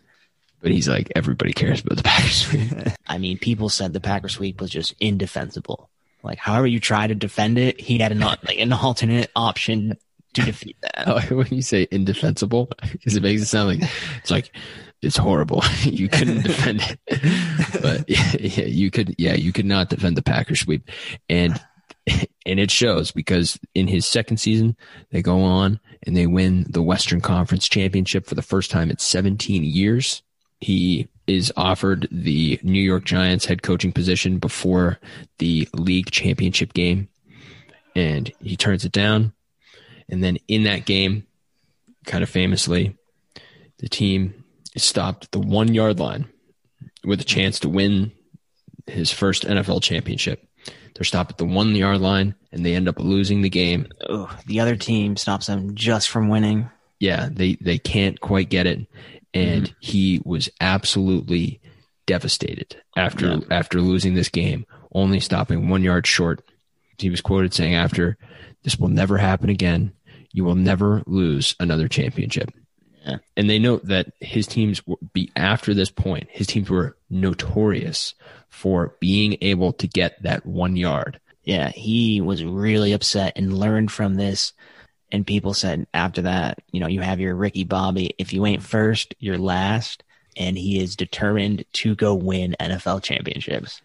But 0.62 0.72
he's 0.72 0.88
like, 0.88 1.12
everybody 1.16 1.54
cares 1.54 1.82
about 1.82 1.98
the 1.98 2.04
Packers 2.04 2.46
sweep. 2.46 2.72
I 3.08 3.18
mean, 3.18 3.40
people 3.40 3.68
said 3.68 3.94
the 3.94 4.00
Packer 4.00 4.30
sweep 4.30 4.62
was 4.62 4.70
just 4.70 4.94
indefensible. 5.00 5.90
Like, 6.24 6.38
however 6.38 6.68
you 6.68 6.80
try 6.80 7.08
to 7.08 7.16
defend 7.16 7.58
it, 7.58 7.82
he 7.82 7.98
had 7.98 8.12
an 8.12 8.20
like 8.20 8.60
an 8.60 8.72
alternate 8.72 9.32
option 9.36 9.98
to 10.34 10.42
defeat 10.42 10.78
that. 10.82 11.08
Oh, 11.08 11.20
when 11.36 11.48
you 11.48 11.64
say 11.64 11.88
indefensible, 11.90 12.70
because 12.92 13.16
it 13.16 13.24
makes 13.24 13.42
it 13.42 13.48
sound 13.48 13.70
like 13.70 13.90
it's 14.18 14.32
like 14.32 14.56
it's 15.02 15.18
horrible. 15.18 15.64
you 15.84 16.08
couldn't 16.08 16.44
defend 16.44 16.98
it, 17.08 17.82
but 17.82 18.08
yeah, 18.08 18.34
yeah, 18.40 18.66
you 18.66 18.92
could. 18.92 19.16
Yeah, 19.18 19.34
you 19.34 19.52
could 19.52 19.66
not 19.66 19.90
defend 19.90 20.16
the 20.16 20.22
Packers 20.22 20.62
sweep, 20.62 20.90
and 21.30 21.60
and 22.46 22.60
it 22.60 22.72
shows 22.72 23.12
because 23.12 23.60
in 23.74 23.88
his 23.88 24.06
second 24.06 24.38
season 24.38 24.76
they 25.12 25.22
go 25.22 25.42
on 25.42 25.80
and 26.06 26.16
they 26.16 26.28
win 26.28 26.66
the 26.70 26.82
Western 26.82 27.22
Conference 27.22 27.68
championship 27.68 28.26
for 28.26 28.36
the 28.36 28.42
first 28.42 28.72
time 28.72 28.90
in 28.90 28.98
17 28.98 29.64
years. 29.64 30.24
He 30.60 31.08
is 31.26 31.52
offered 31.58 32.08
the 32.12 32.60
New 32.62 32.82
York 32.82 33.04
Giants 33.04 33.46
head 33.46 33.64
coaching 33.64 33.92
position 33.92 34.38
before 34.38 35.00
the 35.40 35.68
league 35.74 36.12
championship 36.12 36.74
game, 36.74 37.08
and 37.96 38.32
he 38.40 38.56
turns 38.56 38.86
it 38.86 38.92
down. 38.92 39.34
And 40.10 40.24
then 40.24 40.38
in 40.48 40.64
that 40.64 40.86
game, 40.86 41.26
kind 42.06 42.22
of 42.22 42.30
famously, 42.30 42.96
the 43.80 43.90
team 43.90 44.41
stopped 44.80 45.26
at 45.26 45.32
the 45.32 45.40
one 45.40 45.74
yard 45.74 46.00
line 46.00 46.28
with 47.04 47.22
a 47.22 47.26
chance 47.26 47.60
to 47.60 47.70
win 47.70 48.12
his 48.88 49.12
first 49.12 49.44
NFL 49.44 49.82
championship. 49.84 50.48
They're 50.96 51.04
stopped 51.04 51.32
at 51.32 51.38
the 51.38 51.46
one 51.46 51.76
yard 51.76 52.02
line 52.02 52.36
and 52.52 52.66
they 52.66 52.76
end 52.76 52.88
up 52.88 53.00
losing 53.00 53.42
the 53.42 53.50
game. 53.50 53.88
Ugh, 54.10 54.30
the 54.46 54.60
other 54.60 54.76
team 54.76 55.18
stops 55.18 55.48
them 55.48 55.76
just 55.76 56.10
from 56.10 56.30
winning. 56.30 56.70
Yeah, 57.00 57.30
they, 57.32 57.58
they 57.60 57.78
can't 57.78 58.20
quite 58.20 58.50
get 58.50 58.68
it. 58.68 58.88
And 59.34 59.66
mm-hmm. 59.66 59.74
he 59.80 60.22
was 60.24 60.50
absolutely 60.60 61.62
devastated 62.06 62.76
after 62.96 63.28
Yeah. 63.28 63.40
after 63.50 63.80
losing 63.80 64.14
this 64.14 64.30
game, 64.30 64.66
only 64.94 65.20
stopping 65.20 65.70
one 65.70 65.84
yard 65.84 66.06
short. 66.06 66.44
He 66.98 67.10
was 67.10 67.22
quoted 67.22 67.54
saying 67.54 67.74
after, 67.74 68.18
This 68.64 68.78
will 68.78 68.90
never 68.90 69.18
happen 69.18 69.50
again. 69.50 69.94
You 70.34 70.44
will 70.44 70.56
never 70.56 71.02
lose 71.08 71.56
another 71.60 71.88
championship. 71.88 72.52
Yeah. 73.06 73.18
And 73.36 73.50
they 73.50 73.60
note 73.60 73.86
that 73.86 74.14
his 74.20 74.46
teams 74.48 74.82
be 75.14 75.32
after 75.36 75.74
this 75.74 75.90
point, 75.90 76.28
his 76.30 76.48
teams 76.48 76.70
were 76.70 76.98
notorious 77.10 78.14
for 78.50 78.96
being 79.00 79.38
able 79.42 79.74
to 79.74 79.88
get 79.88 80.22
that 80.24 80.46
one 80.46 80.76
yard. 80.76 81.20
Yeah, 81.44 81.70
he 81.70 82.22
was 82.22 82.44
really 82.44 82.94
upset 82.94 83.34
and 83.36 83.58
learned 83.58 83.92
from 83.92 84.16
this. 84.16 84.54
And 85.12 85.26
people 85.26 85.54
said 85.54 85.88
after 85.94 86.22
that, 86.24 86.60
you 86.72 86.80
know, 86.80 86.88
you 86.88 87.02
have 87.02 87.20
your 87.20 87.36
Ricky 87.36 87.64
Bobby. 87.64 88.14
If 88.18 88.34
you 88.34 88.46
ain't 88.46 88.64
first, 88.64 89.16
you're 89.20 89.38
last. 89.38 90.04
And 90.38 90.58
he 90.58 90.80
is 90.80 90.96
determined 90.96 91.66
to 91.74 91.96
go 91.96 92.14
win 92.14 92.56
NFL 92.60 93.04
championships. 93.04 93.82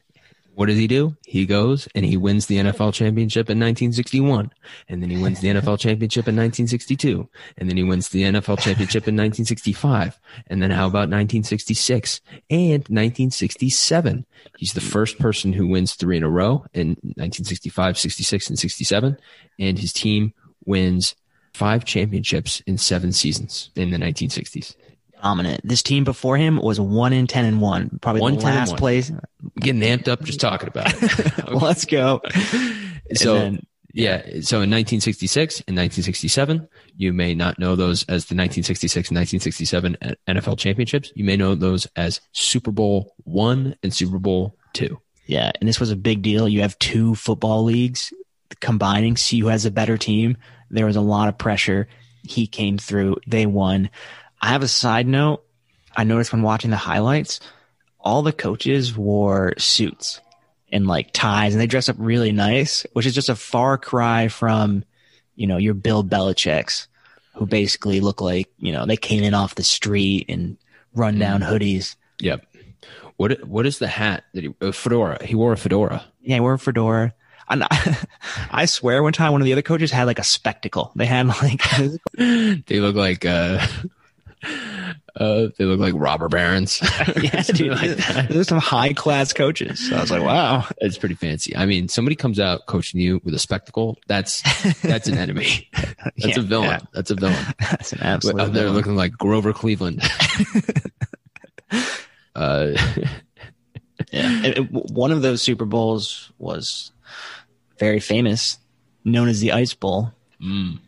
What 0.57 0.69
does 0.69 0.79
he 0.79 0.87
do? 0.87 1.14
He 1.27 1.45
goes 1.45 1.87
and 1.95 2.03
he 2.03 2.16
wins 2.16 2.47
the 2.47 2.57
NFL 2.57 2.95
championship 2.95 3.51
in 3.51 3.59
1961. 3.59 4.51
And 4.88 5.03
then 5.03 5.11
he 5.11 5.19
wins 5.19 5.40
the 5.40 5.49
NFL 5.49 5.79
championship 5.79 6.27
in 6.27 6.35
1962. 6.35 7.29
And 7.59 7.69
then 7.69 7.77
he 7.77 7.83
wins 7.83 8.09
the 8.09 8.23
NFL 8.23 8.61
championship 8.61 9.07
in 9.07 9.14
1965. 9.16 10.19
And 10.47 10.62
then 10.62 10.71
how 10.71 10.87
about 10.87 11.11
1966 11.11 12.23
and 12.49 12.88
1967? 12.88 14.25
He's 14.57 14.73
the 14.73 14.81
first 14.81 15.19
person 15.19 15.53
who 15.53 15.66
wins 15.66 15.92
three 15.92 16.16
in 16.16 16.23
a 16.23 16.31
row 16.31 16.64
in 16.73 16.97
1965, 17.03 17.99
66, 17.99 18.49
and 18.49 18.59
67. 18.59 19.19
And 19.59 19.79
his 19.79 19.92
team 19.92 20.33
wins 20.64 21.16
five 21.53 21.85
championships 21.85 22.62
in 22.66 22.79
seven 22.79 23.12
seasons 23.12 23.69
in 23.77 23.90
the 23.90 23.99
1960s. 23.99 24.75
Dominant. 25.27 25.61
This 25.65 25.83
team 25.83 26.05
before 26.05 26.37
him 26.37 26.57
was 26.59 26.79
one 26.79 27.12
in 27.12 27.27
ten 27.27 27.45
and 27.45 27.61
one. 27.61 27.99
Probably 28.01 28.21
One, 28.23 28.37
the 28.37 28.45
last 28.45 28.71
one. 28.71 28.79
place. 28.79 29.11
Getting 29.59 29.81
amped 29.83 30.07
up 30.07 30.23
just 30.23 30.39
talking 30.41 30.69
about 30.69 30.95
it. 31.03 31.49
Let's 31.53 31.85
go. 31.85 32.21
so 33.15 33.35
then- 33.35 33.67
yeah, 33.93 34.19
so 34.43 34.61
in 34.61 34.71
1966 34.71 35.61
and 35.67 35.77
1967, 35.77 36.69
you 36.97 37.12
may 37.15 37.35
not 37.35 37.59
know 37.59 37.75
those 37.77 38.03
as 38.03 38.27
the 38.27 38.37
1966 38.37 39.09
and 39.09 39.17
1967 39.17 39.97
NFL 40.29 40.59
championships. 40.59 41.11
You 41.17 41.25
may 41.25 41.37
know 41.37 41.55
those 41.55 41.87
as 41.97 42.21
Super 42.33 42.71
Bowl 42.71 43.15
one 43.25 43.75
and 43.83 43.93
Super 43.95 44.19
Bowl 44.19 44.55
two. 44.75 45.01
Yeah, 45.27 45.51
and 45.59 45.67
this 45.69 45.81
was 45.81 45.91
a 45.91 45.97
big 45.97 46.23
deal. 46.23 46.47
You 46.47 46.61
have 46.61 46.79
two 46.79 47.15
football 47.17 47.65
leagues 47.65 48.12
combining, 48.61 49.17
see 49.17 49.41
who 49.41 49.49
has 49.49 49.65
a 49.65 49.71
better 49.73 49.97
team. 49.97 50.37
There 50.71 50.87
was 50.87 50.97
a 50.97 51.01
lot 51.01 51.29
of 51.29 51.37
pressure. 51.39 51.89
He 52.23 52.47
came 52.47 52.77
through. 52.79 53.17
They 53.27 53.47
won. 53.47 53.89
I 54.40 54.49
have 54.49 54.62
a 54.62 54.68
side 54.68 55.07
note. 55.07 55.44
I 55.96 56.05
noticed 56.05 56.33
when 56.33 56.42
watching 56.42 56.70
the 56.70 56.77
highlights, 56.77 57.40
all 57.99 58.22
the 58.22 58.33
coaches 58.33 58.96
wore 58.96 59.55
suits 59.59 60.20
and 60.70 60.87
like 60.87 61.12
ties 61.12 61.55
and 61.55 61.61
they 61.61 61.66
dress 61.66 61.88
up 61.88 61.96
really 61.99 62.33
nice, 62.33 62.87
which 62.92 63.07
is 63.07 63.14
just 63.14 63.29
a 63.29 63.37
far 63.37 63.79
cry 63.79 64.29
from, 64.29 64.85
you 65.35 65.46
know, 65.46 65.57
your 65.57 65.75
Bill 65.75 66.05
Belichick's 66.05 66.88
who 67.35 67.46
basically 67.46 68.01
look 68.01 68.20
like, 68.20 68.49
you 68.59 68.72
know, 68.72 68.87
they 68.87 68.96
came 68.96 69.22
in 69.22 69.35
off 69.35 69.55
the 69.55 69.62
street 69.62 70.27
and 70.29 70.57
run 70.94 71.18
down 71.18 71.42
hoodies. 71.42 71.96
Yep. 72.20 72.46
What 73.16 73.46
what 73.46 73.66
is 73.66 73.79
the 73.79 73.87
hat 73.88 74.25
that 74.35 74.44
he 74.44 74.55
a 74.61 74.72
fedora? 74.72 75.25
He 75.25 75.35
wore 75.35 75.53
a 75.53 75.57
fedora. 75.57 76.05
Yeah, 76.20 76.40
we're 76.40 76.55
a 76.55 76.59
fedora. 76.59 77.14
And 77.49 77.64
I, 77.64 77.96
I 78.51 78.64
swear, 78.66 79.03
one 79.03 79.12
time 79.12 79.33
one 79.33 79.40
of 79.40 79.44
the 79.44 79.53
other 79.53 79.62
coaches 79.62 79.90
had 79.90 80.05
like 80.05 80.18
a 80.18 80.25
spectacle. 80.25 80.92
They 80.96 81.07
had 81.07 81.27
like, 81.27 81.62
They 82.16 82.81
look 82.81 82.96
like 82.96 83.25
uh, 83.25 83.66
uh 85.17 85.49
they 85.57 85.65
look 85.65 85.81
like 85.81 85.95
robber 85.97 86.29
barons. 86.29 86.81
yeah, 87.23 87.43
dude, 87.43 87.71
like 87.73 87.97
that. 87.97 88.27
there's 88.31 88.49
some 88.49 88.59
high 88.59 88.93
class 88.93 89.33
coaches. 89.33 89.89
So 89.89 89.97
I 89.97 90.01
was 90.03 90.11
like, 90.11 90.23
wow. 90.23 90.67
It's 90.79 90.99
pretty 90.99 91.15
fancy. 91.15 91.57
I 91.57 91.65
mean, 91.67 91.89
somebody 91.89 92.17
comes 92.17 92.39
out 92.39 92.67
coaching 92.67 93.01
you 93.01 93.21
with 93.25 93.33
a 93.35 93.39
spectacle. 93.39 93.99
That's 94.07 94.43
that's 94.83 95.09
an 95.09 95.17
enemy. 95.19 95.69
That's 95.75 96.37
Yeah, 96.37 96.39
a 96.39 96.43
villain. 96.43 96.69
yeah. 96.69 96.79
That's 96.93 97.11
a 97.11 97.15
villain. 97.15 97.45
That's 97.61 97.93
an 97.93 98.01
absolute. 98.03 98.41
Out 98.41 98.53
there 98.53 98.71
looking 98.71 98.95
like 98.97 99.13
Grover 99.13 99.53
Cleveland. 99.53 100.03
uh, 102.35 102.69
Yeah. 104.13 104.31
And 104.45 104.47
it- 104.47 104.71
one 104.73 105.11
of 105.13 105.23
those 105.23 105.43
Super 105.43 105.65
Bowls 105.65 106.31
was 106.39 106.93
very 107.79 108.01
famous, 108.01 108.59
known 109.05 109.29
as 109.29 109.41
the 109.41 109.53
Ice 109.53 109.75
Bowl. 109.75 110.13
mm, 110.41 110.79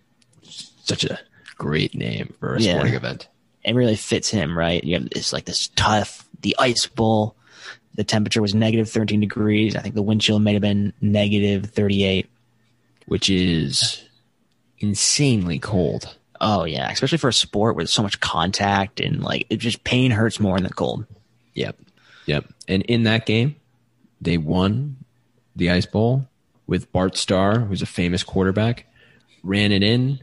such 0.43 1.05
a 1.05 1.19
great 1.57 1.95
name 1.95 2.35
for 2.39 2.55
a 2.55 2.61
Yeah. 2.61 2.75
sporting 2.75 2.95
event. 2.95 3.29
It 3.69 3.75
really 3.75 3.97
fits 3.97 4.31
him, 4.31 4.57
right? 4.57 4.83
You 4.83 4.95
have 4.95 5.11
this 5.11 5.33
like 5.33 5.45
this 5.45 5.69
tough, 5.77 6.29
the 6.41 6.57
Ice 6.59 6.87
Bowl. 6.87 7.37
The 7.95 8.05
temperature 8.05 8.41
was 8.41 8.55
negative 8.55 8.89
13 8.89 9.21
degrees. 9.21 9.77
I 9.77 9.81
think 9.81 9.95
the 9.95 10.03
wind 10.03 10.21
chill 10.21 10.39
may 10.39 10.53
have 10.53 10.63
been 10.63 10.93
negative 11.01 11.67
38. 11.67 12.29
which 13.09 13.31
is 13.31 14.05
insanely 14.79 15.59
cold. 15.59 16.15
Oh 16.41 16.65
yeah, 16.65 16.91
especially 16.91 17.19
for 17.19 17.29
a 17.29 17.33
sport 17.33 17.75
with 17.75 17.89
so 17.91 18.03
much 18.03 18.21
contact 18.21 19.01
and 19.01 19.23
like 19.23 19.47
it 19.51 19.57
just 19.57 19.83
pain 19.83 20.11
hurts 20.13 20.39
more 20.39 20.57
in 20.57 20.63
the 20.63 20.71
cold. 20.71 21.05
Yep. 21.55 21.77
Yep. 22.27 22.45
And 22.69 22.83
in 22.83 23.03
that 23.05 23.27
game, 23.27 23.57
they 24.21 24.39
won 24.39 24.99
the 25.57 25.71
Ice 25.71 25.87
Bowl 25.87 26.29
with 26.67 26.93
Bart 26.93 27.17
Starr, 27.17 27.61
who's 27.61 27.83
a 27.83 27.87
famous 27.87 28.23
quarterback, 28.23 28.87
ran 29.43 29.73
it 29.73 29.83
in 29.83 30.21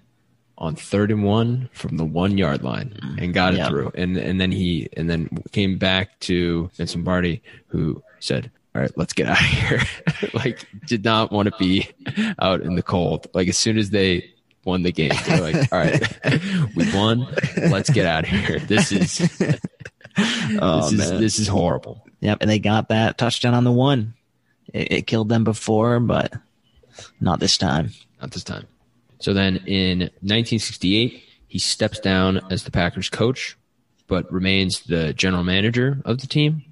on 0.58 0.76
third 0.76 1.12
and 1.12 1.24
one 1.24 1.70
from 1.74 1.98
the 1.98 2.06
one 2.06 2.38
yard 2.38 2.64
line 2.64 2.98
and 3.20 3.34
got 3.34 3.54
it 3.54 3.58
Yep. 3.58 3.70
through. 3.70 3.92
And 3.96 4.16
and 4.18 4.40
then 4.40 4.52
he 4.52 4.88
and 4.96 5.10
then 5.10 5.30
came 5.52 5.78
back 5.78 6.20
to 6.22 6.70
Vince 6.76 6.96
Lombardi, 6.96 7.42
who 7.68 8.02
said, 8.20 8.50
All 8.74 8.82
right, 8.82 8.92
let's 8.98 9.14
get 9.14 9.28
out 9.28 9.40
of 9.40 9.46
here. 9.46 9.82
like 10.34 10.66
did 10.88 11.04
not 11.04 11.32
want 11.32 11.48
to 11.50 11.56
be 11.60 11.90
out 12.40 12.62
in 12.62 12.76
the 12.76 12.84
cold. 12.84 13.28
Like 13.34 13.48
as 13.50 13.58
soon 13.58 13.78
as 13.78 13.90
they 13.90 14.32
won 14.64 14.84
the 14.84 14.92
game, 14.92 15.12
they're 15.28 15.42
like, 15.42 15.74
All 15.74 15.80
right, 15.80 16.20
we 16.76 16.94
won. 16.94 17.28
Let's 17.58 17.90
get 17.90 18.06
out 18.06 18.24
of 18.24 18.30
here. 18.30 18.60
This 18.60 18.92
is 18.92 19.20
Oh 20.62 20.90
this 20.90 21.12
is 21.12 21.20
this 21.20 21.40
is 21.40 21.48
horrible. 21.50 22.06
Yep, 22.22 22.38
and 22.42 22.50
they 22.50 22.60
got 22.60 22.88
that 22.90 23.18
touchdown 23.18 23.54
on 23.54 23.66
the 23.66 23.72
one. 23.72 24.14
It, 24.74 24.92
it 24.92 25.08
killed 25.08 25.28
them 25.28 25.44
before, 25.44 26.00
but 26.00 26.34
not 27.20 27.42
this 27.42 27.58
time. 27.58 27.92
Not 28.22 28.32
this 28.32 28.44
time. 28.46 28.66
So 29.20 29.34
then 29.34 29.58
in 29.66 30.00
1968, 30.22 31.24
He 31.48 31.60
steps 31.60 32.00
down 32.00 32.42
as 32.52 32.64
the 32.64 32.72
Packers 32.72 33.10
coach, 33.10 33.58
but 34.08 34.30
remains 34.32 34.82
the 34.82 35.14
general 35.14 35.44
manager 35.44 36.02
of 36.04 36.20
the 36.20 36.28
team. 36.28 36.64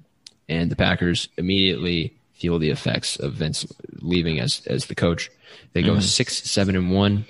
And 0.48 0.70
the 0.70 0.76
Packers 0.76 1.28
immediately 1.38 2.12
feel 2.34 2.58
the 2.58 2.68
effects 2.70 3.16
of 3.16 3.32
Vince 3.34 3.64
leaving 4.02 4.40
as 4.40 4.62
as 4.66 4.86
the 4.86 4.94
coach. 4.94 5.30
They 5.72 5.82
go 5.82 5.92
mm-hmm. 5.92 6.00
six, 6.00 6.42
seven, 6.50 6.76
and 6.76 6.90
one, 6.92 7.24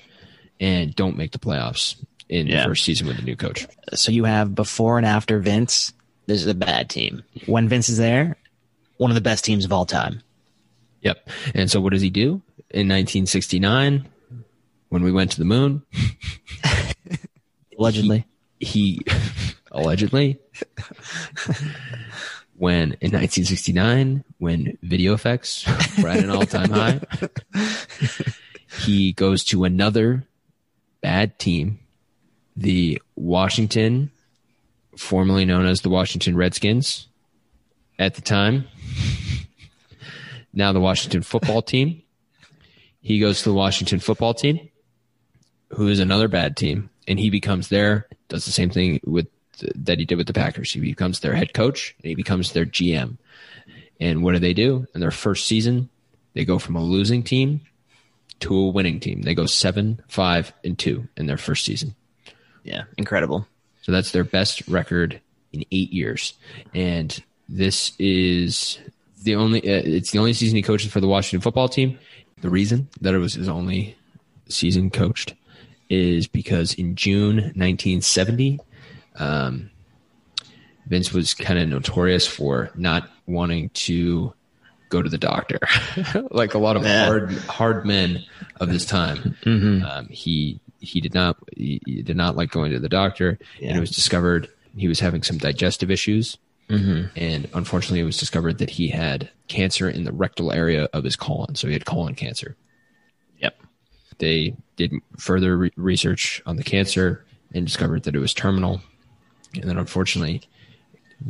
and 0.58 0.94
don't 0.96 1.16
make 1.16 1.30
the 1.30 1.38
playoffs 1.38 1.94
in 2.28 2.48
Yeah. 2.48 2.62
the 2.62 2.70
first 2.70 2.84
season 2.84 3.06
with 3.06 3.16
the 3.18 3.22
new 3.22 3.36
coach. 3.36 3.66
So 3.92 4.10
you 4.10 4.24
have 4.24 4.54
before 4.54 4.96
and 4.98 5.06
after 5.06 5.38
Vince. 5.38 5.92
This 6.26 6.40
is 6.40 6.46
a 6.48 6.54
bad 6.54 6.88
team. 6.88 7.22
When 7.46 7.68
Vince 7.68 7.88
is 7.90 7.98
there, 7.98 8.36
one 8.96 9.10
of 9.10 9.14
the 9.14 9.20
best 9.20 9.44
teams 9.44 9.64
of 9.64 9.72
all 9.72 9.84
time. 9.86 10.22
Yep. 11.02 11.28
And 11.54 11.70
so 11.70 11.80
what 11.80 11.92
does 11.92 12.00
he 12.02 12.10
do 12.10 12.40
in 12.70 12.88
1969 12.88 14.08
when 14.94 15.02
we 15.02 15.10
went 15.10 15.32
to 15.32 15.40
the 15.40 15.44
moon? 15.44 15.82
Allegedly. 17.76 18.24
He 18.60 19.00
allegedly 19.72 20.38
when 22.54 22.92
in 23.00 23.10
1969 23.10 24.22
when 24.38 24.78
video 24.82 25.12
effects 25.12 25.66
were 26.00 26.08
at 26.08 26.22
an 26.22 26.30
all-time 26.30 26.70
high 26.70 27.00
he 28.84 29.12
goes 29.12 29.42
to 29.42 29.64
another 29.64 30.22
bad 31.00 31.36
team 31.40 31.80
the 32.56 33.02
Washington 33.16 34.12
formerly 34.96 35.44
known 35.44 35.66
as 35.66 35.80
the 35.80 35.90
Washington 35.90 36.36
Redskins 36.36 37.08
at 37.98 38.14
the 38.14 38.22
time 38.22 38.64
now 40.52 40.72
the 40.72 40.80
Washington 40.80 41.22
football 41.22 41.62
team 41.62 42.00
he 43.00 43.18
goes 43.18 43.42
to 43.42 43.48
the 43.48 43.54
Washington 43.54 43.98
football 43.98 44.32
team 44.32 44.70
who 45.74 45.88
is 45.88 46.00
another 46.00 46.28
bad 46.28 46.56
team, 46.56 46.90
and 47.06 47.18
he 47.18 47.30
becomes 47.30 47.68
their 47.68 48.06
does 48.28 48.44
the 48.44 48.52
same 48.52 48.70
thing 48.70 49.00
with 49.04 49.28
that 49.74 49.98
he 49.98 50.04
did 50.04 50.16
with 50.16 50.26
the 50.26 50.32
Packers. 50.32 50.72
He 50.72 50.80
becomes 50.80 51.20
their 51.20 51.34
head 51.34 51.54
coach 51.54 51.94
and 51.98 52.08
he 52.08 52.14
becomes 52.14 52.52
their 52.52 52.66
GM. 52.66 53.18
And 54.00 54.22
what 54.22 54.32
do 54.32 54.38
they 54.38 54.54
do 54.54 54.86
in 54.94 55.00
their 55.00 55.10
first 55.10 55.46
season? 55.46 55.88
They 56.34 56.44
go 56.44 56.58
from 56.58 56.76
a 56.76 56.82
losing 56.82 57.22
team 57.22 57.60
to 58.40 58.56
a 58.56 58.68
winning 58.68 58.98
team. 58.98 59.22
They 59.22 59.34
go 59.34 59.46
seven, 59.46 60.02
five, 60.08 60.52
and 60.64 60.78
two 60.78 61.08
in 61.16 61.26
their 61.26 61.36
first 61.36 61.64
season. 61.64 61.94
Yeah, 62.64 62.84
incredible. 62.98 63.46
So 63.82 63.92
that's 63.92 64.10
their 64.10 64.24
best 64.24 64.66
record 64.66 65.20
in 65.52 65.64
eight 65.70 65.92
years. 65.92 66.34
And 66.74 67.22
this 67.48 67.92
is 67.98 68.78
the 69.22 69.36
only, 69.36 69.60
uh, 69.60 69.82
it's 69.84 70.10
the 70.10 70.18
only 70.18 70.32
season 70.32 70.56
he 70.56 70.62
coaches 70.62 70.90
for 70.90 71.00
the 71.00 71.06
Washington 71.06 71.42
football 71.42 71.68
team. 71.68 71.98
The 72.40 72.50
reason 72.50 72.88
that 73.00 73.14
it 73.14 73.18
was 73.18 73.34
his 73.34 73.48
only 73.48 73.96
season 74.48 74.90
coached 74.90 75.34
is 75.94 76.26
because 76.26 76.74
in 76.74 76.96
June 76.96 77.36
1970, 77.36 78.60
um, 79.16 79.70
Vince 80.86 81.12
was 81.12 81.34
kind 81.34 81.58
of 81.58 81.68
notorious 81.68 82.26
for 82.26 82.70
not 82.74 83.08
wanting 83.26 83.70
to 83.70 84.32
go 84.90 85.00
to 85.02 85.08
the 85.08 85.18
doctor, 85.18 85.58
like 86.30 86.54
a 86.54 86.58
lot 86.58 86.76
of 86.76 86.82
Yeah. 86.84 87.06
hard 87.06 87.32
hard 87.48 87.86
men 87.86 88.22
of 88.60 88.68
his 88.68 88.84
time. 88.84 89.36
Mm-hmm. 89.44 89.84
Um, 89.84 90.08
he 90.08 90.60
he 90.80 91.00
did 91.00 91.14
not 91.14 91.36
he, 91.56 91.80
he 91.86 92.02
did 92.02 92.16
not 92.16 92.36
like 92.36 92.50
going 92.50 92.70
to 92.72 92.78
the 92.78 92.88
doctor, 92.88 93.38
and 93.62 93.76
it 93.76 93.80
was 93.80 93.90
discovered 93.90 94.48
he 94.76 94.88
was 94.88 95.00
having 95.00 95.22
some 95.22 95.38
digestive 95.38 95.90
issues, 95.90 96.36
Mm-hmm. 96.68 97.06
and 97.16 97.48
unfortunately, 97.54 98.00
it 98.00 98.04
was 98.04 98.16
discovered 98.18 98.58
that 98.58 98.70
he 98.70 98.88
had 98.88 99.30
cancer 99.48 99.88
in 99.88 100.04
the 100.04 100.12
rectal 100.12 100.50
area 100.52 100.88
of 100.92 101.04
his 101.04 101.14
colon, 101.16 101.54
so 101.54 101.66
he 101.66 101.72
had 101.74 101.84
colon 101.86 102.14
cancer. 102.14 102.56
They 104.18 104.56
did 104.76 104.92
further 105.18 105.56
re- 105.56 105.72
research 105.76 106.42
on 106.46 106.56
the 106.56 106.64
cancer 106.64 107.24
and 107.54 107.66
discovered 107.66 108.02
that 108.04 108.14
it 108.16 108.20
was 108.20 108.34
terminal, 108.34 108.80
and 109.54 109.64
then 109.64 109.78
unfortunately, 109.78 110.42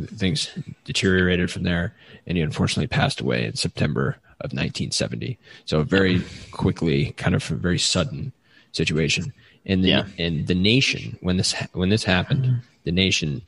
things 0.06 0.50
deteriorated 0.84 1.50
from 1.50 1.62
there, 1.62 1.94
and 2.26 2.36
he 2.36 2.42
unfortunately 2.42 2.86
passed 2.86 3.20
away 3.20 3.44
in 3.44 3.54
September 3.54 4.16
of 4.40 4.52
1970. 4.52 5.38
So 5.64 5.82
very 5.82 6.22
quickly, 6.50 7.12
kind 7.12 7.34
of 7.34 7.48
a 7.50 7.54
very 7.54 7.78
sudden 7.78 8.32
situation. 8.72 9.32
And 9.66 9.84
the, 9.84 9.88
Yeah. 9.88 10.06
and 10.18 10.46
the 10.46 10.54
nation 10.54 11.16
when 11.20 11.36
this 11.36 11.52
ha- 11.52 11.68
when 11.72 11.88
this 11.88 12.04
happened, 12.04 12.60
the 12.84 12.92
nation 12.92 13.42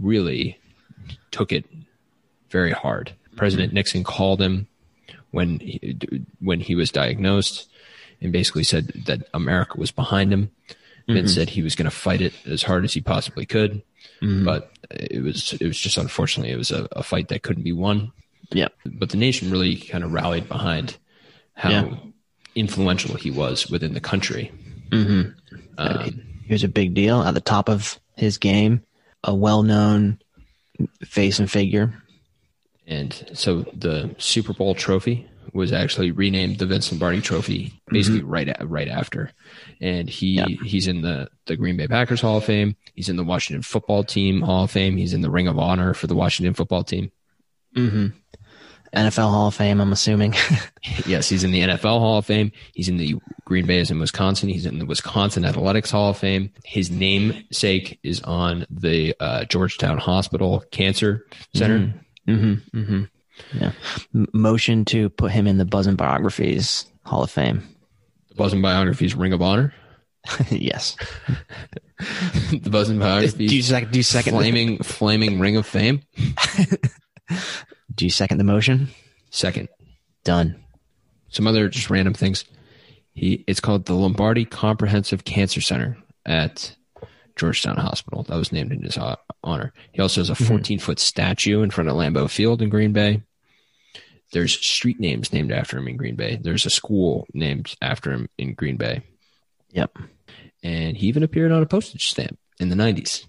really 0.00 0.58
took 1.30 1.50
it 1.52 1.64
very 2.50 2.70
hard. 2.72 3.12
President 3.36 3.72
Nixon 3.72 4.04
called 4.04 4.40
him 4.40 4.68
when 5.32 5.58
he, 5.58 5.96
when 6.40 6.60
he 6.60 6.74
was 6.76 6.92
diagnosed 6.92 7.68
and 8.20 8.32
basically 8.32 8.64
said 8.64 8.88
that 9.06 9.28
America 9.34 9.78
was 9.78 9.90
behind 9.90 10.32
him. 10.32 10.50
Vince 11.06 11.32
mm-hmm. 11.32 11.40
said 11.40 11.50
he 11.50 11.62
was 11.62 11.74
going 11.74 11.84
to 11.84 11.90
fight 11.90 12.22
it 12.22 12.32
as 12.46 12.62
hard 12.62 12.84
as 12.84 12.94
he 12.94 13.00
possibly 13.00 13.44
could, 13.44 13.82
mm-hmm. 14.22 14.44
but 14.44 14.72
it 14.90 15.22
was 15.22 15.52
it 15.54 15.66
was 15.66 15.78
just 15.78 15.98
unfortunately 15.98 16.52
it 16.52 16.56
was 16.56 16.70
a, 16.70 16.88
a 16.92 17.02
fight 17.02 17.28
that 17.28 17.42
couldn't 17.42 17.62
be 17.62 17.72
won. 17.72 18.10
Yep. 18.52 18.72
But 18.86 19.10
the 19.10 19.16
nation 19.18 19.50
really 19.50 19.76
kind 19.76 20.02
of 20.04 20.12
rallied 20.12 20.48
behind 20.48 20.96
how 21.54 21.70
Yeah. 21.70 21.96
influential 22.54 23.16
he 23.16 23.30
was 23.30 23.68
within 23.70 23.94
the 23.94 24.00
country. 24.00 24.50
Mm-hmm. 24.90 25.30
Uh, 25.76 26.10
he 26.46 26.52
was 26.52 26.64
a 26.64 26.68
big 26.68 26.94
deal 26.94 27.22
at 27.22 27.34
the 27.34 27.40
top 27.40 27.68
of 27.68 27.98
his 28.16 28.38
game, 28.38 28.82
a 29.24 29.34
well-known 29.34 30.18
face 31.02 31.38
and 31.38 31.50
figure. 31.50 31.92
And 32.86 33.30
so 33.34 33.62
the 33.74 34.14
Super 34.18 34.52
Bowl 34.52 34.74
trophy 34.74 35.26
was 35.52 35.72
actually 35.72 36.10
renamed 36.10 36.58
the 36.58 36.66
Vince 36.66 36.90
Lombardi 36.90 37.20
Trophy 37.20 37.72
basically 37.88 38.22
right 38.22 38.48
a, 38.48 38.66
right 38.66 38.88
after. 38.88 39.30
And 39.80 40.08
he 40.08 40.34
Yeah. 40.36 40.46
he's 40.64 40.86
in 40.86 41.02
the 41.02 41.28
the 41.46 41.56
Green 41.56 41.76
Bay 41.76 41.86
Packers 41.88 42.20
Hall 42.20 42.38
of 42.38 42.44
Fame. 42.44 42.76
He's 42.94 43.08
in 43.08 43.16
the 43.16 43.24
Washington 43.24 43.62
Football 43.62 44.04
Team 44.04 44.40
Hall 44.42 44.64
of 44.64 44.70
Fame. 44.70 44.96
He's 44.96 45.12
in 45.12 45.20
the 45.20 45.30
Ring 45.30 45.48
of 45.48 45.58
Honor 45.58 45.94
for 45.94 46.06
the 46.06 46.14
Washington 46.14 46.54
Football 46.54 46.84
Team. 46.84 47.10
Mhm 47.76 48.12
NFL 48.94 49.30
Hall 49.30 49.48
of 49.48 49.54
Fame, 49.54 49.80
I'm 49.80 49.92
assuming. 49.92 50.34
Yes, 51.06 51.28
he's 51.30 51.42
in 51.44 51.50
the 51.50 51.62
NFL 51.62 51.98
Hall 51.98 52.18
of 52.18 52.26
Fame. 52.26 52.52
He's 52.74 52.90
in 52.90 52.98
the 52.98 53.16
Green 53.46 53.64
Bay 53.66 53.78
is 53.78 53.90
in 53.90 53.98
Wisconsin. 53.98 54.50
He's 54.50 54.66
in 54.66 54.78
the 54.78 54.84
Wisconsin 54.84 55.44
Athletics 55.46 55.90
Hall 55.90 56.10
of 56.10 56.18
Fame. 56.18 56.52
His 56.62 56.90
namesake 56.90 57.98
is 58.02 58.20
on 58.20 58.66
the 58.70 59.14
uh, 59.18 59.44
Georgetown 59.46 59.96
Hospital 59.96 60.62
Cancer 60.70 61.24
Center. 61.54 61.94
mm-hmm. 62.28 62.78
Mm-hmm. 62.78 63.04
Yeah. 63.52 63.72
M- 64.14 64.28
motion 64.32 64.84
to 64.86 65.08
put 65.10 65.32
him 65.32 65.46
in 65.46 65.58
the 65.58 65.64
Buzzin 65.64 65.96
Biographies 65.96 66.86
Hall 67.04 67.22
of 67.22 67.30
Fame. 67.30 67.62
The 68.28 68.34
Buzzin 68.34 68.62
Biographies 68.62 69.14
Ring 69.14 69.32
of 69.32 69.42
Honor. 69.42 69.72
yes. 70.50 70.96
the 72.50 72.70
Buzzin 72.70 72.98
Do 72.98 73.44
you 73.44 73.62
Biographies 73.62 73.66
second? 73.66 73.92
Do 73.92 73.98
you 73.98 74.02
second? 74.02 74.32
flaming 74.34 74.82
flaming 74.82 75.38
Ring 75.40 75.56
of 75.56 75.66
Fame. 75.66 76.00
Do 77.94 78.04
you 78.04 78.10
second 78.10 78.38
the 78.38 78.44
motion? 78.44 78.88
Second, 79.30 79.68
Done. 80.24 80.56
some 81.28 81.46
other 81.46 81.68
just 81.68 81.90
random 81.90 82.14
things. 82.14 82.44
He 83.12 83.44
it's 83.46 83.60
called 83.60 83.86
the 83.86 83.94
Lombardi 83.94 84.44
Comprehensive 84.44 85.24
Cancer 85.24 85.60
Center 85.60 85.96
at 86.26 86.74
Georgetown 87.36 87.76
Hospital. 87.76 88.22
That 88.24 88.36
was 88.36 88.52
named 88.52 88.72
in 88.72 88.82
his 88.82 88.98
honor. 89.42 89.72
He 89.92 90.00
also 90.00 90.20
has 90.20 90.30
a 90.30 90.34
mm-hmm. 90.34 90.44
14 90.44 90.78
foot 90.78 90.98
statue 90.98 91.62
in 91.62 91.70
front 91.70 91.90
of 91.90 91.96
Lambeau 91.96 92.30
Field 92.30 92.62
in 92.62 92.68
Green 92.68 92.92
Bay. 92.92 93.22
There's 94.32 94.54
street 94.54 94.98
names 94.98 95.32
named 95.32 95.52
after 95.52 95.78
him 95.78 95.88
in 95.88 95.96
Green 95.96 96.16
Bay. 96.16 96.38
There's 96.40 96.66
a 96.66 96.70
school 96.70 97.26
named 97.32 97.74
after 97.80 98.12
him 98.12 98.28
in 98.38 98.54
Green 98.54 98.76
Bay. 98.76 99.02
Yep. 99.70 99.98
And 100.62 100.96
he 100.96 101.08
even 101.08 101.22
appeared 101.22 101.52
on 101.52 101.62
a 101.62 101.66
postage 101.66 102.08
stamp 102.08 102.38
in 102.58 102.68
the 102.68 102.76
90s. 102.76 103.26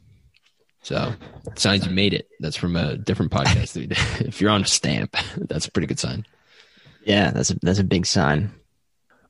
So, 0.81 1.13
signs 1.55 1.85
you 1.85 1.91
made 1.91 2.13
it. 2.13 2.27
That's 2.39 2.55
from 2.55 2.75
a 2.75 2.95
different 2.95 3.31
podcast. 3.31 3.73
that 3.73 3.79
we 3.79 3.87
did. 3.87 3.97
if 4.27 4.39
you're 4.39 4.51
on 4.51 4.61
a 4.61 4.67
stamp, 4.67 5.15
that's 5.37 5.67
a 5.67 5.71
pretty 5.71 5.87
good 5.87 5.99
sign. 5.99 6.25
Yeah, 7.03 7.31
that's 7.31 7.51
a 7.51 7.55
that's 7.61 7.79
a 7.79 7.83
big 7.83 8.05
sign. 8.05 8.51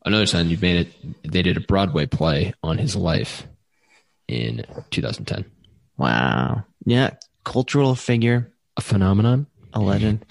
Another 0.05 0.25
sign 0.25 0.49
you've 0.49 0.61
made 0.61 0.87
it. 0.87 1.31
They 1.31 1.41
did 1.41 1.57
a 1.57 1.61
Broadway 1.61 2.05
play 2.05 2.53
on 2.61 2.77
his 2.77 2.95
life 2.95 3.47
in 4.27 4.65
2010. 4.91 5.45
Wow. 5.97 6.63
Yeah, 6.85 7.11
cultural 7.43 7.95
figure, 7.95 8.51
A 8.77 8.81
phenomenon. 8.81 9.47
a 9.73 9.79
legend. 9.79 10.25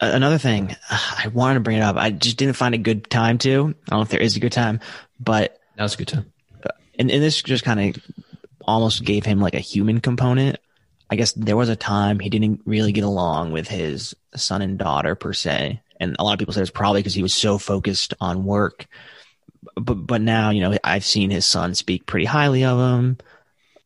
Another 0.00 0.38
thing, 0.38 0.74
I 0.90 1.28
wanted 1.32 1.54
to 1.54 1.60
bring 1.60 1.78
it 1.78 1.82
up. 1.82 1.96
I 1.96 2.10
just 2.10 2.36
didn't 2.36 2.54
find 2.56 2.74
a 2.74 2.78
good 2.78 3.08
time 3.10 3.38
to. 3.38 3.50
I 3.50 3.54
don't 3.90 3.90
know 3.90 4.02
if 4.02 4.08
there 4.10 4.20
is 4.20 4.36
a 4.36 4.40
good 4.40 4.52
time, 4.52 4.80
but 5.18 5.58
Now's 5.78 5.94
a 5.94 5.98
good 5.98 6.08
time. 6.08 6.32
Uh, 6.64 6.68
and, 6.98 7.10
and 7.10 7.22
this 7.22 7.40
just 7.42 7.64
kind 7.64 7.96
of 7.96 8.02
almost 8.62 9.04
gave 9.04 9.24
him 9.24 9.40
like 9.40 9.54
a 9.54 9.58
human 9.60 10.00
component. 10.00 10.58
I 11.08 11.16
guess 11.16 11.32
there 11.32 11.56
was 11.56 11.68
a 11.68 11.76
time 11.76 12.18
he 12.18 12.28
didn't 12.30 12.62
really 12.66 12.92
get 12.92 13.04
along 13.04 13.52
with 13.52 13.68
his 13.68 14.14
son 14.34 14.60
and 14.60 14.76
daughter 14.78 15.14
per 15.14 15.32
se, 15.32 15.80
and 16.00 16.16
a 16.18 16.24
lot 16.24 16.32
of 16.32 16.38
people 16.38 16.52
say 16.52 16.62
it's 16.62 16.70
probably 16.70 17.00
because 17.00 17.14
he 17.14 17.22
was 17.22 17.32
so 17.34 17.58
focused 17.58 18.12
on 18.20 18.44
work. 18.44 18.86
But 19.76 19.94
but 19.94 20.20
now 20.20 20.50
you 20.50 20.60
know 20.62 20.76
I've 20.82 21.04
seen 21.04 21.30
his 21.30 21.46
son 21.46 21.74
speak 21.74 22.06
pretty 22.06 22.26
highly 22.26 22.64
of 22.64 22.78
him. 22.78 23.18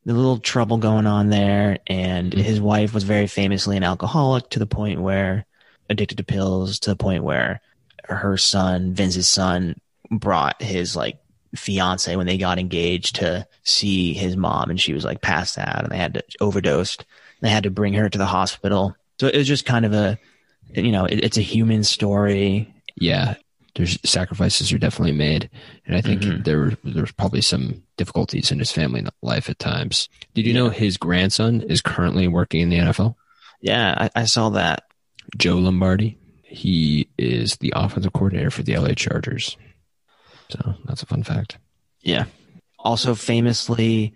The 0.06 0.14
little 0.14 0.38
trouble 0.38 0.78
going 0.78 1.06
on 1.06 1.28
there, 1.28 1.78
and 1.86 2.32
mm-hmm. 2.32 2.40
his 2.40 2.60
wife 2.60 2.94
was 2.94 3.04
very 3.04 3.26
famously 3.26 3.76
an 3.76 3.84
alcoholic 3.84 4.48
to 4.50 4.58
the 4.58 4.66
point 4.66 5.00
where 5.00 5.46
addicted 5.90 6.18
to 6.18 6.24
pills 6.24 6.78
to 6.78 6.90
the 6.90 6.96
point 6.96 7.24
where 7.24 7.60
her 8.04 8.36
son 8.36 8.94
Vince's 8.94 9.28
son 9.28 9.78
brought 10.10 10.62
his 10.62 10.96
like 10.96 11.18
fiance 11.54 12.14
when 12.16 12.26
they 12.26 12.38
got 12.38 12.58
engaged 12.58 13.16
to 13.16 13.46
see 13.62 14.12
his 14.14 14.36
mom, 14.36 14.70
and 14.70 14.80
she 14.80 14.94
was 14.94 15.04
like 15.04 15.20
passed 15.20 15.58
out, 15.58 15.82
and 15.82 15.92
they 15.92 15.98
had 15.98 16.14
to 16.14 16.24
overdosed. 16.40 17.04
They 17.40 17.50
had 17.50 17.64
to 17.64 17.70
bring 17.70 17.94
her 17.94 18.08
to 18.08 18.18
the 18.18 18.26
hospital. 18.26 18.96
So 19.18 19.26
it 19.26 19.36
was 19.36 19.48
just 19.48 19.66
kind 19.66 19.84
of 19.84 19.92
a, 19.92 20.18
you 20.74 20.92
know, 20.92 21.04
it, 21.06 21.24
it's 21.24 21.38
a 21.38 21.42
human 21.42 21.84
story. 21.84 22.72
Yeah, 22.96 23.34
there's 23.76 23.98
sacrifices 24.04 24.72
are 24.72 24.78
definitely 24.78 25.12
made, 25.16 25.48
and 25.86 25.96
I 25.96 26.00
think 26.00 26.22
Mhm. 26.22 26.44
there 26.44 26.72
there's 26.84 27.12
probably 27.12 27.40
some 27.42 27.82
difficulties 27.96 28.50
in 28.50 28.58
his 28.58 28.72
family 28.72 29.04
life 29.22 29.48
at 29.48 29.58
times. 29.58 30.08
Did 30.34 30.46
you 30.46 30.52
Yeah. 30.52 30.58
know 30.60 30.68
his 30.70 30.96
grandson 30.96 31.60
is 31.62 31.80
currently 31.80 32.26
working 32.28 32.60
in 32.60 32.68
the 32.70 32.78
NFL? 32.78 33.16
Yeah, 33.60 33.94
I, 34.14 34.22
I 34.22 34.24
saw 34.24 34.48
that. 34.50 34.84
Joe 35.36 35.58
Lombardi. 35.58 36.18
He 36.42 37.08
is 37.16 37.56
the 37.56 37.72
offensive 37.76 38.12
coordinator 38.12 38.50
for 38.50 38.62
the 38.64 38.72
LA 38.76 38.94
Chargers. 38.94 39.56
So 40.48 40.74
that's 40.86 41.02
a 41.02 41.06
fun 41.06 41.22
fact. 41.22 41.58
Yeah. 42.02 42.24
Also, 42.78 43.14
famously, 43.14 44.14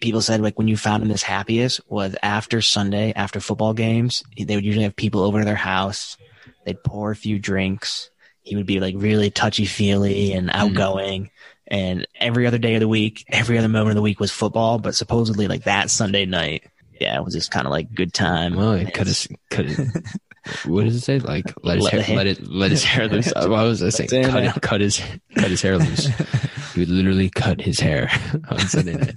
people 0.00 0.22
said 0.22 0.40
like 0.40 0.56
when 0.58 0.68
you 0.68 0.76
found 0.78 1.02
him 1.02 1.10
his 1.10 1.22
happiest 1.22 1.80
was 1.88 2.16
after 2.22 2.62
Sunday, 2.62 3.12
after 3.14 3.40
football 3.40 3.74
games. 3.74 4.22
They 4.38 4.54
would 4.54 4.64
usually 4.64 4.84
have 4.84 4.96
people 4.96 5.20
over 5.22 5.40
to 5.40 5.44
their 5.44 5.54
house. 5.56 6.16
They'd 6.64 6.82
pour 6.82 7.10
a 7.10 7.16
few 7.16 7.38
drinks. 7.38 8.08
He 8.44 8.56
would 8.56 8.66
be 8.66 8.78
like 8.78 8.94
really 8.96 9.30
touchy 9.30 9.64
feely 9.64 10.32
and 10.32 10.48
mm-hmm. 10.48 10.56
outgoing. 10.56 11.30
And 11.66 12.06
every 12.20 12.46
other 12.46 12.58
day 12.58 12.74
of 12.74 12.80
the 12.80 12.88
week, 12.88 13.24
every 13.28 13.58
other 13.58 13.68
moment 13.68 13.90
of 13.90 13.96
the 13.96 14.02
week 14.02 14.20
was 14.20 14.30
football. 14.30 14.78
But 14.78 14.94
supposedly, 14.94 15.48
like 15.48 15.64
that 15.64 15.90
Sunday 15.90 16.26
night, 16.26 16.64
yeah, 17.00 17.16
it 17.18 17.24
was 17.24 17.34
just 17.34 17.50
kind 17.50 17.66
of 17.66 17.70
like 17.70 17.94
good 17.94 18.12
time. 18.12 18.54
Well, 18.54 18.74
he 18.74 18.90
cut 18.90 19.06
his 19.06 19.28
cut 19.50 19.64
his. 19.64 19.80
What 20.66 20.84
does 20.84 20.94
it 20.94 21.00
say? 21.00 21.20
Like 21.20 21.54
let 21.62 21.76
his 21.76 21.84
Let 21.84 21.92
hair, 21.94 22.02
hair- 22.02 22.16
let 22.18 22.26
it 22.26 22.46
let 22.46 22.70
his 22.70 22.84
hair 22.84 23.08
loose. 23.08 23.32
What 23.34 23.48
was 23.48 23.82
I 23.82 23.88
saying? 23.88 24.10
Saying 24.10 24.24
Cut, 24.24 24.44
that. 24.44 24.56
it, 24.58 24.62
cut 24.62 24.80
his 24.82 25.02
cut 25.34 25.50
his 25.50 25.62
hair 25.62 25.78
loose. 25.78 26.06
he 26.74 26.80
would 26.80 26.90
literally 26.90 27.30
cut 27.30 27.62
his 27.62 27.80
hair 27.80 28.10
on 28.50 28.58
Sunday 28.58 28.94
night. 28.94 29.14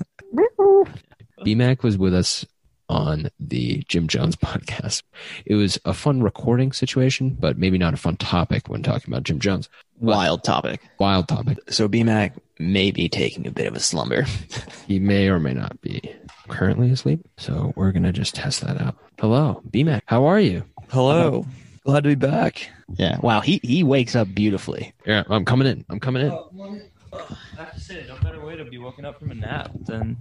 BMAC 1.42 1.84
was 1.84 1.98
with 1.98 2.14
us 2.14 2.46
on 2.90 3.30
the 3.40 3.84
Jim 3.88 4.08
Jones 4.08 4.36
podcast. 4.38 5.04
It 5.46 5.56
was 5.56 5.80
a 5.86 5.94
fun 5.94 6.22
recording 6.24 6.72
situation, 6.72 7.38
but 7.40 7.58
maybe 7.58 7.78
not 7.78 7.94
a 7.94 7.98
fun 7.98 8.18
topic 8.18 8.70
when 8.70 8.84
talking 8.84 9.14
about 9.14 9.24
Jim 9.24 9.40
Jones. 9.40 9.70
Wild 10.00 10.44
topic. 10.44 10.82
Wild 11.00 11.28
topic. 11.28 11.60
So 11.70 11.88
BMAC 11.90 12.34
may 12.60 12.92
be 12.92 13.10
taking 13.10 13.48
a 13.48 13.52
bit 13.52 13.68
of 13.68 13.76
a 13.76 13.80
slumber. 13.80 14.26
He 14.88 15.00
may 15.00 15.28
or 15.28 15.38
may 15.38 15.52
not 15.54 15.82
be 15.82 16.02
currently 16.48 16.90
asleep. 16.92 17.20
So 17.36 17.74
we're 17.76 17.92
gonna 17.92 18.14
just 18.14 18.36
test 18.36 18.62
that 18.62 18.80
out. 18.80 18.96
Hello, 19.20 19.62
BMAC. 19.70 20.00
How 20.06 20.24
are 20.24 20.40
you? 20.40 20.64
Hello. 20.90 21.46
Glad 21.84 22.06
to 22.06 22.10
be 22.10 22.16
back. 22.16 22.70
Yeah. 22.96 23.18
Wow. 23.20 23.42
He 23.42 23.60
he 23.64 23.84
wakes 23.84 24.16
up 24.16 24.34
beautifully. 24.34 24.94
Yeah, 25.06 25.24
I'm 25.30 25.44
coming 25.44 25.68
in. 25.68 25.84
I'm 25.90 26.00
coming 26.00 26.26
in. 26.26 26.32
Oh, 26.32 26.50
I 27.14 27.18
have 27.58 27.74
to 27.74 27.80
say, 27.82 28.06
no 28.08 28.16
better 28.24 28.46
way 28.46 28.56
to 28.56 28.64
be 28.64 28.78
woken 28.78 29.04
up 29.04 29.20
from 29.20 29.32
a 29.32 29.36
nap 29.36 29.72
than 29.86 30.16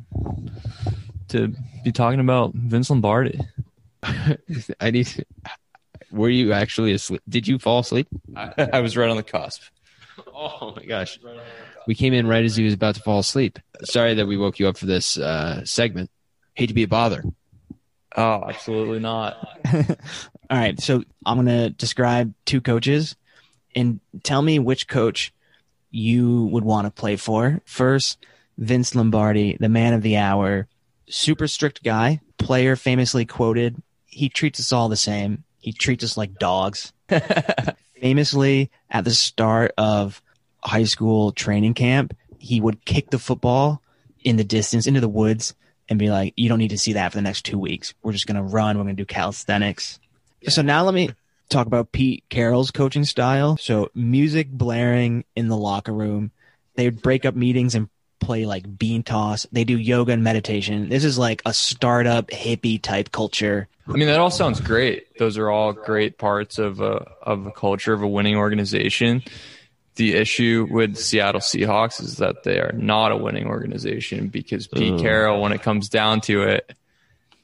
to 1.29 1.55
be 1.85 1.93
talking 1.93 2.20
about 2.20 2.53
Vince 2.55 2.91
Lombardi. 2.91 3.41
I 4.03 4.91
need. 4.91 5.07
To, 5.07 5.24
were 6.11 6.29
you 6.29 6.53
actually 6.53 6.93
asleep? 6.93 7.22
Did 7.29 7.49
you 7.49 7.59
fall 7.59 7.81
asleep? 7.81 8.09
I, 8.35 8.68
I 8.74 8.81
was 8.81 8.97
right 8.97 9.11
on 9.11 9.16
the 9.16 9.22
cusp. 9.22 9.62
Oh 10.39 10.72
my 10.74 10.85
gosh. 10.85 11.18
We 11.87 11.95
came 11.95 12.14
in 12.14 12.27
right 12.27 12.45
as 12.45 12.57
he 12.57 12.64
was 12.64 12.72
about 12.72 12.95
to 12.95 13.03
fall 13.03 13.18
asleep. 13.18 13.59
Sorry 13.85 14.14
that 14.14 14.27
we 14.27 14.37
woke 14.37 14.59
you 14.59 14.66
up 14.66 14.77
for 14.79 14.87
this 14.87 15.18
uh, 15.18 15.64
segment. 15.64 16.11
Hate 16.55 16.68
to 16.68 16.74
be 16.74 16.83
a 16.83 16.89
bother. 16.89 17.22
Oh, 18.16 18.45
absolutely 18.49 18.99
not. 18.99 19.37
All 19.74 20.59
right. 20.59 20.81
So 20.81 21.05
I'm 21.24 21.37
going 21.37 21.47
to 21.47 21.70
describe 21.70 22.35
two 22.47 22.61
coaches 22.62 23.14
and 23.74 24.01
tell 24.22 24.41
me 24.41 24.59
which 24.59 24.89
coach 24.89 25.35
you 25.91 26.47
would 26.47 26.64
want 26.64 26.87
to 26.87 26.91
play 26.91 27.16
for. 27.16 27.61
First, 27.66 28.24
Vince 28.59 28.95
Lombardi, 28.95 29.57
the 29.61 29.68
man 29.68 29.93
of 29.93 30.03
the 30.03 30.16
hour, 30.16 30.66
super 31.09 31.47
strict 31.49 31.83
guy, 31.83 32.21
player 32.39 32.77
famously 32.77 33.25
quoted, 33.25 33.83
he 34.07 34.29
treats 34.29 34.61
us 34.61 34.73
all 34.73 34.89
the 34.89 34.97
same. 34.97 35.45
He 35.61 35.73
treats 35.73 36.05
us 36.05 36.17
like 36.17 36.39
dogs. 36.39 36.93
famously, 38.01 38.71
at 38.91 39.05
the 39.05 39.11
start 39.11 39.73
of 39.77 40.23
high 40.63 40.85
school 40.85 41.33
training 41.33 41.75
camp, 41.75 42.17
he 42.39 42.61
would 42.61 42.85
kick 42.85 43.11
the 43.11 43.19
football 43.19 43.83
in 44.25 44.37
the 44.37 44.45
distance 44.45 44.87
into 44.87 45.01
the 45.01 45.09
woods 45.09 45.55
and 45.89 45.99
be 45.99 46.11
like, 46.11 46.35
"You 46.37 46.49
don't 46.49 46.59
need 46.59 46.71
to 46.71 46.79
see 46.79 46.95
that 46.95 47.13
for 47.13 47.19
the 47.19 47.23
next 47.23 47.45
two 47.45 47.59
weeks. 47.59 47.95
We're 48.03 48.13
just 48.13 48.27
gonna 48.27 48.43
run. 48.43 48.77
We're 48.77 48.85
gonna 48.85 48.95
do 48.95 49.05
calisthenics." 49.05 50.01
So 50.49 50.63
now 50.63 50.85
let 50.85 50.95
me 50.95 51.11
talk 51.49 51.67
about 51.67 51.93
Pete 51.93 52.25
Carroll's 52.29 52.71
coaching 52.71 53.05
style. 53.05 53.57
So 53.57 53.91
music 53.95 54.51
blaring 54.51 55.25
in 55.35 55.49
the 55.49 55.57
locker 55.57 55.93
room. 55.93 56.33
They 56.75 56.87
would 56.87 57.03
break 57.03 57.25
up 57.25 57.35
meetings 57.35 57.75
and 57.75 57.89
play 58.21 58.47
like 58.47 58.79
bean 58.79 59.03
toss. 59.03 59.47
They 59.53 59.64
do 59.64 59.79
yoga 59.79 60.12
and 60.12 60.25
meditation. 60.25 60.89
This 60.89 61.05
is 61.05 61.19
like 61.19 61.43
a 61.47 61.53
startup 61.53 62.29
hippie 62.29 62.81
type 62.81 63.12
culture. 63.12 63.69
I 63.89 63.93
mean, 63.93 64.09
that 64.09 64.19
all 64.19 64.31
sounds 64.31 64.61
great. 64.61 65.17
Those 65.19 65.39
are 65.39 65.49
all 65.51 65.73
great 65.73 66.19
parts 66.19 66.59
of 66.59 66.81
a 66.81 67.09
of 67.23 67.47
a 67.47 67.53
culture 67.53 67.93
of 67.93 68.03
a 68.03 68.09
winning 68.09 68.37
organization. 68.37 69.23
The 69.95 70.14
issue 70.14 70.67
with 70.71 70.97
Seattle 70.97 71.41
Seahawks 71.41 72.03
is 72.03 72.17
that 72.17 72.43
they 72.43 72.59
are 72.59 72.73
not 72.73 73.12
a 73.12 73.17
winning 73.17 73.47
organization 73.47 74.29
because 74.29 74.67
Pete 74.67 74.95
Ugh. 74.95 75.01
Carroll, 75.01 75.41
when 75.41 75.53
it 75.53 75.62
comes 75.62 75.89
down 75.89 76.21
to 76.23 76.43
it, 76.43 76.71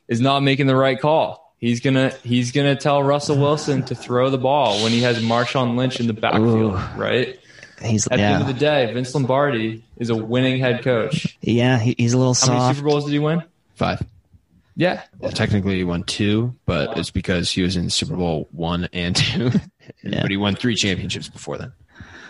is 0.09 0.21
not 0.21 0.41
making 0.41 0.67
the 0.67 0.77
right 0.77 1.01
call. 1.01 1.55
He's 1.59 1.81
gonna 1.81 2.11
he's 2.25 2.51
gonna 2.51 2.75
tell 2.75 3.03
Russell 3.05 3.39
Wilson 3.39 3.85
to 3.85 3.95
throw 3.95 4.31
the 4.31 4.39
ball 4.39 4.83
when 4.83 4.91
he 4.91 5.03
has 5.03 5.23
Marshawn 5.23 5.77
Lynch 5.77 6.01
in 6.01 6.09
the 6.09 6.13
backfield, 6.13 6.75
Ooh. 6.75 7.01
right? 7.01 7.39
He's 7.85 8.07
At 8.07 8.17
the 8.17 8.23
end 8.23 8.43
of 8.43 8.47
the 8.49 8.55
day, 8.55 8.93
Vince 8.93 9.15
Lombardi 9.15 9.83
is 9.97 10.11
a 10.11 10.15
winning 10.17 10.59
head 10.61 10.83
coach. 10.83 11.37
yeah. 11.41 11.79
He, 11.79 11.95
he's 11.99 12.13
a 12.13 12.19
little 12.19 12.35
How 12.35 12.59
many. 12.67 12.75
Super 12.75 12.89
Bowls 12.89 13.05
did 13.05 13.13
he 13.13 13.19
win? 13.19 13.43
Five. 13.75 14.03
Yeah, 14.75 15.03
Well, 15.19 15.31
technically, 15.33 15.77
he 15.77 15.85
won 15.85 16.03
two, 16.03 16.55
but 16.65 16.97
it's 16.97 17.11
because 17.11 17.51
he 17.51 17.61
was 17.61 17.77
in 17.77 17.91
Super 17.91 18.17
Bowl 18.17 18.49
one 18.53 18.89
and 18.93 19.15
two. 19.15 19.51
Yeah. 20.03 20.23
But 20.23 20.31
he 20.31 20.37
won 20.39 20.55
three 20.57 20.77
championships 20.77 21.29
before 21.29 21.59
then. 21.59 21.73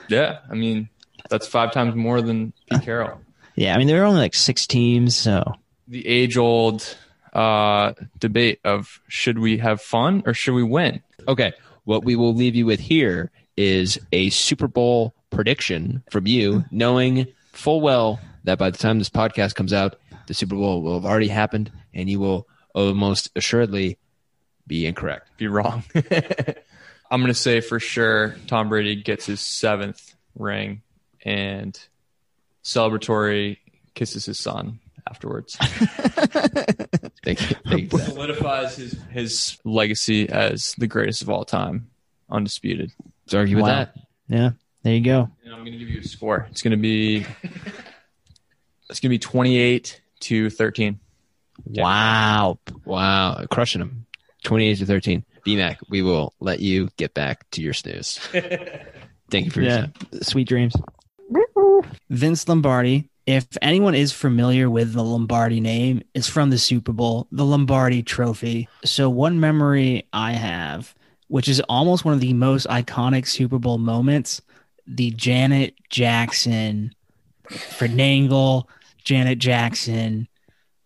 yeah. 0.09 0.39
I 0.51 0.55
mean, 0.55 0.89
that's 1.31 1.47
five 1.47 1.73
times 1.73 1.95
more 1.95 2.21
than 2.21 2.53
Pete 2.71 2.83
Carroll. 2.85 3.21
Yeah, 3.55 3.75
I 3.75 3.79
mean 3.79 3.87
there 3.87 4.01
were 4.01 4.07
only 4.07 4.21
like 4.21 4.35
six 4.35 4.67
teams, 4.67 5.15
so 5.15 5.45
the 5.87 6.07
age 6.07 6.37
old 6.39 6.97
uh, 7.35 7.93
debate 8.19 8.61
of 8.65 9.01
should 9.09 9.39
we 9.39 9.59
have 9.59 9.81
fun 9.81 10.23
or 10.27 10.35
should 10.35 10.55
we 10.55 10.63
win? 10.63 11.03
Okay. 11.29 11.53
What 11.85 12.03
we 12.05 12.17
will 12.17 12.35
leave 12.35 12.55
you 12.57 12.65
with 12.67 12.81
here 12.81 13.31
is 13.57 13.99
a 14.11 14.31
Super 14.31 14.67
Bowl 14.69 15.15
prediction 15.33 16.03
from 16.11 16.27
you, 16.27 16.65
knowing 16.71 17.27
full 17.53 17.81
well 17.81 18.21
that 18.45 18.59
by 18.59 18.71
the 18.71 18.79
time 18.79 18.99
this 18.99 19.11
podcast 19.11 19.55
comes 19.55 19.73
out, 19.73 19.97
the 20.27 20.35
Super 20.35 20.55
Bowl 20.55 20.83
will 20.83 20.95
have 20.95 21.05
already 21.05 21.29
happened 21.29 21.71
and 21.95 22.09
you 22.09 22.21
will 22.21 22.47
almost 22.75 23.31
assuredly 23.37 23.99
be 24.67 24.87
incorrect. 24.87 25.29
Be 25.37 25.49
wrong. 25.49 25.83
I'm 27.11 27.21
going 27.21 27.27
to 27.27 27.35
say 27.35 27.61
for 27.61 27.79
sure 27.81 28.37
Tom 28.47 28.69
Brady 28.69 28.97
gets 28.97 29.27
his 29.27 29.41
seventh 29.41 30.15
ring 30.37 30.83
and 31.25 31.79
celebratory 32.65 33.59
kisses 33.95 34.25
his 34.27 34.39
son 34.39 34.79
afterwards. 35.09 35.57
Thank 35.57 37.51
you. 37.51 37.57
Thank 37.67 37.93
you 37.93 37.99
that. 37.99 38.07
Solidifies 38.13 38.77
his, 38.77 38.97
his 39.11 39.59
legacy 39.65 40.29
as 40.29 40.75
the 40.79 40.87
greatest 40.87 41.23
of 41.23 41.29
all 41.31 41.45
time, 41.45 41.89
undisputed. 42.31 42.93
Let's 43.27 43.35
argue 43.35 43.57
with 43.57 43.65
Wow. 43.65 43.69
that. 43.69 43.95
yeah. 44.29 44.51
There 44.83 44.95
you 44.95 45.01
go. 45.01 45.29
And 45.45 45.55
I'm 45.55 45.61
going 45.61 45.73
to 45.73 45.79
give 45.79 45.89
you 45.89 46.01
a 46.01 46.05
score. 46.05 46.47
It's 46.51 46.63
going 46.63 46.73
to 46.73 46.77
be 46.77 47.25
it's 48.91 49.01
going 49.01 49.03
to 49.03 49.09
be 49.09 49.19
28 49.19 50.01
to 50.21 50.51
13. 50.51 50.99
Wow. 51.67 52.59
Wow. 52.85 53.45
Crushing 53.51 53.81
them. 53.81 54.07
28 54.45 54.79
to 54.79 54.87
13. 54.87 55.25
BMAC, 55.47 55.77
we 55.89 56.03
will 56.03 56.35
let 56.41 56.61
you 56.61 56.89
get 56.97 57.15
back 57.15 57.49
to 57.53 57.63
your 57.63 57.73
snooze. 57.75 58.19
Thank 59.31 59.47
you 59.47 59.51
for 59.51 59.61
your 59.63 59.71
Yeah. 59.71 59.81
time. 59.83 59.93
Sweet 60.23 60.49
dreams. 60.49 60.75
Vince 62.11 62.49
Lombardi. 62.49 63.09
If 63.25 63.47
anyone 63.63 63.95
is 63.95 64.13
familiar 64.13 64.69
with 64.69 64.93
the 64.95 65.03
Lombardi 65.05 65.61
name, 65.61 66.03
it's 66.13 66.29
from 66.29 66.51
the 66.51 66.59
Super 66.59 66.93
Bowl, 66.93 67.29
the 67.31 67.45
Lombardi 67.45 68.03
Trophy. 68.03 68.69
So 68.85 69.09
one 69.09 69.39
memory 69.39 70.09
I 70.13 70.33
have, 70.33 70.93
which 71.29 71.49
is 71.49 71.61
almost 71.69 72.05
one 72.05 72.15
of 72.15 72.21
the 72.21 72.33
most 72.33 72.67
iconic 72.67 73.29
Super 73.29 73.61
Bowl 73.61 73.79
moments, 73.79 74.43
the 74.87 75.11
Janet 75.13 75.75
Jackson, 75.91 76.95
Fernangle, 77.49 78.65
Janet 79.05 79.39
Jackson 79.39 80.29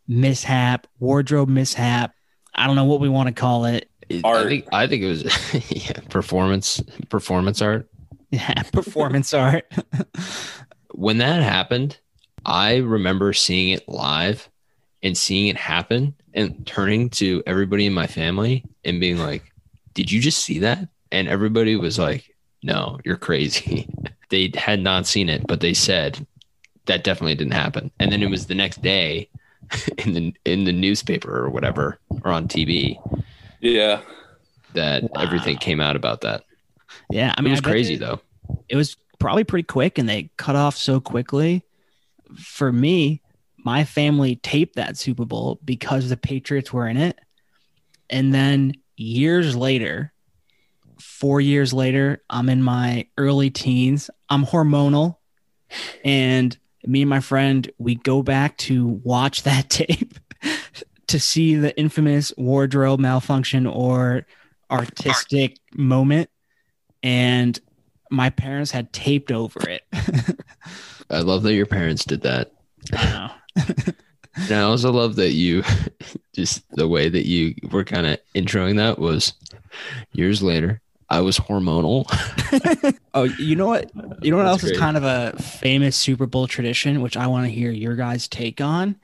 mishap, 0.08 0.86
wardrobe 0.98 1.48
mishap. 1.48 2.14
I 2.54 2.66
don't 2.66 2.76
know 2.76 2.84
what 2.84 3.00
we 3.00 3.08
want 3.08 3.28
to 3.28 3.34
call 3.34 3.64
it. 3.66 3.90
It- 4.08 4.24
Art. 4.24 4.46
I 4.46 4.48
think 4.48 4.68
I 4.72 4.86
think 4.86 5.02
it 5.02 5.08
was 5.08 5.70
yeah, 5.70 5.98
performance 6.08 6.80
performance 7.08 7.60
art. 7.60 7.88
Yeah, 8.30 8.62
performance 8.72 9.34
art. 9.34 9.70
When 10.92 11.18
that 11.18 11.42
happened, 11.42 11.98
I 12.44 12.76
remember 12.76 13.32
seeing 13.32 13.70
it 13.70 13.88
live 13.88 14.48
and 15.02 15.16
seeing 15.16 15.48
it 15.48 15.56
happen 15.56 16.14
and 16.34 16.66
turning 16.66 17.10
to 17.10 17.42
everybody 17.46 17.86
in 17.86 17.92
my 17.92 18.06
family 18.06 18.64
and 18.84 19.00
being 19.00 19.18
like, 19.18 19.42
"Did 19.94 20.10
you 20.12 20.20
just 20.20 20.38
see 20.42 20.60
that?" 20.60 20.88
And 21.12 21.28
everybody 21.28 21.76
was 21.76 21.98
like, 21.98 22.34
"No, 22.62 22.98
you're 23.04 23.16
crazy." 23.16 23.88
they 24.30 24.50
had 24.54 24.80
not 24.80 25.06
seen 25.06 25.28
it, 25.28 25.46
but 25.46 25.60
they 25.60 25.74
said 25.74 26.26
that 26.86 27.04
definitely 27.04 27.34
didn't 27.34 27.52
happen. 27.54 27.90
And 28.00 28.10
then 28.12 28.22
it 28.22 28.30
was 28.30 28.46
the 28.46 28.54
next 28.54 28.82
day 28.82 29.28
in 29.98 30.12
the 30.14 30.34
in 30.44 30.64
the 30.64 30.72
newspaper 30.72 31.36
or 31.44 31.50
whatever 31.50 31.98
or 32.24 32.30
on 32.32 32.46
TV 32.48 32.96
Yeah. 33.60 34.00
that 34.74 35.02
Wow. 35.04 35.22
everything 35.22 35.56
came 35.58 35.80
out 35.80 35.96
about 35.96 36.20
that. 36.22 36.44
Yeah, 37.10 37.30
I 37.30 37.34
I 37.38 37.40
mean, 37.42 37.44
mean, 37.44 37.52
it 37.52 37.62
was 37.62 37.72
crazy 37.72 37.96
they- 37.96 38.04
though. 38.04 38.20
it 38.68 38.76
was 38.76 38.96
probably 39.18 39.44
pretty 39.44 39.64
quick 39.64 39.98
and 39.98 40.08
they 40.08 40.30
cut 40.36 40.54
off 40.56 40.76
so 40.76 41.00
quickly. 41.00 41.62
For 42.36 42.72
me, 42.72 43.20
my 43.58 43.84
family 43.84 44.36
taped 44.36 44.76
that 44.76 44.96
Super 44.96 45.24
Bowl 45.24 45.58
because 45.64 46.08
the 46.08 46.16
Patriots 46.16 46.72
were 46.72 46.86
in 46.88 46.96
it. 46.96 47.18
And 48.10 48.32
then 48.34 48.74
years 48.96 49.56
later, 49.56 50.12
four 50.98 51.40
years 51.40 51.72
later, 51.72 52.22
I'm 52.30 52.48
in 52.48 52.62
my 52.62 53.06
early 53.18 53.50
teens. 53.50 54.10
I'm 54.28 54.44
hormonal. 54.44 55.16
And 56.04 56.56
me 56.84 57.02
and 57.02 57.10
my 57.10 57.20
friend, 57.20 57.70
we 57.78 57.96
go 57.96 58.22
back 58.22 58.56
to 58.58 58.86
watch 59.04 59.42
that 59.42 59.70
tape 59.70 60.14
to 61.08 61.20
see 61.20 61.54
the 61.54 61.76
infamous 61.78 62.32
wardrobe 62.36 63.00
malfunction 63.00 63.66
or 63.66 64.26
artistic 64.70 65.58
moment. 65.74 66.30
And 67.02 67.58
my 68.10 68.30
parents 68.30 68.70
had 68.70 68.92
taped 68.92 69.30
over 69.32 69.68
it. 69.68 69.82
I 71.10 71.20
love 71.20 71.42
that 71.44 71.54
your 71.54 71.66
parents 71.66 72.04
did 72.04 72.22
that. 72.22 72.52
I. 72.92 73.32
And 74.36 74.52
I 74.52 74.62
also 74.62 74.92
love 74.92 75.16
that 75.16 75.32
you 75.32 75.62
just 76.34 76.62
the 76.76 76.86
way 76.86 77.08
that 77.08 77.26
you 77.26 77.54
were 77.70 77.84
kind 77.84 78.06
of 78.06 78.18
introing 78.34 78.76
that 78.76 78.98
was 78.98 79.32
years 80.12 80.42
later. 80.42 80.82
I 81.08 81.20
was 81.20 81.38
hormonal. 81.38 82.06
Oh, 83.14 83.24
you 83.24 83.56
know 83.56 83.66
what? 83.68 83.90
You 84.22 84.30
know 84.30 84.36
what 84.36 84.42
That's 84.42 84.62
else 84.62 84.72
is 84.72 84.78
kind 84.78 84.94
of 84.94 85.02
a 85.02 85.32
famous 85.38 85.96
Super 85.96 86.26
Bowl 86.26 86.46
tradition, 86.46 87.00
which 87.00 87.16
I 87.16 87.26
want 87.28 87.46
to 87.46 87.50
hear 87.50 87.70
your 87.70 87.96
guys' 87.96 88.28
take 88.28 88.60
on, 88.60 88.96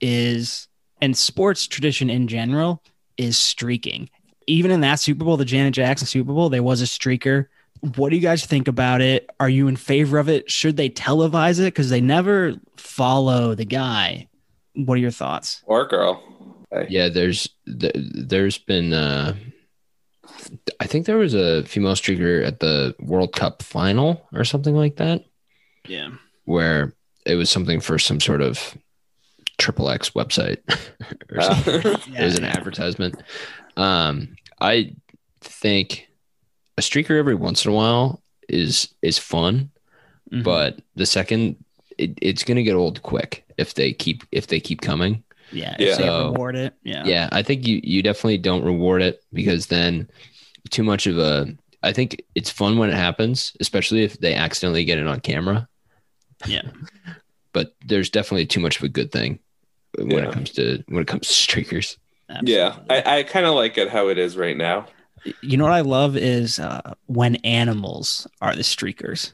is 0.00 0.68
and 1.00 1.16
sports 1.16 1.66
tradition 1.66 2.08
in 2.08 2.28
general 2.28 2.80
is 3.16 3.36
streaking. 3.36 4.08
Even 4.46 4.70
in 4.70 4.82
that 4.82 5.00
Super 5.00 5.24
Bowl, 5.24 5.36
the 5.36 5.44
Janet 5.44 5.74
Jackson 5.74 6.06
Super 6.06 6.32
Bowl, 6.32 6.48
there 6.48 6.62
was 6.62 6.80
a 6.80 6.84
streaker. 6.84 7.46
What 7.96 8.10
do 8.10 8.16
you 8.16 8.22
guys 8.22 8.46
think 8.46 8.68
about 8.68 9.00
it? 9.00 9.28
Are 9.40 9.48
you 9.48 9.66
in 9.66 9.74
favor 9.74 10.18
of 10.18 10.28
it? 10.28 10.48
Should 10.48 10.76
they 10.76 10.88
televise 10.88 11.58
it? 11.58 11.64
Because 11.64 11.90
they 11.90 12.00
never 12.00 12.54
follow 12.76 13.56
the 13.56 13.64
guy. 13.64 14.28
What 14.74 14.94
are 14.94 15.00
your 15.00 15.10
thoughts? 15.10 15.62
Or 15.66 15.88
girl. 15.88 16.22
Yeah, 16.88 17.08
there's 17.08 17.48
there's 17.66 18.58
been 18.58 18.92
uh 18.92 19.34
I 20.80 20.86
think 20.86 21.06
there 21.06 21.18
was 21.18 21.34
a 21.34 21.64
female 21.64 21.94
streaker 21.94 22.44
at 22.46 22.60
the 22.60 22.94
World 23.00 23.32
Cup 23.34 23.62
final 23.62 24.26
or 24.32 24.44
something 24.44 24.74
like 24.74 24.96
that 24.96 25.24
Yeah. 25.86 26.10
where 26.44 26.94
it 27.24 27.34
was 27.36 27.50
something 27.50 27.80
for 27.80 27.98
some 27.98 28.20
sort 28.20 28.40
of 28.42 28.76
triple 29.58 29.88
X 29.90 30.10
website 30.10 30.58
or 31.32 31.40
something. 31.40 31.74
Uh, 31.86 31.98
it 32.18 32.24
was 32.24 32.38
an 32.38 32.44
advertisement. 32.44 33.22
Um, 33.76 34.36
I 34.60 34.94
think 35.40 36.08
a 36.78 36.82
streaker 36.82 37.18
every 37.18 37.34
once 37.34 37.64
in 37.64 37.70
a 37.72 37.74
while 37.74 38.22
is 38.48 38.88
is 39.02 39.18
fun, 39.18 39.70
Mhm. 40.32 40.44
but 40.44 40.80
the 40.94 41.06
second 41.06 41.56
it, 41.98 42.18
it's 42.20 42.44
gonna 42.44 42.62
get 42.62 42.74
old 42.74 43.02
quick 43.02 43.44
if 43.58 43.74
they 43.74 43.92
keep 43.92 44.22
if 44.32 44.46
they 44.48 44.60
keep 44.60 44.80
coming. 44.82 45.22
yeah, 45.52 45.74
Yeah. 45.78 45.96
they 45.96 46.02
So- 46.02 46.32
reward 46.32 46.56
it. 46.56 46.74
Yeah. 46.84 47.04
Yeah, 47.06 47.28
I 47.32 47.42
think 47.42 47.66
you 47.66 47.80
you 47.82 48.02
definitely 48.02 48.38
don't 48.38 48.64
reward 48.64 49.02
it 49.02 49.22
because 49.32 49.66
then 49.68 50.08
too 50.70 50.82
much 50.82 51.06
of 51.06 51.18
a. 51.18 51.46
I 51.82 51.92
think 51.92 52.22
it's 52.34 52.50
fun 52.50 52.78
when 52.78 52.90
it 52.90 52.96
happens, 52.96 53.56
especially 53.60 54.02
if 54.02 54.18
they 54.18 54.34
accidentally 54.34 54.84
get 54.84 54.98
it 54.98 55.06
on 55.06 55.20
camera. 55.20 55.68
Yeah. 56.46 56.62
But 57.52 57.74
there's 57.86 58.10
definitely 58.10 58.44
too 58.44 58.60
much 58.60 58.76
of 58.76 58.82
a 58.82 58.88
good 58.88 59.10
thing 59.10 59.38
when 59.96 60.10
Yeah. 60.10 60.28
it 60.28 60.32
comes 60.32 60.50
to 60.50 60.84
when 60.88 61.00
it 61.00 61.06
comes 61.08 61.26
to 61.28 61.32
streakers. 61.32 61.96
yeah. 62.42 62.76
I, 62.90 63.18
I 63.20 63.22
kind 63.22 63.46
of 63.46 63.54
like 63.54 63.78
it 63.78 63.88
how 63.88 64.08
it 64.08 64.18
is 64.18 64.36
right 64.36 64.56
now. 64.58 64.88
You 65.40 65.56
know 65.56 65.64
what 65.64 65.72
I 65.72 65.80
love 65.80 66.18
is 66.18 66.58
uh, 66.58 66.92
when 67.06 67.36
animals 67.36 68.26
are 68.42 68.54
the 68.54 68.60
streakers, 68.62 69.32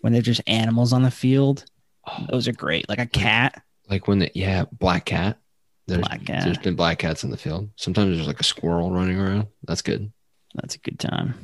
when 0.00 0.12
they're 0.12 0.20
just 0.20 0.40
animals 0.48 0.92
on 0.92 1.02
the 1.04 1.12
field. 1.12 1.64
Oh, 2.08 2.26
Those 2.28 2.48
are 2.48 2.52
great. 2.52 2.88
Like 2.88 2.98
a 2.98 3.06
cat. 3.06 3.62
like 3.88 4.08
when 4.08 4.18
the 4.18 4.32
yeah 4.34 4.64
black 4.72 5.04
cat. 5.04 5.38
There's, 5.86 6.00
Black 6.00 6.24
cat. 6.24 6.44
There's 6.44 6.58
been 6.58 6.74
black 6.74 6.98
cats 6.98 7.22
in 7.22 7.30
the 7.30 7.36
field. 7.36 7.70
Sometimes 7.76 8.16
there's 8.16 8.26
like 8.26 8.40
a 8.40 8.44
squirrel 8.44 8.90
running 8.90 9.18
around. 9.20 9.46
That's 9.68 9.82
good. 9.82 10.10
That's 10.54 10.74
a 10.74 10.78
good 10.78 10.98
time. 10.98 11.34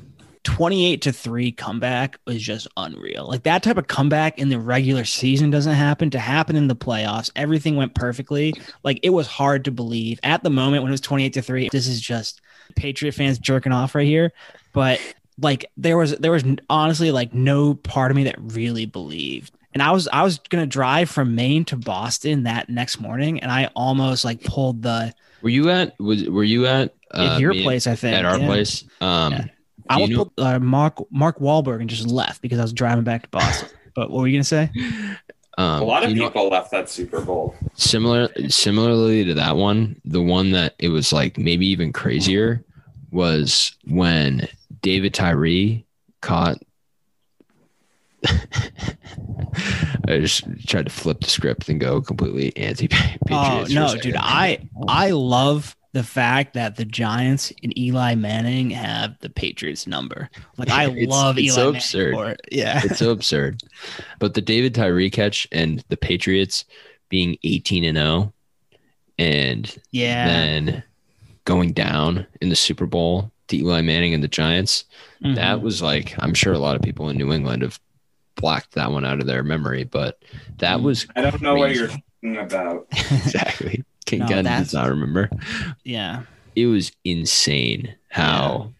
28 0.46 1.02
to 1.02 1.12
3 1.12 1.50
comeback 1.52 2.20
was 2.24 2.40
just 2.40 2.68
unreal. 2.76 3.26
Like 3.26 3.42
that 3.42 3.64
type 3.64 3.78
of 3.78 3.88
comeback 3.88 4.38
in 4.38 4.48
the 4.48 4.61
regular 4.61 5.04
season 5.04 5.50
doesn't 5.50 5.74
happen 5.74 6.11
to 6.11 6.20
happen 6.20 6.54
in 6.54 6.68
the 6.68 6.76
playoffs. 6.76 7.32
Everything 7.34 7.74
went 7.74 7.96
perfectly. 7.96 8.54
Like 8.84 9.00
it 9.02 9.11
was 9.11 9.26
hard 9.26 9.64
to 9.64 9.72
believe 9.72 10.20
at 10.22 10.44
the 10.44 10.50
moment 10.50 10.84
when 10.84 10.90
it 10.90 10.94
was 10.94 11.00
28 11.00 11.32
to 11.32 11.42
3. 11.42 11.68
This 11.72 11.88
is 11.88 12.00
just 12.00 12.40
Patriot 12.76 13.12
fans 13.12 13.40
jerking 13.40 13.72
off 13.72 13.96
right 13.96 14.07
here, 14.07 14.32
but 14.72 15.00
like 15.40 15.70
there 15.76 15.96
was 15.96 16.16
there 16.18 16.32
was 16.32 16.44
honestly 16.70 17.11
like 17.11 17.34
no 17.34 17.74
part 17.74 18.12
of 18.12 18.16
me 18.16 18.24
that 18.24 18.36
really 18.38 18.86
believed. 18.86 19.52
And 19.74 19.82
I 19.82 19.90
was 19.90 20.09
I 20.09 20.22
was 20.22 20.38
going 20.38 20.62
to 20.62 20.66
drive 20.66 21.11
from 21.11 21.34
Maine 21.34 21.64
to 21.66 21.76
Boston 21.76 22.44
that 22.44 22.68
next 22.70 23.00
morning 23.00 23.40
and 23.40 23.50
I 23.50 23.66
almost 23.74 24.24
like 24.24 24.42
pulled 24.44 24.82
the 24.82 25.12
Were 25.42 25.50
you 25.50 25.70
at 25.70 25.98
was 26.00 26.28
were 26.28 26.44
you 26.44 26.66
at 26.66 26.94
uh, 27.14 27.34
at 27.34 27.40
your 27.40 27.52
place 27.54 27.86
I 27.86 27.94
think 27.94 28.16
at 28.16 28.24
our 28.24 28.38
yeah. 28.38 28.46
place? 28.46 28.84
Um 29.00 29.32
Yeah. 29.32 29.44
I 29.88 29.98
you 29.98 30.02
almost 30.02 30.11
know- 30.12 30.24
pulled 30.24 30.32
uh, 30.38 30.59
Mark 30.61 31.12
Mark 31.12 31.38
Wahlberg 31.38 31.80
and 31.80 31.88
just 31.90 32.07
left 32.09 32.42
because 32.42 32.59
I 32.59 32.62
was 32.62 32.72
driving 32.72 33.04
back 33.04 33.22
to 33.22 33.28
Boston. 33.28 33.68
but 33.94 34.11
what 34.11 34.20
were 34.20 34.26
you 34.26 34.36
gonna 34.36 34.44
say? 34.44 34.70
um, 35.59 35.82
A 35.82 35.84
lot 35.84 36.02
of 36.04 36.11
you 36.11 36.16
know- 36.16 36.28
people 36.28 36.48
left 36.48 36.70
that 36.72 36.88
Super 36.90 37.20
Bowl. 37.20 37.54
similar 37.74 38.28
similarly 38.48 39.24
to 39.24 39.34
that 39.34 39.57
one 39.57 40.00
the 40.04 40.20
one 40.22 40.50
that 40.52 40.74
it 40.78 40.88
was 40.88 41.12
like 41.12 41.38
maybe 41.38 41.66
even 41.68 41.92
crazier 41.92 42.64
was 43.12 43.76
when 43.86 44.48
david 44.82 45.14
tyree 45.14 45.84
caught 46.20 46.59
i 50.09 50.18
just 50.18 50.44
tried 50.66 50.86
to 50.86 50.92
flip 50.92 51.20
the 51.20 51.28
script 51.28 51.68
and 51.68 51.80
go 51.80 52.00
completely 52.00 52.54
anti 52.57 52.88
patriots 52.88 53.28
Oh 53.28 53.64
no, 53.68 53.96
dude! 53.96 54.16
I 54.18 54.68
I 54.88 55.11
love 55.11 55.76
the 55.97 56.03
fact 56.05 56.53
that 56.55 56.76
the 56.76 56.84
Giants 56.84 57.53
and 57.62 57.76
Eli 57.78 58.14
Manning 58.14 58.70
have 58.70 59.18
the 59.20 59.30
Patriots 59.30 59.86
number. 59.86 60.28
Like 60.59 60.68
I 60.70 60.84
It's- 60.90 61.09
love 61.09 61.38
it's 61.38 61.47
Eli 61.47 61.55
so 61.55 61.64
Manning 61.64 61.76
absurd. 61.76 62.14
for 62.14 62.30
it. 62.30 62.40
Yeah, 62.53 62.80
it's 62.84 62.99
so 62.99 63.11
absurd 63.18 63.62
but 64.18 64.34
the 64.34 64.40
david 64.42 64.74
tyree 64.74 65.11
catch 65.11 65.47
and 65.53 65.82
the 65.88 65.97
patriots 65.97 66.64
being 67.09 67.36
18 67.44 67.84
and 67.84 67.97
0 67.97 68.32
and 69.18 69.78
yeah. 69.92 70.26
then 70.26 70.82
going 71.44 71.72
down 71.72 72.26
in 72.40 72.49
the 72.49 72.57
super 72.57 72.86
bowl 72.86 73.30
to 73.49 73.57
eli 73.57 73.80
manning 73.80 74.12
and 74.14 74.22
the 74.22 74.28
giants 74.28 74.84
that 75.22 75.59
Mhm. 75.59 75.62
was 75.62 75.80
like 75.82 76.14
i'm 76.18 76.34
sure 76.34 76.53
a 76.53 76.59
lot 76.59 76.76
of 76.76 76.82
people 76.82 77.09
in 77.09 77.16
new 77.16 77.32
england 77.32 77.62
have 77.62 77.78
blocked 78.36 78.72
that 78.74 78.90
one 78.92 79.05
out 79.05 79.20
of 79.20 79.26
their 79.26 79.42
memory 79.42 79.84
but 79.84 80.22
that 80.59 80.78
Mm. 80.80 80.82
was 80.82 81.07
I 81.16 81.22
don't 81.22 81.40
know 81.40 81.55
what 81.55 81.74
you're 81.74 81.88
talking 81.88 82.36
about. 82.38 82.86
exactly 82.92 83.84
king 84.07 84.20
No, 84.20 84.28
gun 84.28 84.44
does 84.44 84.72
not 84.72 84.88
remember 84.88 85.28
yeah. 85.84 86.22
it 86.54 86.66
was 86.66 86.92
insane 87.04 87.94
how 88.09 88.72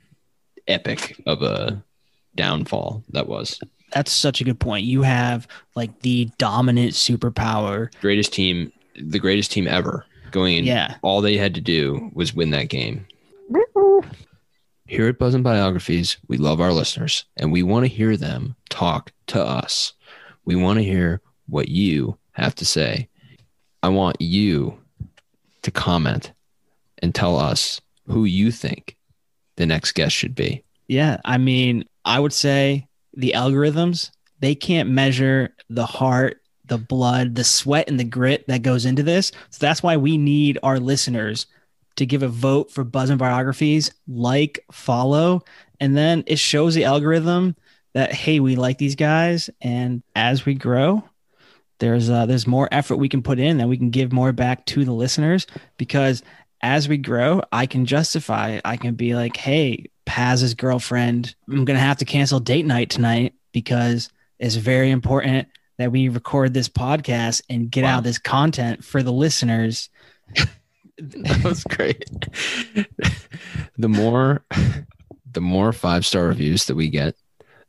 epic 0.67 1.21
of 1.27 1.43
a 1.43 1.83
downfall 2.35 3.03
that 3.11 3.29
was 3.29 3.61
That's 3.93 4.13
such 4.13 4.41
a 4.41 4.45
good 4.45 4.59
point. 4.59 4.85
You 4.85 5.03
have 5.03 5.47
like 5.75 6.01
the 6.01 6.29
dominant 6.39 6.93
superpower. 6.93 7.91
greatest 8.01 8.33
team 8.33 8.73
the 8.99 9.19
greatest 9.19 9.53
team 9.53 9.69
ever 9.69 10.05
going 10.33 10.57
in 10.57 10.65
Yeah. 10.65 10.97
all 11.03 11.21
they 11.21 11.37
had 11.37 11.55
to 11.55 11.61
do 11.61 12.11
was 12.15 12.35
win 12.35 12.51
that 12.51 12.69
game 12.69 13.07
here 14.89 15.09
at 15.09 15.19
Buzzin 15.19 15.43
Biographies 15.43 16.17
we 16.29 16.37
love 16.37 16.61
our 16.61 16.73
listeners 16.73 17.25
and 17.37 17.51
we 17.53 17.63
want 17.63 17.85
to 17.85 17.89
hear 17.89 18.17
them 18.17 18.57
talk 18.71 19.13
to 19.29 19.43
us 19.43 19.93
we 20.45 20.55
want 20.57 20.79
to 20.79 20.85
hear 20.85 21.21
what 21.49 21.69
you 21.69 22.17
have 22.33 22.55
to 22.57 22.65
say 22.65 23.09
i 23.83 23.89
want 23.89 24.17
you 24.21 24.79
to 25.67 25.71
comment 25.73 26.33
and 27.03 27.15
tell 27.15 27.37
us 27.37 27.81
who 28.07 28.25
you 28.25 28.53
think 28.53 28.97
the 29.57 29.67
next 29.67 29.93
guest 29.93 30.15
should 30.15 30.35
be 30.35 30.63
Yeah, 30.87 31.19
I 31.25 31.39
mean, 31.39 31.85
I 32.05 32.21
would 32.21 32.33
say 32.33 32.87
the 33.15 33.33
algorithms, 33.35 34.11
they 34.39 34.55
can't 34.55 34.89
measure 34.89 35.55
the 35.69 35.85
heart, 35.85 36.41
the 36.67 36.79
blood, 36.79 37.35
the 37.35 37.43
sweat, 37.43 37.89
and 37.89 37.99
the 37.99 38.05
grit 38.05 38.47
that 38.47 38.63
goes 38.63 38.85
into 38.85 39.03
this. 39.03 39.33
So 39.51 39.59
that's 39.59 39.83
why 39.83 39.97
we 39.97 40.17
need 40.17 40.59
our 40.63 40.79
listeners 40.79 41.47
to 41.97 42.07
give 42.07 42.23
a 42.23 42.29
vote 42.29 42.71
for 42.71 42.85
Buzzin 42.85 43.19
Biographies, 43.19 43.91
like, 44.07 44.65
follow, 44.71 45.43
and 45.81 45.97
then 45.97 46.23
it 46.27 46.39
shows 46.39 46.75
the 46.75 46.85
algorithm 46.85 47.57
that 47.95 48.13
hey, 48.13 48.39
we 48.39 48.55
like 48.55 48.79
these 48.79 48.95
guys, 48.95 49.51
and 49.63 50.03
as 50.15 50.45
we 50.45 50.55
grow, 50.55 51.03
there's 51.79 52.09
uh, 52.11 52.27
there's 52.27 52.47
more 52.47 52.69
effort 52.73 52.97
we 52.97 53.09
can 53.09 53.23
put 53.23 53.39
in 53.39 53.59
that 53.59 53.69
we 53.69 53.77
can 53.77 53.91
give 53.91 54.13
more 54.13 54.33
back 54.33 54.65
to 54.67 54.85
the 54.85 54.93
listeners 54.93 55.47
because 55.77 56.23
as 56.63 56.89
we 56.89 56.97
grow, 56.97 57.43
I 57.53 57.67
can 57.67 57.85
justify. 57.85 58.61
I 58.65 58.77
can 58.79 58.95
be 58.95 59.15
like, 59.15 59.37
hey, 59.37 59.87
Paz's 60.07 60.55
girlfriend, 60.55 61.35
I'm 61.51 61.65
gonna 61.65 61.79
have 61.79 61.99
to 61.99 62.05
cancel 62.05 62.41
date 62.41 62.65
night 62.67 62.91
tonight 62.91 63.35
because 63.53 64.09
it's 64.39 64.55
very 64.57 64.91
important 64.91 65.49
that 65.79 65.93
we 65.93 66.09
record 66.09 66.55
this 66.55 66.69
podcast 66.69 67.43
and 67.51 67.71
get 67.71 67.85
Wow. 67.85 67.99
out 67.99 68.05
this 68.05 68.19
content 68.19 68.83
for 68.85 69.03
the 69.03 69.13
listeners. 69.13 69.91
that 70.99 71.45
was 71.45 71.63
great. 71.65 72.05
the 73.79 73.89
more 73.89 74.45
the 75.33 75.41
more 75.43 75.73
five 75.73 76.07
star 76.07 76.27
reviews 76.29 76.65
that 76.67 76.75
we 76.75 76.89
get, 76.89 77.15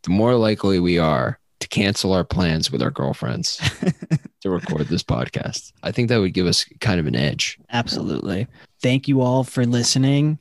the 0.03 0.09
more 0.11 0.35
likely 0.35 0.79
we 0.79 0.97
are 0.97 1.37
to 1.59 1.67
cancel 1.67 2.13
our 2.13 2.23
plans 2.23 2.71
with 2.71 2.81
our 2.81 2.91
girlfriends 2.91 3.57
to 4.41 4.49
record 4.49 4.87
this 4.87 5.03
podcast. 5.03 5.71
I 5.83 5.91
think 5.91 6.09
that 6.09 6.19
would 6.19 6.33
give 6.33 6.45
us 6.45 6.65
kind 6.79 6.99
of 6.99 7.07
an 7.07 7.15
edge. 7.15 7.57
Absolutely. 7.71 8.47
Thank 8.81 9.07
you 9.07 9.21
all 9.21 9.43
for 9.43 9.65
listening. 9.65 10.39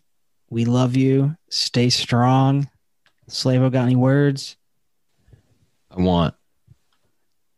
We 0.50 0.64
love 0.64 0.96
you. 0.96 1.36
Stay 1.48 1.88
strong. 1.88 2.70
Slavo 3.28 3.72
got 3.72 3.84
any 3.84 3.96
words? 3.96 4.56
I 5.90 6.00
want 6.00 6.34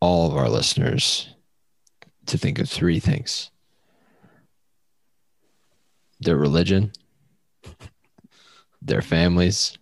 all 0.01 0.29
of 0.29 0.37
our 0.37 0.49
listeners 0.49 1.35
to 2.27 2.39
think 2.39 2.59
of 2.59 2.69
three 2.69 3.01
things 3.01 3.51
their 6.21 6.37
religion, 6.37 6.93
their 8.83 9.03
families, 9.03 9.79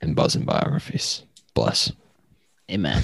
and 0.00 0.16
Buzzin 0.16 0.44
Biographies. 0.44 1.22
Bless. 1.54 1.92
Amen. 2.70 3.02